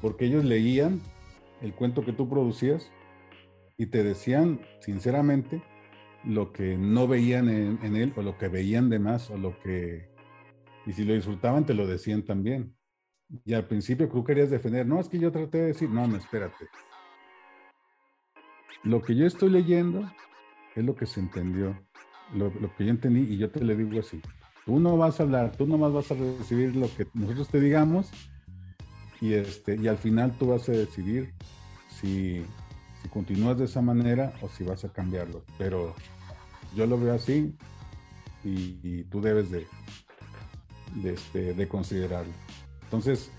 porque 0.00 0.26
ellos 0.26 0.44
leían 0.44 1.00
el 1.62 1.72
cuento 1.72 2.04
que 2.04 2.12
tú 2.12 2.28
producías 2.28 2.88
y 3.78 3.86
te 3.86 4.02
decían 4.02 4.60
sinceramente 4.80 5.62
lo 6.24 6.52
que 6.52 6.76
no 6.76 7.06
veían 7.06 7.48
en, 7.48 7.96
él 7.96 8.12
o 8.16 8.22
lo 8.22 8.36
que 8.36 8.48
veían 8.48 8.90
de 8.90 8.98
más 8.98 9.30
o 9.30 9.38
lo 9.38 9.58
que... 9.60 10.10
Y 10.84 10.92
si 10.92 11.04
lo 11.04 11.14
disfrutaban, 11.14 11.64
te 11.64 11.74
lo 11.74 11.86
decían 11.86 12.24
también. 12.24 12.74
Y 13.44 13.54
al 13.54 13.66
principio 13.66 14.08
tú 14.08 14.24
querías 14.24 14.50
defender, 14.50 14.86
no, 14.86 15.00
es 15.00 15.08
que 15.08 15.18
yo 15.18 15.30
traté 15.30 15.58
de 15.58 15.66
decir, 15.68 15.88
no, 15.88 16.06
no, 16.08 16.16
espérate. 16.16 16.66
Lo 18.82 19.00
que 19.00 19.14
yo 19.14 19.26
estoy 19.26 19.50
leyendo 19.50 20.10
es 20.74 20.84
lo 20.84 20.96
que 20.96 21.06
se 21.06 21.20
entendió. 21.20 21.78
lo, 22.34 22.50
que 22.76 22.84
yo 22.84 22.90
entendí 22.90 23.32
y 23.32 23.38
yo 23.38 23.50
te 23.50 23.64
le 23.64 23.76
digo 23.76 24.00
así, 24.00 24.20
tú 24.66 24.80
no 24.80 24.96
vas 24.96 25.20
a 25.20 25.22
hablar, 25.22 25.56
tú 25.56 25.66
nomás 25.66 25.92
vas 25.92 26.10
a 26.10 26.14
recibir 26.14 26.74
lo 26.74 26.94
que 26.94 27.06
nosotros 27.14 27.48
te 27.48 27.60
digamos 27.60 28.10
y, 29.20 29.34
este, 29.34 29.76
y 29.76 29.88
al 29.88 29.98
final 29.98 30.36
tú 30.38 30.48
vas 30.48 30.68
a 30.68 30.72
decidir 30.72 31.32
si, 31.88 32.44
si 33.02 33.08
continúas 33.08 33.58
de 33.58 33.64
esa 33.64 33.82
manera 33.82 34.32
o 34.42 34.48
si 34.48 34.64
vas 34.64 34.84
a 34.84 34.92
cambiarlo. 34.92 35.44
Pero 35.56 35.94
yo 36.74 36.86
lo 36.86 36.98
veo 36.98 37.14
así 37.14 37.54
y, 38.44 39.04
tú 39.04 39.20
debes 39.20 39.50
de, 39.50 39.66
este, 41.04 41.54
de 41.54 41.68
considerarlo. 41.68 42.32
Entonces, 42.84 43.30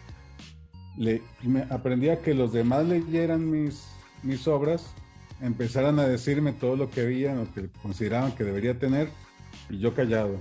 le, 0.97 1.21
me 1.41 1.63
aprendí 1.69 2.09
a 2.09 2.21
que 2.21 2.33
los 2.33 2.53
demás 2.53 2.85
leyeran 2.85 3.49
mis, 3.49 3.87
mis 4.23 4.47
obras, 4.47 4.93
empezaran 5.41 5.99
a 5.99 6.07
decirme 6.07 6.53
todo 6.53 6.75
lo 6.75 6.89
que 6.89 7.01
había, 7.01 7.33
lo 7.33 7.51
que 7.53 7.69
consideraban 7.81 8.33
que 8.33 8.43
debería 8.43 8.77
tener, 8.77 9.09
y 9.69 9.79
yo 9.79 9.93
callado. 9.93 10.37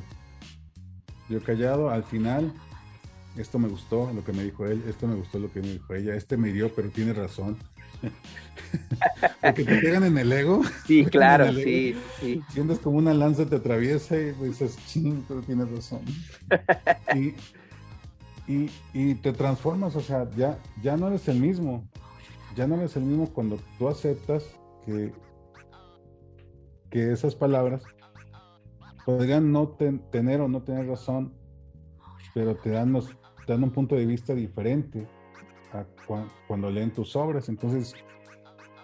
Yo 1.28 1.42
callado, 1.42 1.90
al 1.90 2.04
final, 2.04 2.52
esto 3.36 3.58
me 3.58 3.68
gustó, 3.68 4.10
lo 4.12 4.24
que 4.24 4.32
me 4.32 4.42
dijo 4.42 4.66
él, 4.66 4.82
esto 4.88 5.06
me 5.06 5.14
gustó 5.14 5.38
lo 5.38 5.52
que 5.52 5.60
me 5.60 5.68
dijo 5.68 5.94
ella, 5.94 6.14
este 6.14 6.36
me 6.36 6.52
dio, 6.52 6.74
pero 6.74 6.90
tiene 6.90 7.12
razón. 7.12 7.56
Porque 9.42 9.64
te 9.64 9.78
pegan 9.78 10.04
en 10.04 10.18
el 10.18 10.32
ego. 10.32 10.62
Sí, 10.86 11.04
claro, 11.04 11.52
sí, 11.52 11.96
sí. 12.20 12.42
Sientes 12.50 12.78
como 12.78 12.98
una 12.98 13.14
lanza 13.14 13.46
te 13.46 13.56
atraviesa 13.56 14.16
y 14.16 14.32
dices, 14.32 14.76
ching, 14.86 15.24
pero 15.26 15.42
tienes 15.42 15.70
razón. 15.70 16.00
y, 18.46 18.70
y, 18.94 19.14
te 19.16 19.32
transformas, 19.32 19.94
o 19.96 20.00
sea, 20.00 20.28
ya, 20.36 20.58
ya 20.82 20.96
no 20.96 21.08
eres 21.08 21.28
el 21.28 21.38
mismo. 21.38 21.86
Ya 22.56 22.66
no 22.66 22.76
eres 22.76 22.96
el 22.96 23.04
mismo 23.04 23.28
cuando 23.32 23.58
tú 23.78 23.88
aceptas 23.88 24.44
que, 24.84 25.12
que 26.90 27.12
esas 27.12 27.34
palabras 27.34 27.82
podrían 29.04 29.52
no 29.52 29.68
tener 29.68 30.40
o 30.40 30.48
no 30.48 30.62
tener 30.62 30.86
razón, 30.86 31.32
pero 32.34 32.56
te 32.56 32.70
dan, 32.70 32.92
te 33.46 33.52
dan 33.52 33.62
un 33.62 33.70
punto 33.70 33.94
de 33.94 34.06
vista 34.06 34.34
diferente 34.34 35.06
cuando 36.46 36.70
leen 36.70 36.92
tus 36.92 37.14
obras. 37.16 37.48
Entonces 37.48 37.94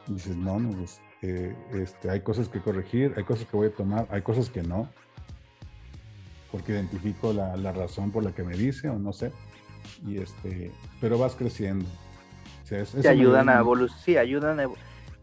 dices, 0.07 0.37
no, 0.37 0.59
no, 0.59 0.71
pues, 0.71 1.01
eh, 1.23 1.55
este, 1.73 2.11
hay 2.11 2.21
cosas 2.21 2.49
que 2.49 2.61
corregir, 2.61 3.15
hay 3.17 3.25
cosas 3.25 3.47
que 3.47 3.57
voy 3.57 3.69
a 3.69 3.75
tomar, 3.75 4.07
hay 4.11 4.23
cosas 4.23 4.51
que 4.51 4.63
no, 4.63 4.89
porque 6.53 6.73
identifico 6.73 7.33
la, 7.33 7.57
la 7.57 7.73
razón 7.73 8.11
por 8.11 8.23
la 8.23 8.33
que 8.33 8.43
me 8.43 8.57
dice 8.57 8.89
o 8.89 8.99
no 8.99 9.13
sé. 9.13 9.33
Y 10.07 10.19
este, 10.19 10.71
pero 11.01 11.19
vas 11.19 11.35
creciendo. 11.35 11.87
te 12.69 13.09
ayudan 13.09 13.49
a 13.49 13.59
evolucionar, 13.59 14.05
sí, 14.05 14.17
ayudan 14.17 14.61
a 14.61 14.69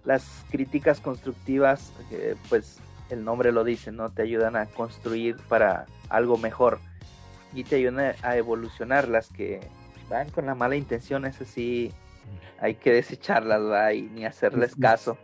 las 0.03 0.45
críticas 0.49 0.99
constructivas, 0.99 1.93
pues 2.49 2.79
el 3.09 3.23
nombre 3.23 3.51
lo 3.51 3.63
dice, 3.63 3.91
¿no? 3.91 4.09
Te 4.09 4.23
ayudan 4.23 4.55
a 4.55 4.65
construir 4.67 5.37
para 5.47 5.85
algo 6.09 6.37
mejor 6.37 6.79
y 7.53 7.63
te 7.63 7.75
ayudan 7.75 8.15
a 8.21 8.37
evolucionar 8.37 9.07
las 9.07 9.29
que 9.29 9.59
van 10.09 10.29
con 10.29 10.45
la 10.45 10.55
mala 10.55 10.75
intención, 10.75 11.25
eso 11.25 11.45
sí, 11.45 11.91
hay 12.59 12.75
que 12.75 12.91
desecharlas 12.91 13.95
y 13.95 14.03
ni 14.03 14.25
hacerles 14.25 14.75
caso. 14.75 15.17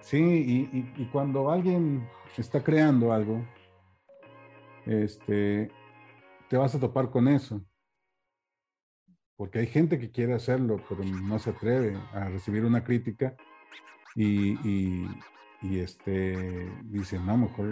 Sí, 0.00 0.68
y, 0.96 1.04
cuando 1.06 1.50
alguien 1.50 2.08
está 2.36 2.62
creando 2.62 3.12
algo, 3.12 3.44
este, 4.86 5.70
te 6.48 6.56
vas 6.56 6.74
a 6.74 6.80
topar 6.80 7.10
con 7.10 7.28
eso. 7.28 7.60
Porque 9.36 9.60
hay 9.60 9.66
gente 9.66 9.98
que 9.98 10.10
quiere 10.10 10.34
hacerlo, 10.34 10.80
pero 10.88 11.04
no 11.04 11.38
se 11.38 11.50
atreve 11.50 11.96
a 12.12 12.28
recibir 12.28 12.64
una 12.64 12.82
crítica 12.82 13.36
y, 14.14 15.06
y, 15.62 15.78
este, 15.78 16.70
dice, 16.84 17.18
no, 17.18 17.36
mejor 17.36 17.66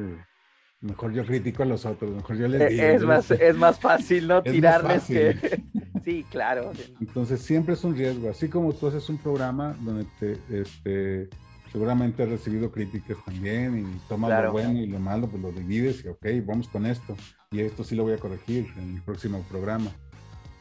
mejor 0.81 1.13
yo 1.13 1.25
critico 1.25 1.63
a 1.63 1.67
los 1.67 1.87
otros, 1.87 2.11
mejor 2.11 2.37
yo 2.37 2.49
les 2.49 2.61
e, 2.61 2.69
digo. 2.69 2.85
Es 2.85 3.03
más, 3.03 3.31
es 3.31 3.57
más 3.57 3.81
fácil 3.81 4.29
no 4.29 4.43
tirarles 4.43 5.05
que. 5.05 5.63
Sí, 6.07 6.25
claro. 6.31 6.73
Entonces 7.01 7.43
siempre 7.43 7.75
es 7.75 7.83
un 7.83 7.97
riesgo. 7.97 8.31
Así 8.31 8.49
como 8.49 8.73
tú 8.73 8.87
haces 8.87 9.09
un 9.11 9.19
programa 9.19 9.77
donde 9.81 10.07
te, 10.21 10.39
este, 10.61 11.29
seguramente 11.73 12.23
has 12.23 12.29
recibido 12.29 12.71
críticas 12.71 13.19
también 13.25 13.79
y 13.81 14.09
tomas 14.09 14.45
lo 14.45 14.53
bueno 14.53 14.79
y 14.79 14.87
lo 14.87 15.01
malo, 15.01 15.29
pues 15.29 15.43
lo 15.43 15.51
divides 15.51 16.05
y 16.05 16.09
ok, 16.09 16.27
vamos 16.47 16.69
con 16.69 16.87
esto. 16.87 17.17
Y 17.51 17.61
esto 17.61 17.83
sí 17.83 17.97
lo 17.97 18.05
voy 18.05 18.13
a 18.13 18.19
corregir 18.19 18.73
en 18.79 18.95
el 18.95 19.03
próximo 19.03 19.45
programa. 19.51 19.91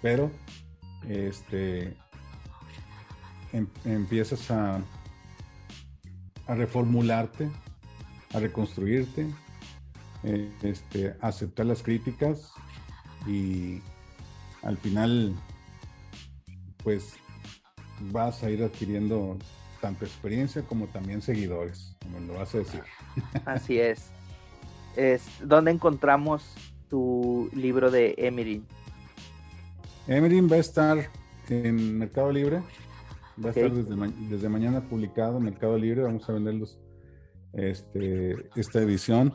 Pero, 0.02 0.32
este, 1.08 1.96
em, 3.54 3.68
empiezas 3.86 4.50
a, 4.50 4.82
a 6.48 6.56
reformularte, 6.56 7.50
a 8.34 8.40
reconstruirte 8.40 9.28
eh, 10.24 10.52
este, 10.64 11.16
aceptar 11.22 11.68
las 11.68 11.84
críticas 11.84 12.52
y 13.28 13.82
al 14.66 14.78
final 14.78 15.34
pues 16.84 17.14
vas 18.12 18.44
a 18.44 18.50
ir 18.50 18.64
adquiriendo 18.64 19.38
tanto 19.80 20.06
experiencia 20.06 20.64
como 20.64 20.88
también 20.88 21.22
seguidores, 21.22 21.96
como 22.02 22.20
lo 22.20 22.34
vas 22.34 22.54
a 22.56 22.60
decir. 22.60 22.82
Así 23.46 23.80
es. 23.80 24.10
es 24.96 25.24
¿Dónde 25.44 25.72
encontramos 25.72 26.44
tu 26.90 27.50
libro 27.54 27.92
de 27.92 28.16
Emerin? 28.18 28.66
Emerin 30.08 30.50
va 30.52 30.56
a 30.56 30.60
estar 30.60 31.10
en 31.50 31.98
Mercado 31.98 32.32
Libre. 32.32 32.62
Va 33.44 33.50
a 33.50 33.52
estar 33.52 33.72
desde, 33.72 34.50
mañana 34.50 34.82
publicado 34.82 35.38
en 35.38 35.44
Mercado 35.44 35.78
Libre. 35.78 36.04
Vamos 36.04 36.28
a 36.30 36.34
venderlos 36.34 36.80
este, 37.54 38.50
esta 38.56 38.80
edición 38.82 39.34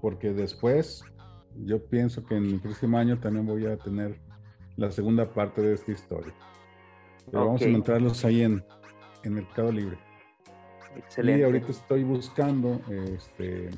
porque 0.00 0.32
después 0.32 1.02
yo 1.56 1.84
pienso 1.86 2.24
que 2.24 2.36
en 2.36 2.46
el 2.46 2.60
próximo 2.60 2.96
año 2.96 3.18
también 3.18 3.46
voy 3.46 3.66
a 3.66 3.76
tener 3.76 4.29
la 4.80 4.90
segunda 4.90 5.26
parte 5.26 5.60
de 5.60 5.74
esta 5.74 5.92
historia. 5.92 6.32
Pero 7.30 7.46
vamos 7.46 7.62
a 7.62 7.66
encontrarlos 7.66 8.24
ahí 8.24 8.42
en, 8.42 8.64
en, 9.22 9.34
Mercado 9.34 9.70
Libre. 9.70 9.98
Excelente. 10.96 11.40
Y 11.40 11.44
ahorita 11.44 11.70
estoy 11.70 12.02
buscando 12.02 12.80
este, 12.88 13.68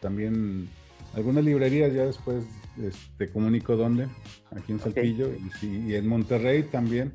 también 0.00 0.68
algunas 1.14 1.42
librerías, 1.42 1.94
ya 1.94 2.04
después 2.04 2.44
este, 2.80 3.30
comunico 3.30 3.74
dónde, 3.74 4.06
aquí 4.54 4.72
en 4.72 4.80
Saltillo 4.80 5.30
y, 5.62 5.94
en 5.94 6.06
Monterrey 6.06 6.62
también, 6.64 7.14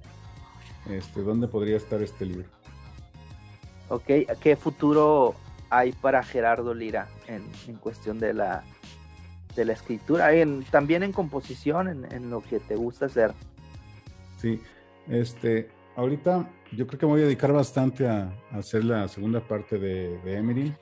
este, 0.90 1.22
dónde 1.22 1.48
podría 1.48 1.78
estar 1.78 2.02
este 2.02 2.26
libro. 2.26 2.50
Ok, 3.90 4.10
¿qué 4.42 4.56
futuro 4.56 5.36
hay 5.70 5.92
para 5.92 6.24
Gerardo 6.24 6.74
Lira 6.74 7.08
en, 7.28 7.76
cuestión 7.76 8.20
de 8.20 8.34
la, 8.34 8.64
de 9.58 9.66
la 9.66 9.74
escritura, 9.74 10.34
en, 10.34 10.64
también 10.66 11.04
en 11.04 11.12
composición, 11.12 12.06
en, 12.06 12.30
lo 12.30 12.42
que 12.42 12.60
te 12.60 12.76
gusta 12.76 13.08
hacer. 13.08 13.34
Sí, 14.38 14.62
este, 15.10 15.70
ahorita 15.96 16.50
yo 16.72 16.86
creo 16.86 17.00
que 17.00 17.06
me 17.06 17.14
voy 17.14 17.22
a 17.22 17.26
dedicar 17.26 17.52
bastante 17.52 18.08
a, 18.08 18.32
hacer 18.52 18.86
la 18.86 19.08
segunda 19.08 19.42
parte 19.42 19.80
de, 19.80 20.18
de 20.20 20.38
Emery. 20.38 20.74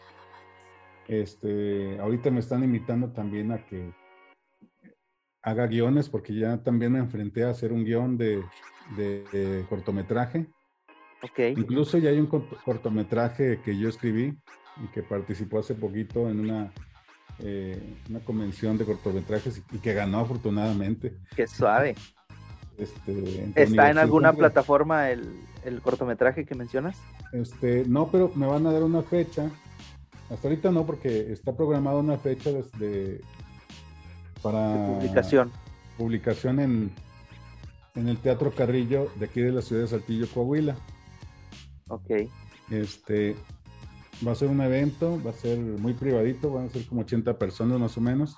Este, 1.08 1.98
ahorita 2.00 2.30
me 2.32 2.42
están 2.42 2.64
invitando 2.64 3.12
también 3.12 3.52
a 3.52 3.66
que 3.66 3.94
haga 5.42 5.68
guiones, 5.68 6.10
porque 6.10 6.36
ya 6.36 6.62
también 6.62 6.92
me 6.92 7.00
enfrenté 7.00 7.44
a 7.44 7.52
hacer 7.52 7.72
un 7.72 7.86
guion 7.86 8.18
de, 8.18 8.44
de 8.98 9.66
cortometraje. 9.70 10.48
Okay. 11.32 11.54
Incluso 11.56 11.98
ya 11.98 12.10
hay 12.10 12.20
un 12.20 12.28
cortometraje 12.28 13.62
que 13.62 13.78
yo 13.78 13.88
escribí 13.88 14.38
y 14.84 14.88
que 14.94 15.02
participó 15.02 15.60
hace 15.60 15.76
poquito 15.76 16.30
en 16.30 16.42
una, 16.42 16.74
eh, 17.40 17.98
una 18.10 18.20
convención 18.20 18.78
de 18.78 18.86
cortometrajes 18.86 19.62
y, 19.72 19.78
que 19.80 19.94
ganó 19.94 20.20
afortunadamente. 20.20 21.14
Qué 21.36 21.48
suave. 21.48 21.96
Este, 22.78 23.52
¿Está 23.56 23.90
en 23.90 23.98
alguna 23.98 24.34
plataforma 24.34 25.10
el, 25.10 25.38
cortometraje 25.82 26.46
que 26.46 26.56
mencionas? 26.56 26.98
Este, 27.32 27.86
no, 27.88 28.08
pero 28.08 28.32
me 28.36 28.48
van 28.48 28.66
a 28.68 28.72
dar 28.72 28.84
una 28.84 29.02
fecha. 29.02 29.50
Hasta 30.30 30.48
ahorita 30.48 30.72
no, 30.72 30.86
porque 30.86 31.32
está 31.32 31.56
programada 31.56 31.98
una 31.98 32.18
fecha 32.18 32.52
desde 32.52 33.22
para 34.42 34.98
publicación. 35.00 35.52
Publicación 35.98 36.60
en, 36.60 36.92
en 37.96 38.08
el 38.08 38.18
Teatro 38.18 38.52
Carrillo 38.52 39.10
de 39.16 39.26
aquí 39.26 39.42
de 39.42 39.52
la 39.52 39.62
ciudad 39.62 39.84
de 39.84 39.88
Saltillo, 39.88 40.28
Coahuila. 40.34 40.76
Ok. 41.90 42.12
Este, 42.70 43.36
Va 44.26 44.32
a 44.32 44.36
ser 44.36 44.48
un 44.48 44.62
evento, 44.62 45.22
va 45.24 45.32
a 45.32 45.34
ser 45.34 45.58
muy 45.58 45.94
privadito, 45.94 46.52
van 46.52 46.68
a 46.68 46.70
ser 46.70 46.86
como 46.86 47.02
80 47.02 47.38
personas 47.38 47.80
más 47.80 47.98
o 47.98 48.02
menos. 48.02 48.36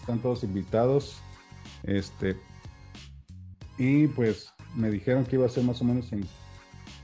Están 0.00 0.18
todos 0.18 0.42
invitados. 0.42 1.18
Este, 1.82 2.36
y 3.78 4.06
pues 4.08 4.52
me 4.74 4.90
dijeron 4.90 5.24
que 5.24 5.36
iba 5.36 5.46
a 5.46 5.48
ser 5.48 5.64
más 5.64 5.80
o 5.80 5.84
menos 5.84 6.10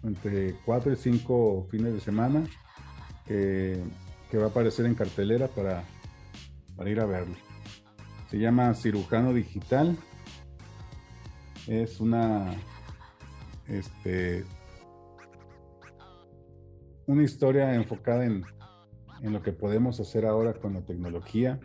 entre 0.03 0.55
4 0.65 0.93
y 0.93 0.97
5 0.97 1.69
fines 1.71 1.93
de 1.93 2.01
semana, 2.01 2.45
que, 3.27 3.83
va 4.35 4.45
a 4.45 4.49
aparecer 4.49 4.87
en 4.87 4.95
cartelera 4.95 5.49
para, 5.49 5.85
para 6.77 6.91
ir 6.91 7.01
a 7.01 7.07
verlo. 7.07 7.35
Se 8.31 8.39
llama 8.39 8.75
Cirujano 8.75 9.35
Digital. 9.35 9.97
Es 11.67 12.01
una 12.01 12.55
este, 13.69 14.45
una 17.11 17.25
historia 17.25 17.75
enfocada 17.75 18.25
en, 18.25 18.45
en 19.21 19.33
lo 19.33 19.43
que 19.43 19.53
podemos 19.53 19.99
hacer 19.99 20.25
ahora 20.25 20.55
con 20.55 20.75
la 20.75 20.83
tecnología. 20.83 21.59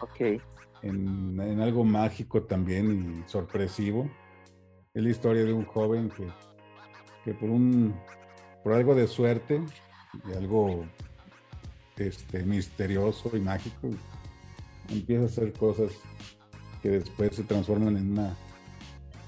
Ok. 0.00 0.42
En, 0.82 1.40
en 1.40 1.60
algo 1.60 1.84
mágico 1.84 2.42
también 2.42 3.22
y 3.24 3.30
sorpresivo. 3.30 4.10
Es 4.92 5.02
la 5.02 5.10
historia 5.10 5.44
de 5.44 5.52
un 5.52 5.64
joven 5.64 6.10
que, 6.10 6.26
que 7.24 7.34
por 7.34 7.48
un 7.48 7.94
por 8.64 8.72
algo 8.72 8.94
de 8.94 9.06
suerte 9.06 9.62
y 10.26 10.32
algo 10.36 10.84
este, 11.96 12.42
misterioso 12.44 13.36
y 13.36 13.40
mágico, 13.40 13.90
empieza 14.88 15.24
a 15.24 15.26
hacer 15.26 15.52
cosas 15.52 15.92
que 16.82 16.88
después 16.90 17.36
se 17.36 17.44
transforman 17.44 17.96
en 17.96 18.12
una... 18.12 18.36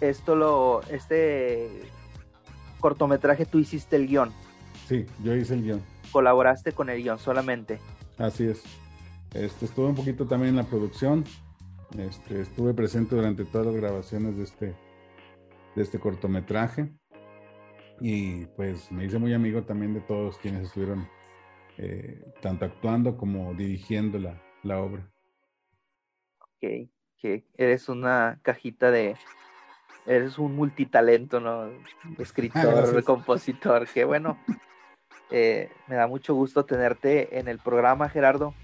Esto 0.01 0.35
lo, 0.35 0.83
este 0.91 1.83
cortometraje 2.81 3.47
tú 3.47 3.59
hiciste 3.59 3.97
el 3.97 4.09
guion. 4.09 4.33
Sí, 4.87 5.05
yo 5.25 5.35
hice 5.35 5.55
el 5.55 5.63
guion. 5.63 5.83
Colaboraste 6.13 6.73
con 6.73 6.89
el 6.89 7.03
guion 7.03 7.19
solamente. 7.19 7.81
Así 8.19 8.45
es. 8.47 8.63
Este, 9.35 9.67
estuve 9.67 9.87
un 9.87 9.97
poquito 9.97 10.27
también 10.27 10.51
en 10.51 10.57
la 10.57 10.65
producción. 10.65 11.25
Este, 11.99 12.41
estuve 12.41 12.73
presente 12.73 13.17
durante 13.17 13.45
todas 13.45 13.67
las 13.67 13.77
grabaciones 13.77 14.37
de 14.37 14.45
este, 14.45 14.75
de 15.75 15.83
este 15.83 15.99
cortometraje. 15.99 16.93
Y 18.01 18.47
pues 18.57 18.93
me 18.93 19.07
hice 19.07 19.19
muy 19.19 19.35
amigo 19.35 19.63
también 19.63 19.93
de 19.93 20.01
todos 20.03 20.39
quienes 20.39 20.67
estuvieron 20.67 21.09
eh, 21.79 22.23
tanto 22.41 22.65
actuando 22.65 23.17
como 23.17 23.55
dirigiendo 23.55 24.19
la, 24.19 24.41
la 24.63 24.81
obra. 24.81 25.11
Ok, 26.39 26.89
que 27.19 27.45
eres 27.57 27.89
una 27.89 28.39
cajita 28.43 28.91
de, 28.91 29.17
eres 30.07 30.39
un 30.39 30.55
multitalento, 30.55 31.41
¿no? 31.41 31.71
Escritor, 32.19 33.03
compositor, 33.05 33.87
que 33.89 34.05
bueno, 34.05 34.39
eh, 35.31 35.71
me 35.87 35.97
da 35.97 36.07
mucho 36.07 36.35
gusto 36.35 36.65
tenerte 36.65 37.39
en 37.39 37.49
el 37.49 37.59
programa, 37.59 38.09
Gerardo. 38.09 38.55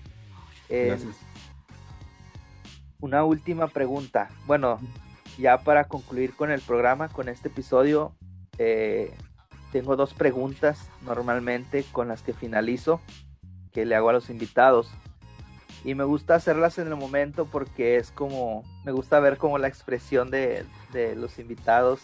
Eh, 0.68 0.86
Gracias. 0.88 1.16
Una 3.00 3.24
última 3.24 3.66
pregunta. 3.66 4.28
Bueno, 4.46 4.78
ya 5.38 5.58
para 5.58 5.84
concluir 5.84 6.34
con 6.34 6.50
el 6.50 6.60
programa, 6.60 7.08
con 7.08 7.28
este 7.28 7.48
episodio, 7.48 8.14
eh, 8.58 9.12
tengo 9.72 9.96
dos 9.96 10.14
preguntas 10.14 10.88
normalmente 11.02 11.84
con 11.90 12.08
las 12.08 12.22
que 12.22 12.32
finalizo, 12.32 13.00
que 13.72 13.86
le 13.86 13.96
hago 13.96 14.10
a 14.10 14.12
los 14.12 14.30
invitados. 14.30 14.90
Y 15.84 15.94
me 15.94 16.04
gusta 16.04 16.36
hacerlas 16.36 16.78
en 16.78 16.86
el 16.86 16.96
momento 16.96 17.46
porque 17.46 17.96
es 17.96 18.12
como, 18.12 18.62
me 18.84 18.92
gusta 18.92 19.18
ver 19.18 19.36
como 19.36 19.58
la 19.58 19.66
expresión 19.66 20.30
de, 20.30 20.64
los 21.16 21.38
invitados 21.38 22.02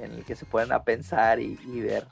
en 0.00 0.12
el 0.12 0.24
que 0.24 0.36
se 0.36 0.46
pueden 0.46 0.72
a 0.72 0.84
pensar 0.84 1.40
y, 1.40 1.56
ver. 1.80 2.06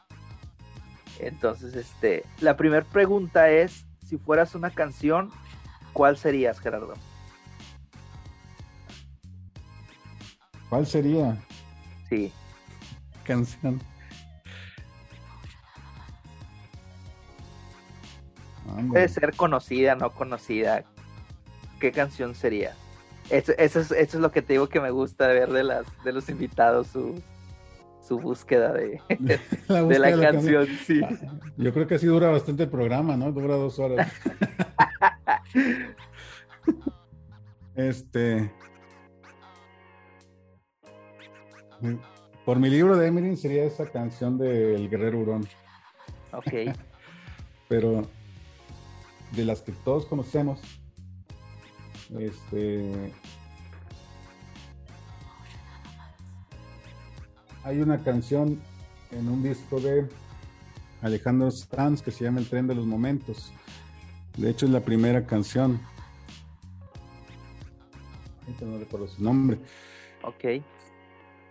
Entonces, 1.18 1.74
este, 1.74 2.24
la 2.40 2.56
primera 2.56 2.84
pregunta 2.84 3.50
es, 3.50 3.86
si 4.06 4.18
fueras 4.18 4.54
una 4.54 4.70
canción, 4.70 5.30
¿cuál 5.92 6.16
serías, 6.16 6.60
Gerardo? 6.60 6.94
¿Cuál 10.68 10.86
sería? 10.86 11.36
Sí. 12.08 12.32
Canción. 13.24 13.80
Puede 18.88 19.08
ser 19.08 19.34
conocida, 19.34 19.94
no 19.94 20.10
conocida. 20.10 20.84
¿Qué 21.80 21.92
canción 21.92 22.34
sería? 22.34 22.74
Eso, 23.30 23.52
es, 23.58 24.14
lo 24.14 24.30
que 24.30 24.42
te 24.42 24.54
digo 24.54 24.68
que 24.68 24.80
me 24.80 24.90
gusta 24.90 25.26
ver 25.28 25.50
de 25.50 25.64
las 25.64 25.86
de 26.04 26.12
los 26.12 26.28
invitados, 26.28 26.88
su, 26.88 27.20
su 28.06 28.18
búsqueda 28.18 28.72
de 28.72 29.00
la, 29.68 29.82
de 29.82 29.98
la 29.98 30.20
canción, 30.20 30.66
sí. 30.86 31.00
Yo 31.56 31.72
creo 31.72 31.86
que 31.86 31.96
así 31.96 32.06
dura 32.06 32.30
bastante 32.30 32.64
el 32.64 32.68
programa, 32.68 33.16
¿no? 33.16 33.32
Dura 33.32 33.56
dos 33.56 33.78
horas. 33.78 34.12
este. 37.74 38.50
Por 42.44 42.58
mi 42.58 42.70
libro 42.70 42.96
de 42.96 43.08
Emery 43.08 43.36
sería 43.36 43.64
esa 43.64 43.86
canción 43.86 44.38
de 44.38 44.76
El 44.76 44.88
Guerrero 44.88 45.18
Hurón. 45.18 45.48
Ok. 46.32 46.74
Pero 47.68 48.06
de 49.32 49.44
las 49.44 49.62
que 49.62 49.72
todos 49.72 50.06
conocemos, 50.06 50.60
este, 52.16 53.12
hay 57.66 57.80
una 57.80 58.00
canción 58.00 58.62
en 59.10 59.28
un 59.28 59.42
disco 59.42 59.80
de 59.80 60.08
Alejandro 61.02 61.50
Sanz 61.50 62.00
que 62.00 62.12
se 62.12 62.22
llama 62.22 62.38
El 62.38 62.48
tren 62.48 62.68
de 62.68 62.76
los 62.76 62.86
momentos. 62.86 63.52
De 64.36 64.50
hecho 64.50 64.66
es 64.66 64.72
la 64.72 64.80
primera 64.80 65.26
canción. 65.26 65.80
No 68.60 68.78
recuerdo 68.78 69.08
su 69.08 69.22
nombre. 69.22 69.58
Ok. 70.22 70.62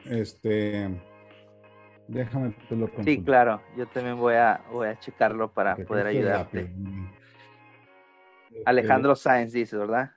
Este, 0.06 0.90
déjame 2.08 2.56
te 2.70 2.76
lo 2.78 2.90
Sí, 3.04 3.22
claro. 3.22 3.62
Yo 3.76 3.86
también 3.88 4.18
voy 4.18 4.36
a 4.36 4.64
voy 4.72 4.88
a 4.88 4.98
checarlo 4.98 5.52
para 5.52 5.76
poder 5.76 6.08
ayudarte. 6.08 6.74
Alejandro 8.66 9.18
Sáenz 9.18 9.52
dice, 9.52 9.76
¿verdad? 9.76 10.12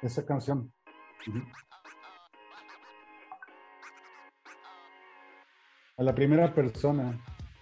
Esa 0.00 0.24
canción. 0.24 0.72
A 5.98 6.04
la 6.04 6.14
primera 6.14 6.54
persona. 6.54 7.18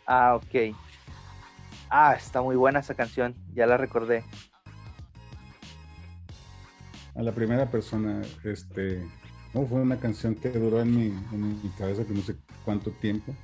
Ah, 0.06 0.36
ok. 0.36 0.76
Ah, 1.88 2.14
está 2.14 2.42
muy 2.42 2.54
buena 2.54 2.80
esa 2.80 2.94
canción, 2.94 3.34
ya 3.54 3.66
la 3.66 3.78
recordé. 3.78 4.24
A 7.14 7.22
la 7.22 7.32
primera 7.32 7.70
persona, 7.70 8.20
este, 8.44 9.02
no, 9.54 9.64
fue 9.64 9.80
una 9.80 9.96
canción 9.96 10.34
que 10.34 10.50
duró 10.50 10.82
en 10.82 10.94
mi, 10.94 11.06
en 11.32 11.62
mi 11.62 11.70
cabeza 11.78 12.04
que 12.04 12.12
no 12.12 12.20
sé 12.20 12.36
cuánto 12.62 12.90
tiempo. 12.90 13.34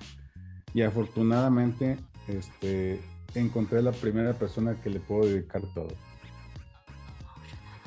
Y 0.74 0.82
afortunadamente, 0.82 1.96
este, 2.28 3.00
encontré 3.34 3.80
la 3.80 3.92
primera 3.92 4.34
persona 4.34 4.78
que 4.82 4.90
le 4.90 5.00
puedo 5.00 5.24
dedicar 5.26 5.62
todo. 5.74 5.88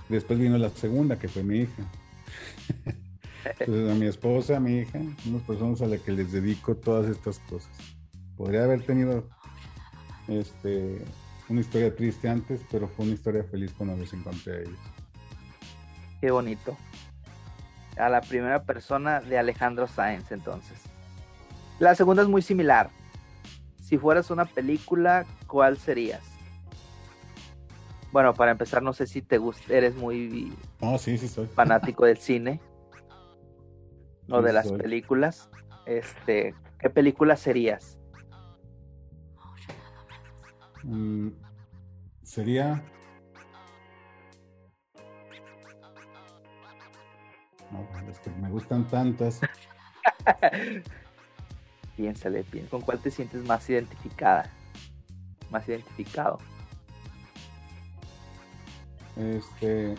Después 0.10 0.40
vino 0.40 0.58
la 0.58 0.70
segunda, 0.70 1.20
que 1.20 1.28
fue 1.28 1.44
mi 1.44 1.60
hija. 1.60 1.84
Entonces, 3.46 3.92
a 3.92 3.96
mi 3.96 4.06
esposa, 4.08 4.58
a 4.58 4.60
mi 4.60 4.80
hija, 4.80 5.00
unas 5.28 5.42
personas 5.44 5.82
a 5.82 5.88
las 5.88 6.02
que 6.02 6.12
les 6.12 6.32
dedico 6.32 6.76
todas 6.76 7.10
estas 7.10 7.40
cosas. 7.40 7.72
Podría 8.38 8.64
haber 8.64 8.82
tenido 8.86 9.28
este, 10.28 11.04
una 11.50 11.62
historia 11.62 11.96
triste 11.96 12.28
antes, 12.28 12.62
pero 12.72 12.88
fue 12.88 13.06
una 13.06 13.14
historia 13.14 13.44
feliz 13.44 13.72
cuando 13.78 13.96
los 13.96 14.12
encontré 14.14 14.54
a 14.54 14.60
ellos. 14.62 14.80
Qué 16.20 16.32
bonito. 16.32 16.76
A 17.98 18.10
la 18.10 18.22
primera 18.22 18.64
persona 18.64 19.22
de 19.22 19.38
Alejandro 19.38 19.88
Sáenz, 19.88 20.32
entonces. 20.32 20.80
La 21.80 21.96
segunda 21.96 22.24
es 22.24 22.30
muy 22.30 22.42
similar 22.42 22.90
si 23.86 24.00
fueras 24.00 24.32
una 24.32 24.46
película, 24.46 25.28
¿cuál 25.46 25.78
serías? 25.78 26.24
Bueno, 28.12 28.34
para 28.34 28.52
empezar, 28.52 28.82
no 28.82 28.94
sé 28.94 29.06
si 29.06 29.22
te 29.22 29.38
gusta, 29.38 29.72
eres 29.72 29.96
muy 29.96 30.52
fanático 31.54 32.06
del 32.06 32.18
cine 32.18 32.60
o 34.30 34.42
de 34.42 34.54
las 34.54 34.72
películas. 34.72 35.50
Este, 35.86 36.56
¿qué 36.80 36.90
película 36.90 37.36
serías? 37.36 38.00
Mm, 40.84 41.30
sería 42.24 42.84
no, 47.72 47.88
es 48.10 48.20
que 48.20 48.30
me 48.32 48.50
gustan 48.50 48.86
tantas. 48.88 49.42
Piénsale, 51.96 52.44
piénsale, 52.44 52.70
¿con 52.70 52.82
cuál 52.82 53.00
te 53.00 53.10
sientes 53.10 53.44
más 53.46 53.70
identificada? 53.70 54.50
Más 55.50 55.68
identificado. 55.68 56.40
Este. 59.16 59.96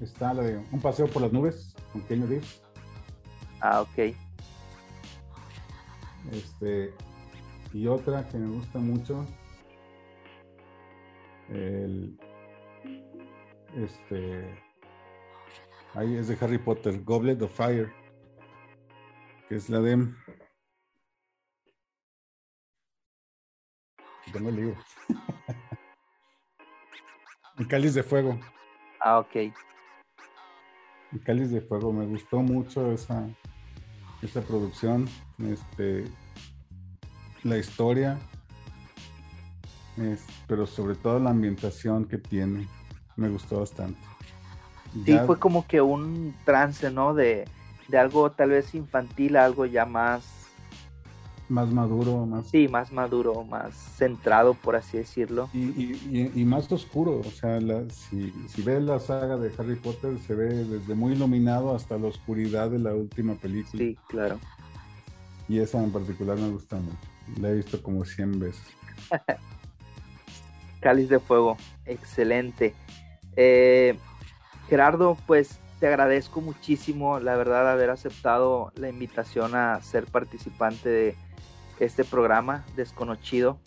Está 0.00 0.32
la 0.32 0.42
de 0.42 0.58
Un 0.70 0.80
paseo 0.80 1.08
por 1.08 1.22
las 1.22 1.32
nubes 1.32 1.74
con 1.92 2.02
Kenny 2.02 2.26
Reeves. 2.26 2.62
Ah, 3.60 3.80
ok. 3.80 4.14
Este. 6.32 6.94
Y 7.72 7.86
otra 7.86 8.26
que 8.28 8.38
me 8.38 8.54
gusta 8.54 8.78
mucho. 8.78 9.26
El. 11.48 12.18
Este. 13.76 14.68
Ahí 15.94 16.16
es 16.16 16.28
de 16.28 16.38
Harry 16.40 16.58
Potter, 16.58 17.02
Goblet 17.02 17.40
of 17.42 17.52
Fire, 17.56 17.92
que 19.48 19.56
es 19.56 19.68
la 19.70 19.80
de... 19.80 20.06
Tengo 24.32 24.50
el 24.50 24.56
libro. 24.56 24.76
el 27.58 27.66
cáliz 27.66 27.94
de 27.94 28.02
fuego. 28.02 28.38
Ah, 29.00 29.18
ok. 29.18 29.52
El 31.12 31.22
cáliz 31.22 31.50
de 31.50 31.60
fuego, 31.60 31.92
me 31.92 32.06
gustó 32.06 32.42
mucho 32.42 32.92
esa, 32.92 33.26
esta 34.22 34.40
producción, 34.42 35.08
este, 35.38 36.04
la 37.44 37.56
historia, 37.56 38.18
pero 40.46 40.66
sobre 40.66 40.94
todo 40.94 41.18
la 41.18 41.30
ambientación 41.30 42.04
que 42.04 42.18
tiene, 42.18 42.68
me 43.16 43.28
gustó 43.28 43.60
bastante. 43.60 44.00
Sí, 45.04 45.18
fue 45.26 45.38
como 45.38 45.66
que 45.66 45.80
un 45.80 46.34
trance, 46.44 46.90
¿no? 46.90 47.14
De, 47.14 47.46
de 47.88 47.98
algo 47.98 48.30
tal 48.30 48.50
vez 48.50 48.74
infantil 48.74 49.36
a 49.36 49.44
algo 49.44 49.66
ya 49.66 49.84
más 49.84 50.47
más 51.48 51.70
maduro, 51.70 52.26
más... 52.26 52.48
Sí, 52.48 52.68
más 52.68 52.92
maduro, 52.92 53.44
más 53.44 53.74
centrado, 53.74 54.54
por 54.54 54.76
así 54.76 54.98
decirlo. 54.98 55.48
Y, 55.52 56.44
más 56.44 56.70
oscuro, 56.70 57.20
o 57.20 57.30
sea, 57.30 57.58
si, 57.90 58.32
si 58.48 58.62
ves 58.62 58.82
la 58.82 58.98
saga 59.00 59.36
de 59.36 59.52
Harry 59.58 59.76
Potter, 59.76 60.18
se 60.26 60.34
ve 60.34 60.64
desde 60.64 60.94
muy 60.94 61.12
iluminado 61.12 61.74
hasta 61.74 61.98
la 61.98 62.08
oscuridad 62.08 62.70
de 62.70 62.78
la 62.78 62.94
última 62.94 63.34
película. 63.34 63.82
Sí, 63.82 63.96
claro. 64.08 64.38
Y 65.48 65.58
esa 65.60 65.82
en 65.82 65.90
particular 65.90 66.36
me 66.38 66.50
gusta 66.50 66.76
mucho. 66.76 66.96
La 67.40 67.50
he 67.50 67.54
visto 67.54 67.82
como 67.82 68.04
100 68.04 68.38
veces. 68.38 68.66
Cáliz 70.80 71.08
de 71.08 71.18
Fuego, 71.18 71.56
excelente. 71.86 72.74
Eh, 73.36 73.96
Gerardo, 74.68 75.16
pues 75.26 75.58
te 75.80 75.86
agradezco 75.86 76.40
muchísimo, 76.40 77.20
la 77.20 77.36
verdad, 77.36 77.70
haber 77.70 77.90
aceptado 77.90 78.72
la 78.74 78.88
invitación 78.88 79.54
a 79.54 79.80
ser 79.80 80.06
participante 80.06 80.88
de 80.88 81.16
este 81.80 82.04
programa 82.04 82.64
desconocido. 82.76 83.60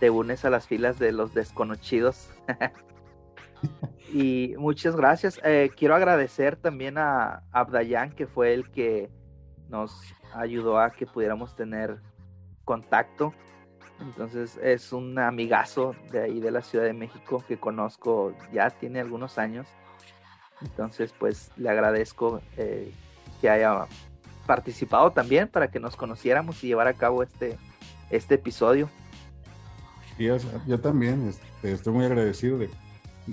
Te 0.00 0.10
unes 0.10 0.44
a 0.44 0.50
las 0.50 0.66
filas 0.66 0.98
de 0.98 1.12
los 1.12 1.34
desconocidos. 1.34 2.30
y 4.12 4.54
muchas 4.58 4.96
gracias. 4.96 5.40
Eh, 5.44 5.70
quiero 5.76 5.94
agradecer 5.94 6.56
también 6.56 6.98
a 6.98 7.42
Abdayan, 7.52 8.12
que 8.12 8.26
fue 8.26 8.54
el 8.54 8.70
que 8.70 9.10
nos 9.68 10.00
ayudó 10.34 10.78
a 10.78 10.90
que 10.90 11.06
pudiéramos 11.06 11.54
tener 11.54 12.00
contacto. 12.64 13.34
Entonces 14.00 14.58
es 14.62 14.92
un 14.92 15.18
amigazo 15.18 15.94
de 16.12 16.22
ahí 16.22 16.40
de 16.40 16.50
la 16.50 16.62
Ciudad 16.62 16.84
de 16.84 16.92
México 16.92 17.42
que 17.46 17.58
conozco 17.58 18.34
ya 18.52 18.70
tiene 18.70 19.00
algunos 19.00 19.38
años. 19.38 19.66
Entonces 20.60 21.12
pues 21.18 21.50
le 21.56 21.68
agradezco 21.68 22.40
eh, 22.56 22.92
que 23.40 23.50
haya 23.50 23.86
participado 24.48 25.12
también 25.12 25.46
para 25.46 25.70
que 25.70 25.78
nos 25.78 25.94
conociéramos 25.94 26.64
y 26.64 26.68
llevar 26.68 26.88
a 26.88 26.94
cabo 26.94 27.22
este, 27.22 27.58
este 28.10 28.36
episodio. 28.36 28.88
yo, 30.18 30.80
también 30.80 31.28
este, 31.28 31.72
estoy 31.72 31.92
muy 31.92 32.06
agradecido 32.06 32.56
de, 32.56 32.70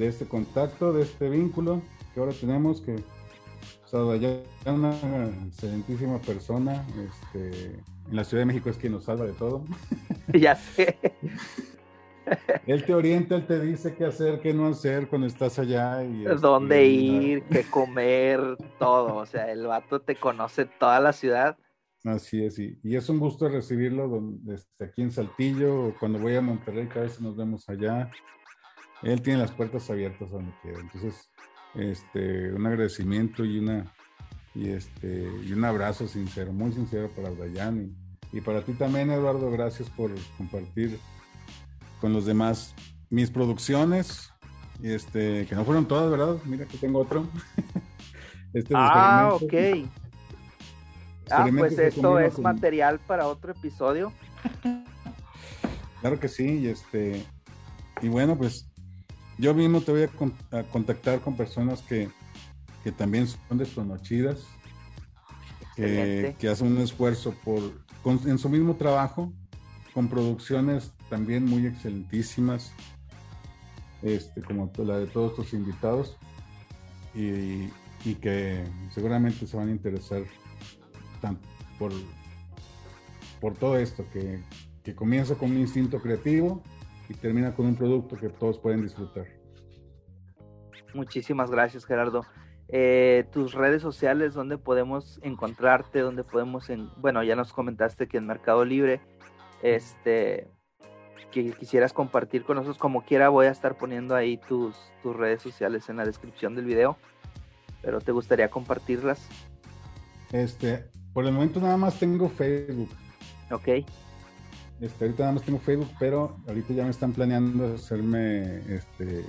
este 0.06 0.26
contacto, 0.26 0.92
de 0.92 1.04
este 1.04 1.30
vínculo 1.30 1.82
que 2.14 2.20
ahora 2.20 2.34
tenemos, 2.34 2.82
que 2.82 2.96
o 3.86 3.88
sea, 3.88 4.74
una 4.74 4.94
excelentísima 5.48 6.20
persona, 6.20 6.86
este, 7.08 7.80
en 8.10 8.16
la 8.16 8.26
Ciudad 8.26 8.42
de 8.42 8.48
México 8.48 8.70
es 8.70 8.76
quien 8.76 8.92
nos 8.92 9.06
salva 9.06 9.26
de 9.26 9.32
todo. 9.32 9.64
ya 10.34 10.56
sé. 10.56 10.98
Él 12.66 12.86
te 12.86 12.94
orienta, 12.94 13.36
él 13.36 13.46
te 13.46 13.60
dice 13.60 13.96
qué 13.96 14.06
hacer, 14.06 14.40
qué 14.42 14.54
no 14.54 14.68
hacer 14.68 15.08
cuando 15.08 15.28
estás 15.28 15.60
allá. 15.60 16.04
Y, 16.04 16.24
Dónde 16.24 16.86
ir, 16.86 17.44
qué 17.44 17.64
comer, 17.64 18.42
todo. 18.80 19.16
O 19.16 19.26
sea, 19.26 19.52
el 19.52 19.68
vato 19.68 20.02
te 20.02 20.16
conoce 20.16 20.66
toda 20.66 21.00
la 21.00 21.14
ciudad. 21.14 21.58
Así 22.04 22.44
es, 22.46 22.60
y, 22.60 22.80
y 22.84 22.96
es 22.96 23.10
un 23.10 23.20
gusto 23.20 23.50
recibirlo 23.50 24.08
donde, 24.08 24.56
este, 24.56 24.86
aquí 24.86 25.02
en 25.02 25.12
Saltillo, 25.12 25.88
o 25.88 25.96
cuando 26.00 26.20
voy 26.20 26.36
a 26.36 26.42
Monterrey, 26.42 26.88
cada 26.88 27.02
vez 27.02 27.20
nos 27.20 27.36
vemos 27.36 27.68
allá. 27.68 28.12
Él 29.02 29.22
tiene 29.24 29.40
las 29.40 29.52
puertas 29.52 29.90
abiertas 29.90 30.30
donde 30.30 30.54
quiera. 30.62 30.80
Entonces, 30.80 31.32
este, 31.74 32.54
un 32.54 32.66
agradecimiento 32.66 33.44
y 33.44 33.60
una 33.60 33.92
y 34.54 34.70
este 34.70 35.30
y 35.44 35.52
un 35.52 35.66
abrazo 35.66 36.08
sincero, 36.08 36.54
muy 36.54 36.72
sincero 36.72 37.10
para 37.14 37.30
Dayan 37.32 37.94
y, 38.32 38.38
y 38.38 38.42
para 38.42 38.62
ti 38.62 38.74
también, 38.74 39.12
Eduardo, 39.12 39.52
gracias 39.52 39.90
por 39.90 40.12
compartir 40.38 40.98
con 42.00 42.14
los 42.14 42.26
demás 42.26 42.74
mis 43.10 43.30
producciones, 43.30 44.32
este, 44.84 45.46
que 45.46 45.56
no 45.56 45.64
fueron 45.66 45.88
todas, 45.88 46.10
¿verdad? 46.12 46.38
Mira 46.46 46.66
que 46.66 46.78
tengo 46.78 47.00
otro. 47.00 47.28
este 48.54 48.74
ah, 48.76 49.30
ok. 49.34 49.54
Ah, 51.30 51.48
pues 51.58 51.78
esto 51.80 52.20
es 52.20 52.38
material 52.40 53.00
para 53.00 53.28
otro 53.28 53.52
episodio. 53.52 54.12
Claro 56.02 56.20
que 56.20 56.28
sí, 56.28 56.60
y 56.60 56.68
este, 56.68 57.26
y 58.00 58.10
bueno, 58.10 58.38
pues 58.38 58.70
yo 59.40 59.56
mismo 59.56 59.82
te 59.82 59.92
voy 59.92 60.04
a, 60.04 60.64
contactar 60.66 61.20
con 61.20 61.36
personas 61.36 61.82
que, 61.82 62.12
que 62.84 62.92
también 62.92 63.28
son 63.28 63.58
desconocidas, 63.58 64.46
que, 65.76 66.36
que, 66.38 66.48
hacen 66.48 66.68
un 66.68 66.78
esfuerzo 66.78 67.34
por, 67.44 67.64
en 68.28 68.38
su 68.38 68.50
mismo 68.50 68.76
trabajo, 68.76 69.34
con 69.96 70.08
producciones 70.08 70.94
también 71.10 71.46
muy 71.46 71.66
excelentísimas, 71.66 72.74
este, 74.02 74.42
como 74.42 74.72
la 74.78 75.00
de 75.00 75.08
todos 75.08 75.36
tus 75.36 75.54
invitados, 75.54 76.18
y, 77.14 77.70
que 78.22 78.64
seguramente 78.92 79.48
se 79.48 79.58
van 79.58 79.70
a 79.70 79.72
interesar 79.72 80.22
por, 81.80 81.92
por 83.42 83.56
todo 83.56 83.78
esto, 83.78 84.06
que, 84.12 84.44
comienza 84.94 85.36
con 85.36 85.50
un 85.50 85.58
instinto 85.58 86.00
creativo 86.00 86.62
y 87.10 87.16
termina 87.16 87.56
con 87.56 87.66
un 87.66 87.76
producto 87.76 88.16
que 88.16 88.30
todos 88.30 88.60
pueden 88.60 88.84
disfrutar. 88.84 89.26
Muchísimas 90.94 91.50
gracias, 91.50 91.86
Gerardo. 91.86 92.22
Eh, 92.68 93.26
tus 93.32 93.54
redes 93.54 93.82
sociales, 93.82 94.34
donde 94.34 94.58
podemos 94.60 95.20
encontrarte, 95.24 96.00
donde 96.00 96.24
podemos, 96.24 96.70
en, 96.70 96.90
bueno, 96.98 97.24
ya 97.24 97.36
nos 97.36 97.52
comentaste 97.52 98.08
que 98.08 98.18
en 98.18 98.28
Mercado 98.28 98.64
Libre, 98.64 99.02
este, 99.64 100.48
que 101.36 101.52
quisieras 101.52 101.92
compartir 101.92 102.46
con 102.46 102.56
nosotros, 102.56 102.78
como 102.78 103.04
quiera 103.04 103.28
voy 103.28 103.48
a 103.48 103.52
estar 103.52 103.76
poniendo 103.76 104.16
ahí 104.16 104.38
tus, 104.38 104.74
tus 105.04 105.14
redes 105.14 105.42
sociales 105.42 105.90
en 105.90 105.98
la 105.98 106.06
descripción 106.06 106.56
del 106.56 106.64
video, 106.64 106.98
pero 107.82 108.00
¿te 108.00 108.14
gustaría 108.14 108.50
compartirlas? 108.50 109.20
Este, 110.32 110.86
por 111.12 111.26
el 111.26 111.34
momento 111.34 111.60
nada 111.60 111.76
más 111.76 112.00
tengo 112.00 112.30
Facebook. 112.30 112.90
Ok. 113.52 113.68
Este, 114.80 115.04
ahorita 115.04 115.24
nada 115.24 115.34
más 115.34 115.44
tengo 115.44 115.60
Facebook, 115.60 115.90
pero 116.00 116.38
ahorita 116.48 116.74
ya 116.74 116.84
me 116.86 116.92
están 116.92 117.12
planeando 117.12 117.74
hacerme 117.74 118.60
este, 118.74 119.26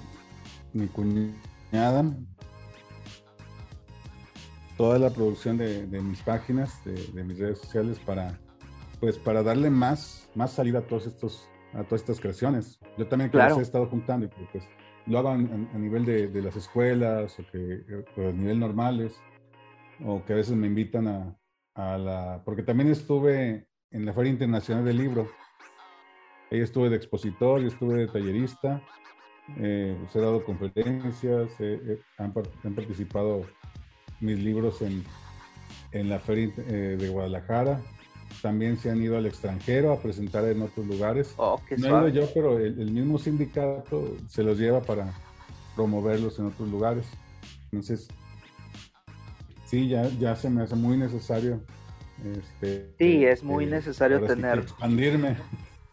mi 0.75 0.87
cuñada. 0.87 2.05
Toda 4.77 5.01
la 5.01 5.11
producción 5.11 5.57
de, 5.57 5.87
mis 6.03 6.23
páginas, 6.23 6.85
de, 6.85 7.25
mis 7.25 7.37
redes 7.37 7.59
sociales 7.59 7.99
para, 7.99 8.39
pues 9.01 9.19
para 9.19 9.43
darle 9.43 9.71
más, 9.71 10.29
más 10.37 10.53
salida 10.53 10.79
a 10.79 10.83
todos 10.83 11.09
estos 11.09 11.49
a 11.77 11.85
todas 11.85 12.03
estas 12.03 12.21
creaciones. 12.21 12.81
Yo 12.97 13.07
también 13.07 13.31
que 13.31 13.39
he 13.39 13.61
estado 13.61 13.87
juntando 13.87 14.27
y 14.27 14.29
pues 14.51 14.65
lo 15.07 15.19
hago 15.19 15.29
a, 15.29 15.37
nivel 15.37 16.05
de, 16.05 16.43
las 16.43 16.57
escuelas 16.57 17.39
o 17.39 17.47
que 17.53 18.03
a 18.17 18.33
nivel 18.33 18.59
normales 18.59 19.21
o 20.05 20.25
que 20.25 20.33
a 20.33 20.37
veces 20.37 20.57
me 20.57 20.67
invitan 20.67 21.07
a, 21.07 21.37
a, 21.75 21.99
la... 21.99 22.43
porque 22.45 22.63
también 22.63 22.91
estuve 22.91 23.69
en 23.91 24.07
la 24.07 24.13
Feria 24.13 24.33
Internacional 24.33 24.85
del 24.85 24.97
Libro. 24.97 25.29
Ahí 26.51 26.61
estuve 26.61 26.91
de 26.91 26.97
expositor 26.97 27.61
y 27.61 27.67
estuve 27.67 27.99
de 27.99 28.07
tallerista. 28.09 28.83
Eh, 29.59 29.97
pues, 30.01 30.17
he 30.17 30.21
dado 30.21 30.45
conferencias, 30.45 31.51
han, 32.19 32.33
participado 32.33 33.43
mis 34.21 34.39
libros 34.39 34.83
en, 34.83 35.05
en 35.93 36.09
la 36.09 36.19
Feria 36.19 36.53
eh, 36.69 36.97
de 36.99 37.09
Guadalajara 37.09 37.81
también 38.43 38.79
se 38.79 38.91
han 38.91 39.03
ido 39.03 39.17
al 39.17 39.27
extranjero 39.27 39.93
a 39.93 40.01
presentar 40.01 40.45
en 40.45 40.63
otros 40.63 40.87
lugares. 40.87 41.35
Oh, 41.37 41.61
no 41.79 41.87
he 41.87 41.91
ido 41.91 42.09
yo, 42.09 42.31
pero 42.35 42.59
el, 42.59 42.91
mismo 42.91 43.19
sindicato 43.19 44.17
se 44.29 44.43
los 44.43 44.59
lleva 44.59 44.83
para 44.83 45.13
promoverlos 45.75 46.39
en 46.39 46.47
otros 46.47 46.69
lugares. 46.69 47.07
Entonces, 47.73 48.09
sí, 49.67 49.89
ya, 49.89 50.09
ya 50.19 50.37
se 50.37 50.51
me 50.51 50.63
hace 50.63 50.75
muy 50.75 50.97
necesario. 50.97 51.61
Este, 52.25 52.95
sí, 52.99 53.25
es 53.25 53.43
muy 53.43 53.65
eh, 53.65 53.69
necesario 53.69 54.21
tener. 54.23 54.59
expandirme. 54.61 55.37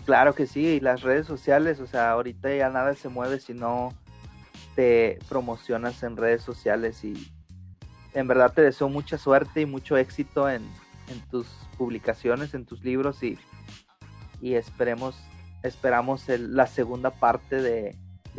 Claro 0.05 0.35
que 0.35 0.47
sí, 0.47 0.65
y 0.65 0.79
las 0.79 1.01
redes 1.01 1.25
sociales, 1.25 1.79
o 1.79 1.87
sea, 1.87 2.11
ahorita 2.11 2.53
ya 2.53 2.69
nada 2.69 2.93
se 2.93 3.09
mueve 3.09 3.39
si 3.39 3.53
no 3.53 3.93
te 4.75 5.19
promocionas 5.29 6.03
en 6.03 6.17
redes 6.17 6.41
sociales 6.41 7.03
y 7.03 7.31
en 8.13 8.27
verdad 8.27 8.53
te 8.53 8.61
deseo 8.61 8.89
mucha 8.89 9.17
suerte 9.17 9.61
y 9.61 9.65
mucho 9.65 9.97
éxito 9.97 10.49
en, 10.49 10.63
en 11.07 11.19
tus 11.29 11.47
publicaciones, 11.77 12.53
en 12.53 12.65
tus 12.65 12.83
libros 12.83 13.23
y, 13.23 13.37
y 14.41 14.55
esperemos, 14.55 15.15
esperamos 15.63 16.27
la 16.27 16.67
segunda 16.67 17.11
parte 17.11 17.61
de, 17.61 17.95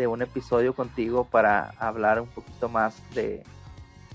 un 0.07 0.23
episodio 0.23 0.75
contigo 0.75 1.25
para 1.25 1.71
hablar 1.79 2.21
un 2.21 2.29
poquito 2.29 2.69
más 2.69 3.01
de, 3.15 3.45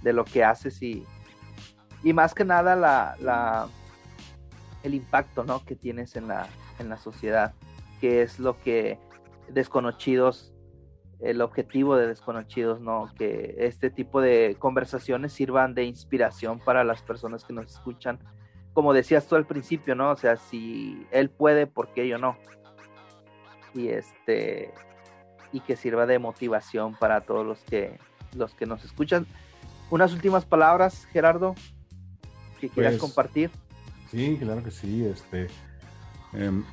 lo 0.04 0.26
que 0.26 0.43
haces 0.43 0.82
y, 0.82 1.06
y 2.04 2.14
más 2.14 2.34
que 2.34 2.43
nada 2.43 2.76
la, 2.76 3.16
la, 3.22 3.68
el 4.84 4.93
impacto 4.93 5.43
¿no? 5.43 5.64
que 5.64 5.76
tienes 5.76 6.16
en 6.16 6.28
la, 6.28 6.47
en 6.80 6.89
la 6.89 6.97
sociedad, 6.97 7.54
que 8.02 8.22
es 8.22 8.39
lo 8.39 8.60
que 8.60 9.00
desconocidos, 9.50 10.54
el 11.20 11.41
objetivo 11.41 11.95
de 11.97 12.08
desconocidos, 12.08 12.80
¿no? 12.80 13.12
Que 13.18 13.56
este 13.60 13.89
tipo 13.89 14.22
de 14.22 14.56
conversaciones 14.58 15.34
sirvan 15.34 15.74
de 15.74 15.84
inspiración 15.84 16.60
para 16.60 16.84
las 16.84 17.02
personas 17.02 17.43
que 17.43 17.54
nos 17.54 17.74
escuchan 17.74 18.20
como 18.74 18.93
decías 18.93 19.28
tú 19.28 19.36
al 19.36 19.45
principio, 19.45 19.95
¿no? 19.95 20.11
O 20.11 20.15
sea, 20.15 20.38
si 20.38 21.05
él 21.11 21.30
puede, 21.30 21.67
¿por 21.67 21.93
qué 21.93 22.07
yo 22.07 22.17
no? 22.17 22.38
Y 23.74 23.89
este 23.89 24.74
y 25.51 25.61
que 25.61 25.76
sirva 25.76 26.05
de 26.05 26.20
motivación 26.20 26.95
para 26.95 27.22
todos 27.22 27.45
los 27.45 27.59
que 27.61 27.97
los 28.36 28.53
que 28.53 28.65
nos 28.65 28.84
escuchan. 28.86 29.26
Unas 29.89 30.13
últimas 30.13 30.45
palabras, 30.45 31.05
Gerardo, 31.11 31.55
que 32.59 32.70
quieras 32.70 32.93
pues, 32.93 33.01
compartir. 33.01 33.51
Sí, 34.11 34.38
claro 34.39 34.63
que 34.63 34.72
sí. 34.72 35.05
Este, 35.05 35.47
em, 36.34 36.63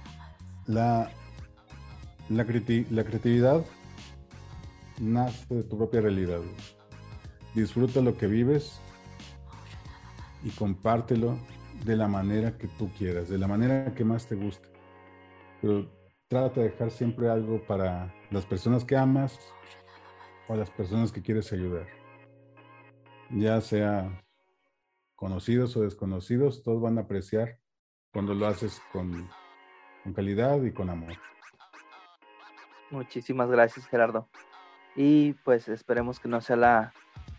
la, 0.67 1.11
la, 2.29 2.45
la 2.45 3.05
creatividad 3.05 3.65
nace 5.01 5.55
de 5.55 5.63
tu 5.63 5.79
propia 5.79 6.03
realidad. 6.03 6.41
Disfruta 7.55 8.03
lo 8.03 8.19
que 8.19 8.27
vives 8.27 8.81
y 10.45 10.51
compártelo 10.51 11.39
de 11.85 11.97
la 11.97 12.09
manera 12.09 12.57
que 12.57 12.69
tú 12.69 12.91
quieras, 12.97 13.29
de 13.29 13.39
la 13.39 13.47
manera 13.47 13.95
que 13.95 14.05
más 14.05 14.27
te 14.27 14.35
guste. 14.35 14.69
Pero 15.61 15.91
trata 16.29 16.61
de 16.61 16.71
dejar 16.71 16.91
siempre 16.91 17.29
algo 17.29 17.65
para 17.67 18.15
las 18.31 18.47
personas 18.47 18.85
que 18.85 18.97
amas 18.97 19.39
o 20.49 20.57
las 20.57 20.71
personas 20.71 21.13
que 21.13 21.23
quieres 21.23 21.53
ayudar. 21.53 21.87
Ya 23.31 23.61
sea 23.61 24.25
conocidos 25.15 25.77
o 25.77 25.83
desconocidos, 25.83 26.63
todos 26.63 26.81
van 26.81 26.99
a 26.99 27.03
apreciar 27.03 27.59
cuando 28.13 28.35
lo 28.35 28.47
haces 28.47 28.81
con, 28.93 29.29
con 30.03 30.13
calidad 30.13 30.63
y 30.63 30.73
con 30.73 30.91
amor. 30.91 31.15
Muchísimas 32.91 33.51
gracias, 33.51 33.87
Gerardo. 33.87 34.29
Y 34.95 35.33
pues 35.45 35.69
esperemos 35.69 36.21
que 36.21 36.29
no 36.29 36.41
sea 36.41 36.57
la 36.57 36.93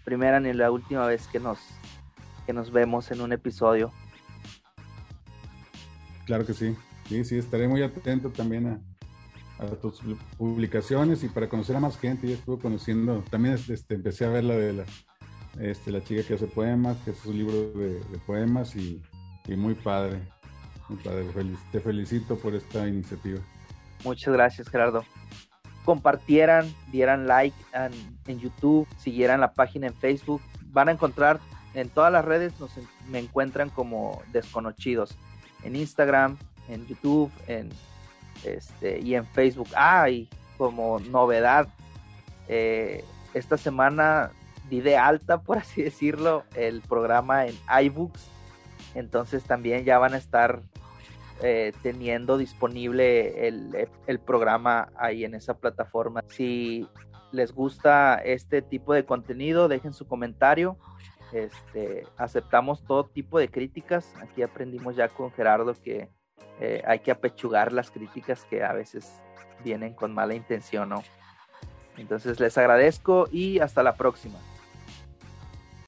primera 0.04 0.40
ni 0.40 0.54
la 0.54 0.72
última 0.72 1.06
vez 1.08 1.28
que 1.28 1.40
nos, 1.40 1.60
que 2.46 2.54
nos 2.54 2.72
vemos 2.72 3.12
en 3.12 3.22
un 3.22 3.32
episodio. 3.32 3.92
Claro 6.28 6.46
que 6.46 6.54
sí. 6.54 6.76
Sí, 7.08 7.24
sí, 7.24 7.38
estaré 7.38 7.70
muy 7.70 7.82
atento 7.82 8.30
también 8.30 8.68
a, 8.68 8.80
tus 9.82 10.02
publicaciones 10.38 11.24
y 11.24 11.30
para 11.30 11.50
conocer 11.50 11.76
a 11.78 11.80
más 11.80 11.98
gente. 11.98 12.28
Ya 12.28 12.36
estuve 12.36 12.62
conociendo, 12.62 13.24
también 13.32 13.56
este, 13.56 13.96
empecé 13.96 14.26
a 14.26 14.30
ver 14.30 14.44
la 14.44 14.56
de 14.56 14.74
la, 14.74 14.86
este, 15.60 15.90
la 15.90 16.04
chica 16.04 16.22
que 16.22 16.36
hace 16.36 16.46
poemas, 16.46 16.98
que 17.04 17.12
es 17.12 17.26
un 17.26 17.38
libro 17.38 17.72
de, 17.80 18.02
poemas 18.28 18.76
y, 18.76 19.02
muy 19.56 19.74
padre. 19.74 20.20
Muy 20.90 21.00
padre. 21.00 21.26
te 21.72 21.80
felicito 21.80 22.38
por 22.38 22.54
esta 22.54 22.86
iniciativa. 22.88 23.40
Muchas 24.04 24.34
gracias, 24.34 24.68
Gerardo. 24.68 25.06
Compartieran, 25.86 26.72
dieran 26.92 27.26
like 27.26 27.56
en, 28.28 28.40
YouTube, 28.40 28.86
siguieran 28.98 29.40
la 29.40 29.54
página 29.54 29.88
en 29.88 29.94
Facebook. 29.94 30.42
Van 30.66 30.90
a 30.90 30.92
encontrar 30.92 31.40
en 31.74 31.88
todas 31.88 32.12
las 32.12 32.26
redes, 32.26 32.60
nos, 32.60 32.72
me 33.10 33.20
encuentran 33.20 33.70
como 33.70 34.22
desconocidos 34.34 35.18
en 35.64 35.76
Instagram, 35.76 36.38
en 36.70 36.86
YouTube, 36.88 37.32
en 37.48 37.70
este 38.44 39.00
y 39.00 39.16
en 39.16 39.26
Facebook. 39.26 39.70
Ah, 39.76 40.10
y 40.10 40.30
como 40.58 41.00
novedad, 41.00 41.68
eh, 42.48 43.04
esta 43.34 43.58
semana 43.58 44.32
di 44.70 44.82
de 44.82 44.98
alta, 44.98 45.42
por 45.44 45.58
así 45.58 45.82
decirlo, 45.82 46.44
el 46.56 46.82
programa 46.82 47.46
en 47.46 47.56
iBooks. 47.84 48.30
Entonces 48.96 49.44
también 49.44 49.86
ya 49.86 50.00
van 50.00 50.14
a 50.14 50.18
estar 50.18 50.62
eh, 51.44 51.72
teniendo 51.84 52.38
disponible 52.38 53.48
el, 53.48 53.90
el, 54.08 54.20
programa 54.20 54.90
ahí 54.98 55.24
en 55.24 55.36
esa 55.36 55.56
plataforma. 55.56 56.24
Si 56.30 56.88
les 57.32 57.54
gusta 57.54 58.16
este 58.16 58.64
tipo 58.64 58.94
de 58.94 59.06
contenido, 59.06 59.68
dejen 59.68 59.94
su 59.94 60.08
comentario 60.08 60.78
este, 61.32 62.06
aceptamos 62.18 62.84
todo 62.84 63.06
tipo 63.06 63.40
de 63.40 63.50
críticas. 63.50 64.14
Aquí 64.22 64.42
aprendimos 64.42 64.96
ya 64.96 65.10
con 65.10 65.32
Gerardo 65.32 65.74
que 65.74 66.10
eh, 66.60 66.82
hay 66.86 67.00
que 67.00 67.12
apechugar 67.12 67.72
las 67.74 67.92
críticas 67.92 68.46
que 68.46 68.64
a 68.64 68.74
veces 68.74 69.22
vienen 69.64 69.94
con 69.94 70.14
mala 70.14 70.34
intención, 70.34 70.90
¿no? 70.90 71.04
Entonces 71.98 72.40
les 72.40 72.58
agradezco 72.58 73.28
y 73.32 73.60
hasta 73.60 73.84
la 73.84 73.96
próxima. 73.96 74.40